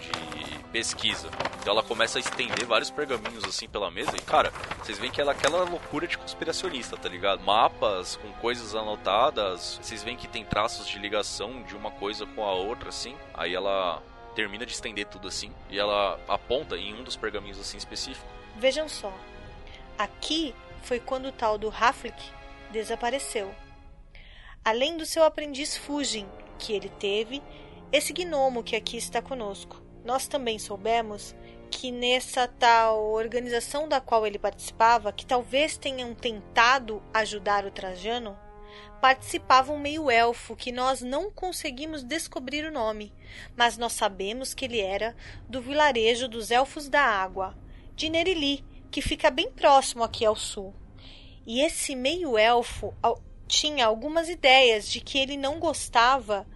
de 0.00 0.58
pesquisa. 0.64 1.28
Então 1.60 1.72
ela 1.72 1.82
começa 1.82 2.18
a 2.18 2.20
estender 2.20 2.66
vários 2.66 2.90
pergaminhos 2.90 3.44
assim 3.44 3.68
pela 3.68 3.90
mesa 3.90 4.12
e, 4.16 4.20
cara, 4.20 4.52
vocês 4.82 4.98
veem 4.98 5.10
que 5.10 5.20
ela 5.20 5.32
é 5.32 5.34
aquela 5.34 5.64
loucura 5.64 6.06
de 6.06 6.18
conspiracionista, 6.18 6.96
tá 6.96 7.08
ligado? 7.08 7.42
Mapas 7.42 8.16
com 8.16 8.30
coisas 8.34 8.74
anotadas, 8.74 9.78
vocês 9.80 10.02
veem 10.02 10.16
que 10.16 10.28
tem 10.28 10.44
traços 10.44 10.86
de 10.86 10.98
ligação 10.98 11.62
de 11.62 11.74
uma 11.74 11.90
coisa 11.90 12.26
com 12.26 12.44
a 12.44 12.52
outra, 12.52 12.90
assim. 12.90 13.16
Aí 13.32 13.54
ela 13.54 14.02
termina 14.34 14.66
de 14.66 14.72
estender 14.72 15.06
tudo 15.06 15.28
assim 15.28 15.52
e 15.70 15.78
ela 15.78 16.20
aponta 16.28 16.76
em 16.76 16.94
um 16.94 17.02
dos 17.02 17.16
pergaminhos 17.16 17.58
assim 17.58 17.76
específico. 17.76 18.26
Vejam 18.56 18.88
só. 18.88 19.12
Aqui 19.96 20.54
foi 20.82 21.00
quando 21.00 21.26
o 21.26 21.32
tal 21.32 21.56
do 21.56 21.68
Haflik 21.68 22.22
desapareceu. 22.70 23.54
Além 24.64 24.96
do 24.96 25.06
seu 25.06 25.24
aprendiz 25.24 25.76
Fujin, 25.76 26.26
que 26.58 26.72
ele 26.72 26.88
teve, 26.88 27.42
esse 27.92 28.12
gnomo 28.12 28.62
que 28.62 28.76
aqui 28.76 28.96
está 28.96 29.20
conosco. 29.20 29.82
Nós 30.04 30.26
também 30.26 30.58
soubemos 30.58 31.34
que 31.70 31.90
nessa 31.90 32.46
tal 32.46 33.12
organização 33.12 33.88
da 33.88 34.00
qual 34.00 34.26
ele 34.26 34.38
participava, 34.38 35.12
que 35.12 35.26
talvez 35.26 35.76
tenham 35.76 36.14
tentado 36.14 37.02
ajudar 37.12 37.64
o 37.64 37.70
Trajano, 37.70 38.38
participava 39.04 39.70
um 39.70 39.78
meio-elfo 39.78 40.56
que 40.56 40.72
nós 40.72 41.02
não 41.02 41.30
conseguimos 41.30 42.02
descobrir 42.02 42.64
o 42.64 42.72
nome, 42.72 43.12
mas 43.54 43.76
nós 43.76 43.92
sabemos 43.92 44.54
que 44.54 44.64
ele 44.64 44.80
era 44.80 45.14
do 45.46 45.60
vilarejo 45.60 46.26
dos 46.26 46.50
Elfos 46.50 46.88
da 46.88 47.02
Água, 47.02 47.54
de 47.94 48.08
Nerili, 48.08 48.64
que 48.90 49.02
fica 49.02 49.30
bem 49.30 49.50
próximo 49.50 50.02
aqui 50.02 50.24
ao 50.24 50.34
sul. 50.34 50.72
E 51.46 51.60
esse 51.60 51.94
meio-elfo 51.94 52.94
tinha 53.46 53.84
algumas 53.84 54.30
ideias 54.30 54.88
de 54.88 55.02
que 55.02 55.18
ele 55.18 55.36
não 55.36 55.60
gostava 55.60 56.46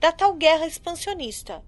da 0.00 0.10
tal 0.10 0.34
guerra 0.34 0.66
expansionista. 0.66 1.62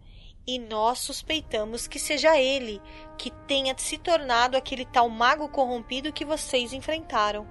E 0.44 0.58
nós 0.58 0.98
suspeitamos 0.98 1.86
que 1.86 2.00
seja 2.00 2.36
ele 2.36 2.82
que 3.16 3.30
tenha 3.46 3.72
se 3.78 3.96
tornado 3.98 4.56
aquele 4.56 4.84
tal 4.84 5.08
mago 5.08 5.48
corrompido 5.48 6.12
que 6.12 6.24
vocês 6.24 6.72
enfrentaram. 6.72 7.46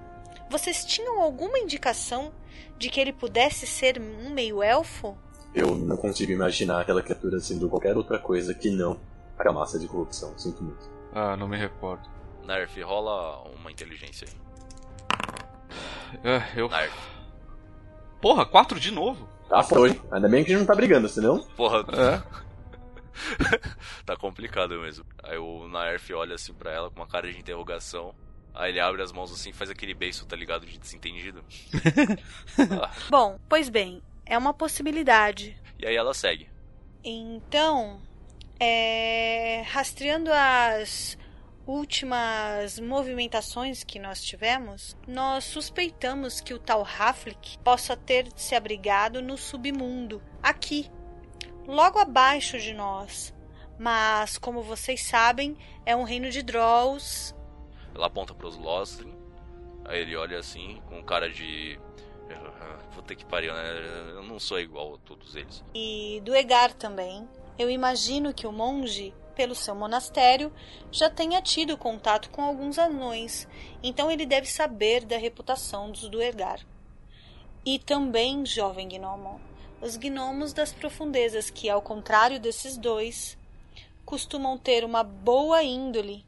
Vocês 0.50 0.84
tinham 0.84 1.18
alguma 1.18 1.58
indicação 1.58 2.30
de 2.78 2.88
que 2.88 3.00
ele 3.00 3.12
pudesse 3.12 3.66
ser 3.66 4.00
um 4.00 4.30
meio-elfo? 4.30 5.16
Eu 5.54 5.74
não 5.76 5.96
consigo 5.96 6.32
imaginar 6.32 6.80
aquela 6.80 7.02
criatura 7.02 7.38
sendo 7.40 7.68
qualquer 7.68 7.96
outra 7.96 8.18
coisa 8.18 8.54
que 8.54 8.70
não 8.70 8.98
a 9.38 9.52
massa 9.52 9.78
de 9.78 9.88
corrupção. 9.88 10.38
Sinto 10.38 10.62
muito. 10.62 10.88
Ah, 11.12 11.36
não 11.36 11.48
me 11.48 11.56
recordo. 11.56 12.08
Nerf, 12.44 12.80
rola 12.82 13.42
uma 13.50 13.70
inteligência 13.70 14.28
aí. 14.28 14.34
É, 16.22 16.60
eu. 16.60 16.68
Nerf. 16.68 16.96
Porra, 18.20 18.46
quatro 18.46 18.78
de 18.78 18.90
novo? 18.90 19.28
Tá, 19.48 19.62
foi. 19.62 20.00
Ainda 20.10 20.28
bem 20.28 20.44
que 20.44 20.50
a 20.50 20.54
gente 20.54 20.60
não 20.60 20.66
tá 20.66 20.74
brigando, 20.74 21.08
senão. 21.08 21.44
Porra, 21.56 21.84
É. 21.92 22.22
tá 24.06 24.16
complicado 24.16 24.78
mesmo. 24.80 25.04
Aí 25.22 25.38
o 25.38 25.68
Nerf 25.68 26.12
olha 26.14 26.34
assim 26.34 26.54
pra 26.54 26.70
ela 26.72 26.90
com 26.90 27.00
uma 27.00 27.06
cara 27.06 27.30
de 27.30 27.38
interrogação. 27.38 28.14
Aí 28.54 28.70
ele 28.70 28.80
abre 28.80 29.02
as 29.02 29.12
mãos 29.12 29.32
assim 29.32 29.50
e 29.50 29.52
faz 29.52 29.70
aquele 29.70 29.94
beijo, 29.94 30.26
tá 30.26 30.36
ligado? 30.36 30.66
De 30.66 30.78
desentendido. 30.78 31.44
Ah, 32.58 32.90
Bom, 33.10 33.38
pois 33.48 33.68
bem, 33.68 34.02
é 34.26 34.36
uma 34.36 34.52
possibilidade. 34.52 35.56
e 35.78 35.86
aí 35.86 35.96
ela 35.96 36.12
segue. 36.14 36.48
Então, 37.04 38.00
é, 38.60 39.62
rastreando 39.66 40.30
as 40.32 41.16
últimas 41.66 42.78
movimentações 42.78 43.82
que 43.84 43.98
nós 43.98 44.20
tivemos, 44.22 44.96
nós 45.06 45.44
suspeitamos 45.44 46.40
que 46.40 46.52
o 46.54 46.58
tal 46.58 46.82
Haflik 46.86 47.58
possa 47.58 47.96
ter 47.96 48.28
se 48.36 48.54
abrigado 48.54 49.22
no 49.22 49.38
submundo, 49.38 50.22
aqui, 50.42 50.90
logo 51.66 51.98
abaixo 51.98 52.58
de 52.58 52.72
nós. 52.74 53.34
Mas, 53.78 54.38
como 54.38 54.62
vocês 54.62 55.02
sabem, 55.04 55.56
é 55.86 55.96
um 55.96 56.04
reino 56.04 56.30
de 56.30 56.42
Drolls. 56.42 57.34
Ela 57.94 58.06
aponta 58.06 58.34
pros 58.34 58.56
Lostrin. 58.56 59.12
Aí 59.84 60.00
ele 60.00 60.16
olha 60.16 60.38
assim, 60.38 60.80
com 60.88 61.02
cara 61.02 61.30
de. 61.30 61.78
Puta 62.94 63.14
que 63.14 63.24
pariu, 63.24 63.52
né? 63.52 64.12
Eu 64.14 64.22
não 64.22 64.38
sou 64.38 64.60
igual 64.60 64.94
a 64.94 64.98
todos 64.98 65.34
eles. 65.34 65.62
e 65.74 66.20
do 66.24 66.34
Egar 66.34 66.72
também. 66.72 67.28
Eu 67.58 67.68
imagino 67.70 68.32
que 68.32 68.46
o 68.46 68.52
monge, 68.52 69.12
pelo 69.36 69.54
seu 69.54 69.74
monastério, 69.74 70.52
já 70.90 71.10
tenha 71.10 71.40
tido 71.42 71.76
contato 71.76 72.30
com 72.30 72.42
alguns 72.42 72.78
anões, 72.78 73.46
então 73.82 74.10
ele 74.10 74.24
deve 74.24 74.46
saber 74.46 75.04
da 75.04 75.16
reputação 75.18 75.90
dos 75.90 76.08
do 76.08 76.20
Egar. 76.22 76.60
E 77.64 77.78
também, 77.78 78.44
jovem 78.44 78.88
gnomo, 78.88 79.40
os 79.80 79.96
gnomos 79.96 80.52
das 80.52 80.72
profundezas, 80.72 81.50
que, 81.50 81.68
ao 81.68 81.82
contrário 81.82 82.40
desses 82.40 82.76
dois, 82.76 83.38
costumam 84.04 84.56
ter 84.56 84.84
uma 84.84 85.02
boa 85.04 85.62
índole. 85.62 86.24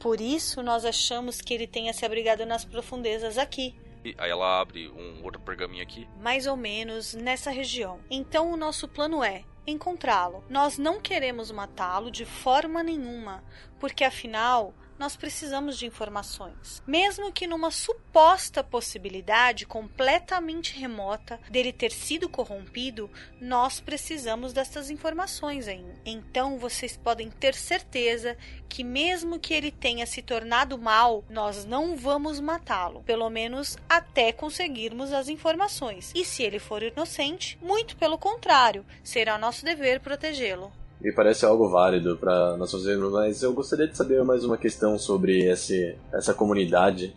Por 0.00 0.20
isso, 0.20 0.62
nós 0.62 0.84
achamos 0.84 1.40
que 1.40 1.54
ele 1.54 1.66
tenha 1.66 1.92
se 1.92 2.04
abrigado 2.04 2.44
nas 2.46 2.64
profundezas 2.64 3.38
aqui, 3.38 3.74
E 4.04 4.14
aí 4.18 4.30
ela 4.30 4.60
abre 4.60 4.88
um 4.88 5.22
outro 5.22 5.40
pergaminho 5.42 5.82
aqui. 5.82 6.08
mais 6.20 6.46
ou 6.46 6.56
menos 6.56 7.12
nessa 7.14 7.50
região. 7.50 8.00
Então 8.10 8.50
o 8.50 8.56
nosso 8.56 8.88
plano 8.88 9.22
é 9.22 9.44
encontrá-lo. 9.66 10.42
Nós 10.48 10.78
não 10.78 11.00
queremos 11.00 11.52
matá-lo 11.52 12.10
de 12.10 12.24
forma 12.24 12.82
nenhuma, 12.82 13.44
porque 13.78 14.02
afinal 14.02 14.72
nós 15.00 15.16
precisamos 15.16 15.78
de 15.78 15.86
informações. 15.86 16.82
Mesmo 16.86 17.32
que 17.32 17.46
numa 17.46 17.70
suposta 17.70 18.62
possibilidade 18.62 19.64
completamente 19.64 20.78
remota 20.78 21.40
dele 21.50 21.72
ter 21.72 21.90
sido 21.90 22.28
corrompido, 22.28 23.10
nós 23.40 23.80
precisamos 23.80 24.52
dessas 24.52 24.90
informações 24.90 25.66
ainda. 25.66 25.94
Então 26.04 26.58
vocês 26.58 26.98
podem 26.98 27.30
ter 27.30 27.54
certeza 27.54 28.36
que 28.68 28.84
mesmo 28.84 29.38
que 29.38 29.54
ele 29.54 29.70
tenha 29.70 30.04
se 30.04 30.20
tornado 30.20 30.76
mal, 30.76 31.24
nós 31.30 31.64
não 31.64 31.96
vamos 31.96 32.38
matá-lo, 32.38 33.02
pelo 33.02 33.30
menos 33.30 33.78
até 33.88 34.32
conseguirmos 34.32 35.14
as 35.14 35.30
informações. 35.30 36.12
E 36.14 36.26
se 36.26 36.42
ele 36.42 36.58
for 36.58 36.82
inocente, 36.82 37.58
muito 37.62 37.96
pelo 37.96 38.18
contrário, 38.18 38.84
será 39.02 39.38
nosso 39.38 39.64
dever 39.64 40.00
protegê-lo. 40.00 40.70
Me 41.00 41.10
parece 41.12 41.46
algo 41.46 41.66
válido 41.70 42.18
para 42.18 42.58
nós 42.58 42.70
fazermos, 42.70 43.10
mas 43.10 43.42
eu 43.42 43.54
gostaria 43.54 43.88
de 43.88 43.96
saber 43.96 44.22
mais 44.22 44.44
uma 44.44 44.58
questão 44.58 44.98
sobre 44.98 45.48
esse, 45.48 45.96
essa 46.12 46.34
comunidade 46.34 47.16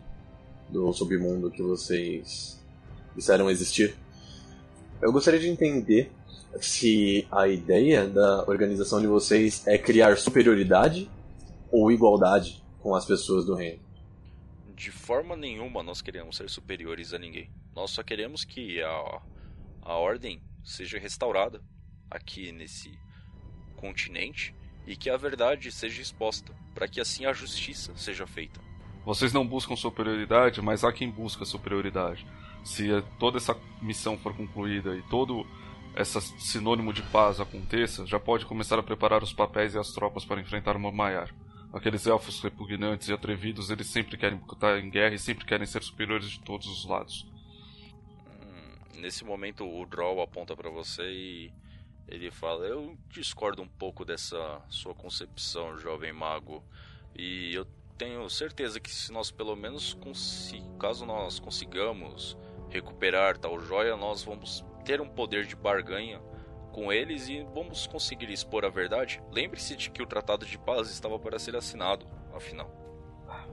do 0.70 0.94
submundo 0.94 1.52
que 1.52 1.62
vocês 1.62 2.64
disseram 3.14 3.50
existir. 3.50 3.94
Eu 5.02 5.12
gostaria 5.12 5.40
de 5.40 5.50
entender 5.50 6.10
se 6.62 7.28
a 7.30 7.46
ideia 7.50 8.08
da 8.08 8.46
organização 8.48 9.02
de 9.02 9.08
vocês 9.08 9.68
é 9.68 9.78
criar 9.78 10.18
superioridade 10.18 11.12
ou 11.70 11.92
igualdade 11.92 12.64
com 12.80 12.96
as 12.96 13.06
pessoas 13.06 13.44
do 13.44 13.54
reino. 13.54 13.82
De 14.74 14.92
forma 14.92 15.36
nenhuma 15.36 15.84
nós 15.84 16.02
queremos 16.02 16.38
ser 16.38 16.50
superiores 16.50 17.14
a 17.14 17.20
ninguém. 17.20 17.52
Nós 17.76 17.92
só 17.92 18.02
queremos 18.02 18.46
que 18.46 18.82
a, 18.82 19.22
a 19.82 19.98
ordem 19.98 20.42
seja 20.64 20.98
restaurada 20.98 21.62
aqui 22.10 22.54
nesse 22.54 23.03
continente 23.84 24.56
e 24.88 24.96
que 24.96 25.10
a 25.10 25.18
verdade 25.18 25.70
seja 25.72 26.02
exposta, 26.02 26.54
para 26.74 26.88
que 26.88 27.02
assim 27.02 27.26
a 27.26 27.34
justiça 27.34 27.92
seja 27.98 28.26
feita. 28.26 28.62
Vocês 29.06 29.34
não 29.34 29.46
buscam 29.46 29.76
superioridade, 29.76 30.62
mas 30.62 30.86
há 30.86 30.94
quem 30.94 31.10
busca 31.10 31.44
superioridade. 31.44 32.26
Se 32.64 32.90
eh, 32.90 33.04
toda 33.20 33.38
essa 33.38 33.58
missão 33.82 34.18
for 34.18 34.34
concluída 34.34 34.96
e 34.96 35.02
todo 35.04 35.46
esse 35.98 36.22
sinônimo 36.40 36.94
de 36.94 37.04
paz 37.04 37.42
aconteça, 37.42 38.06
já 38.06 38.18
pode 38.20 38.46
começar 38.46 38.80
a 38.80 38.84
preparar 38.84 39.22
os 39.22 39.34
papéis 39.34 39.74
e 39.74 39.78
as 39.78 39.92
tropas 39.92 40.24
para 40.24 40.40
enfrentar 40.40 40.78
o 40.78 40.80
Maiar. 40.80 41.30
Aqueles 41.74 42.08
elfos 42.08 42.42
repugnantes 42.42 43.10
e 43.10 43.14
atrevidos, 43.14 43.70
eles 43.70 43.88
sempre 43.88 44.16
querem 44.16 44.40
estar 44.52 44.80
em 44.80 44.90
guerra 44.90 45.16
e 45.16 45.20
sempre 45.20 45.44
querem 45.46 45.66
ser 45.66 45.84
superiores 45.84 46.30
de 46.30 46.40
todos 46.40 46.68
os 46.68 46.86
lados. 46.86 47.28
Hum, 48.28 49.02
Nesse 49.02 49.26
momento 49.26 49.66
o 49.66 49.86
Droll 49.86 50.22
aponta 50.22 50.56
para 50.56 50.70
você 50.70 51.04
e 51.04 51.52
ele 52.08 52.32
fala: 52.32 52.66
"Eu 52.66 52.98
discordo 53.08 53.62
um 53.62 53.68
pouco 53.68 54.04
dessa 54.06 54.62
sua 54.70 54.94
concepção, 54.94 55.78
jovem 55.78 56.14
mago, 56.14 56.64
e 57.16 57.54
eu 57.54 57.66
tenho 57.98 58.30
certeza 58.30 58.80
que 58.80 58.92
se 58.92 59.12
nós 59.12 59.32
pelo 59.32 59.56
menos 59.56 59.94
consi 59.94 60.64
caso 60.80 61.06
nós 61.06 61.40
consigamos 61.40 62.38
recuperar 62.70 63.38
tal 63.38 63.60
joia, 63.60 63.96
nós 63.96 64.24
vamos 64.24 64.66
ter 64.84 65.00
um 65.00 65.08
poder 65.08 65.46
de 65.46 65.56
barganha 65.56 66.20
com 66.72 66.92
eles 66.92 67.30
e 67.30 67.46
vamos 67.54 67.86
conseguir 67.86 68.32
expor 68.32 68.66
a 68.66 68.70
verdade. 68.70 69.22
Lembre-se 69.32 69.76
de 69.76 69.92
que 69.92 70.02
o 70.02 70.08
tratado 70.08 70.46
de 70.46 70.58
paz 70.58 70.90
estava 70.90 71.20
para 71.20 71.38
ser 71.38 71.56
assinado, 71.56 72.06
afinal. 72.34 72.84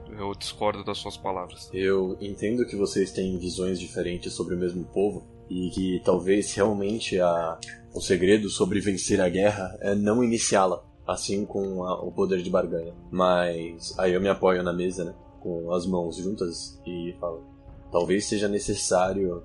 Eu 0.09 0.35
discordo 0.35 0.83
das 0.83 0.99
suas 0.99 1.17
palavras. 1.17 1.71
Eu 1.73 2.17
entendo 2.21 2.67
que 2.67 2.75
vocês 2.75 3.13
têm 3.13 3.39
visões 3.39 3.79
diferentes 3.79 4.33
sobre 4.33 4.55
o 4.55 4.59
mesmo 4.59 4.85
povo 4.85 5.27
e 5.51 5.69
que 5.71 6.01
talvez 6.05 6.55
realmente 6.55 7.21
a, 7.21 7.59
o 7.93 8.01
segredo 8.01 8.49
sobre 8.49 8.81
vencer 8.81 9.21
a 9.21 9.29
guerra 9.29 9.77
é 9.81 9.95
não 9.95 10.23
iniciá-la, 10.23 10.83
assim 11.07 11.45
com 11.45 11.85
a- 11.85 12.01
o 12.01 12.13
poder 12.13 12.41
de 12.41 12.49
barganha. 12.49 12.95
Mas 13.11 13.99
aí 13.99 14.15
eu 14.15 14.21
me 14.21 14.29
apoio 14.29 14.63
na 14.63 14.73
mesa, 14.73 15.05
né, 15.05 15.15
com 15.41 15.73
as 15.73 15.87
mãos 15.87 16.17
juntas 16.17 16.81
e 16.87 17.17
falo: 17.21 17.43
talvez 17.91 18.27
seja 18.27 18.49
necessário 18.49 19.43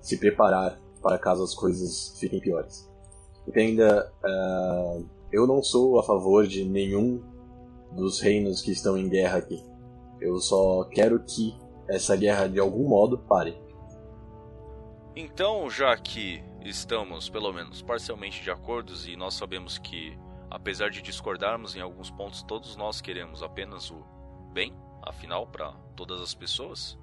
se 0.00 0.18
preparar 0.18 0.78
para 1.02 1.18
caso 1.18 1.42
as 1.42 1.54
coisas 1.54 2.14
fiquem 2.20 2.40
piores. 2.40 2.86
Entenda, 3.46 4.12
uh, 4.22 5.04
eu 5.32 5.46
não 5.46 5.62
sou 5.62 5.98
a 5.98 6.02
favor 6.02 6.46
de 6.46 6.64
nenhum 6.64 7.22
dos 7.92 8.20
reinos 8.20 8.60
que 8.60 8.70
estão 8.72 8.98
em 8.98 9.08
guerra 9.08 9.38
aqui. 9.38 9.62
Eu 10.20 10.38
só 10.38 10.84
quero 10.84 11.20
que 11.20 11.54
essa 11.88 12.14
guerra 12.16 12.46
de 12.48 12.58
algum 12.60 12.86
modo 12.86 13.16
pare. 13.16 13.56
Então, 15.20 15.68
já 15.68 15.96
que 15.96 16.40
estamos 16.64 17.28
pelo 17.28 17.52
menos 17.52 17.82
parcialmente 17.82 18.40
de 18.40 18.52
acordo 18.52 18.92
e 19.04 19.16
nós 19.16 19.34
sabemos 19.34 19.76
que, 19.76 20.16
apesar 20.48 20.90
de 20.90 21.02
discordarmos 21.02 21.74
em 21.74 21.80
alguns 21.80 22.08
pontos, 22.08 22.40
todos 22.44 22.76
nós 22.76 23.00
queremos 23.00 23.42
apenas 23.42 23.90
o 23.90 24.06
bem, 24.52 24.72
afinal, 25.02 25.44
para 25.44 25.72
todas 25.96 26.20
as 26.20 26.36
pessoas, 26.36 26.96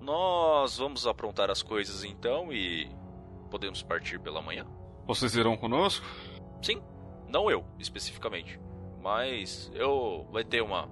nós 0.00 0.78
vamos 0.78 1.06
aprontar 1.06 1.50
as 1.50 1.62
coisas 1.62 2.02
então 2.02 2.50
e 2.50 2.90
podemos 3.50 3.82
partir 3.82 4.18
pela 4.18 4.40
manhã? 4.40 4.66
Vocês 5.06 5.36
irão 5.36 5.58
conosco? 5.58 6.06
Sim, 6.62 6.82
não 7.28 7.50
eu 7.50 7.62
especificamente, 7.78 8.58
mas 9.02 9.70
eu 9.74 10.26
vai 10.32 10.42
ter 10.42 10.62
uma 10.62 10.88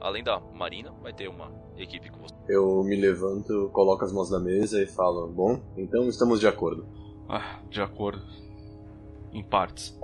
além 0.00 0.24
da 0.24 0.40
Marina, 0.40 0.90
vai 1.00 1.12
ter 1.12 1.28
uma 1.28 1.61
equipe 1.76 2.10
com 2.10 2.20
você. 2.20 2.34
Eu 2.48 2.82
me 2.84 2.96
levanto, 2.96 3.70
coloco 3.72 4.04
as 4.04 4.12
mãos 4.12 4.30
na 4.30 4.38
mesa 4.38 4.82
e 4.82 4.86
falo: 4.86 5.28
Bom, 5.28 5.60
então 5.76 6.08
estamos 6.08 6.40
de 6.40 6.46
acordo. 6.46 6.86
Ah, 7.28 7.60
de 7.70 7.80
acordo. 7.80 8.24
Em 9.32 9.42
partes. 9.42 9.98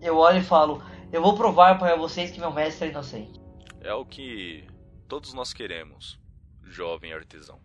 Eu 0.00 0.16
olho 0.16 0.38
e 0.38 0.44
falo: 0.44 0.82
Eu 1.12 1.22
vou 1.22 1.34
provar 1.34 1.78
para 1.78 1.96
vocês 1.96 2.30
que 2.30 2.40
meu 2.40 2.52
mestre 2.52 2.88
é 2.88 2.90
inocente. 2.90 3.40
É 3.80 3.94
o 3.94 4.04
que 4.04 4.66
todos 5.08 5.32
nós 5.34 5.52
queremos, 5.52 6.18
jovem 6.62 7.12
artesão. 7.12 7.63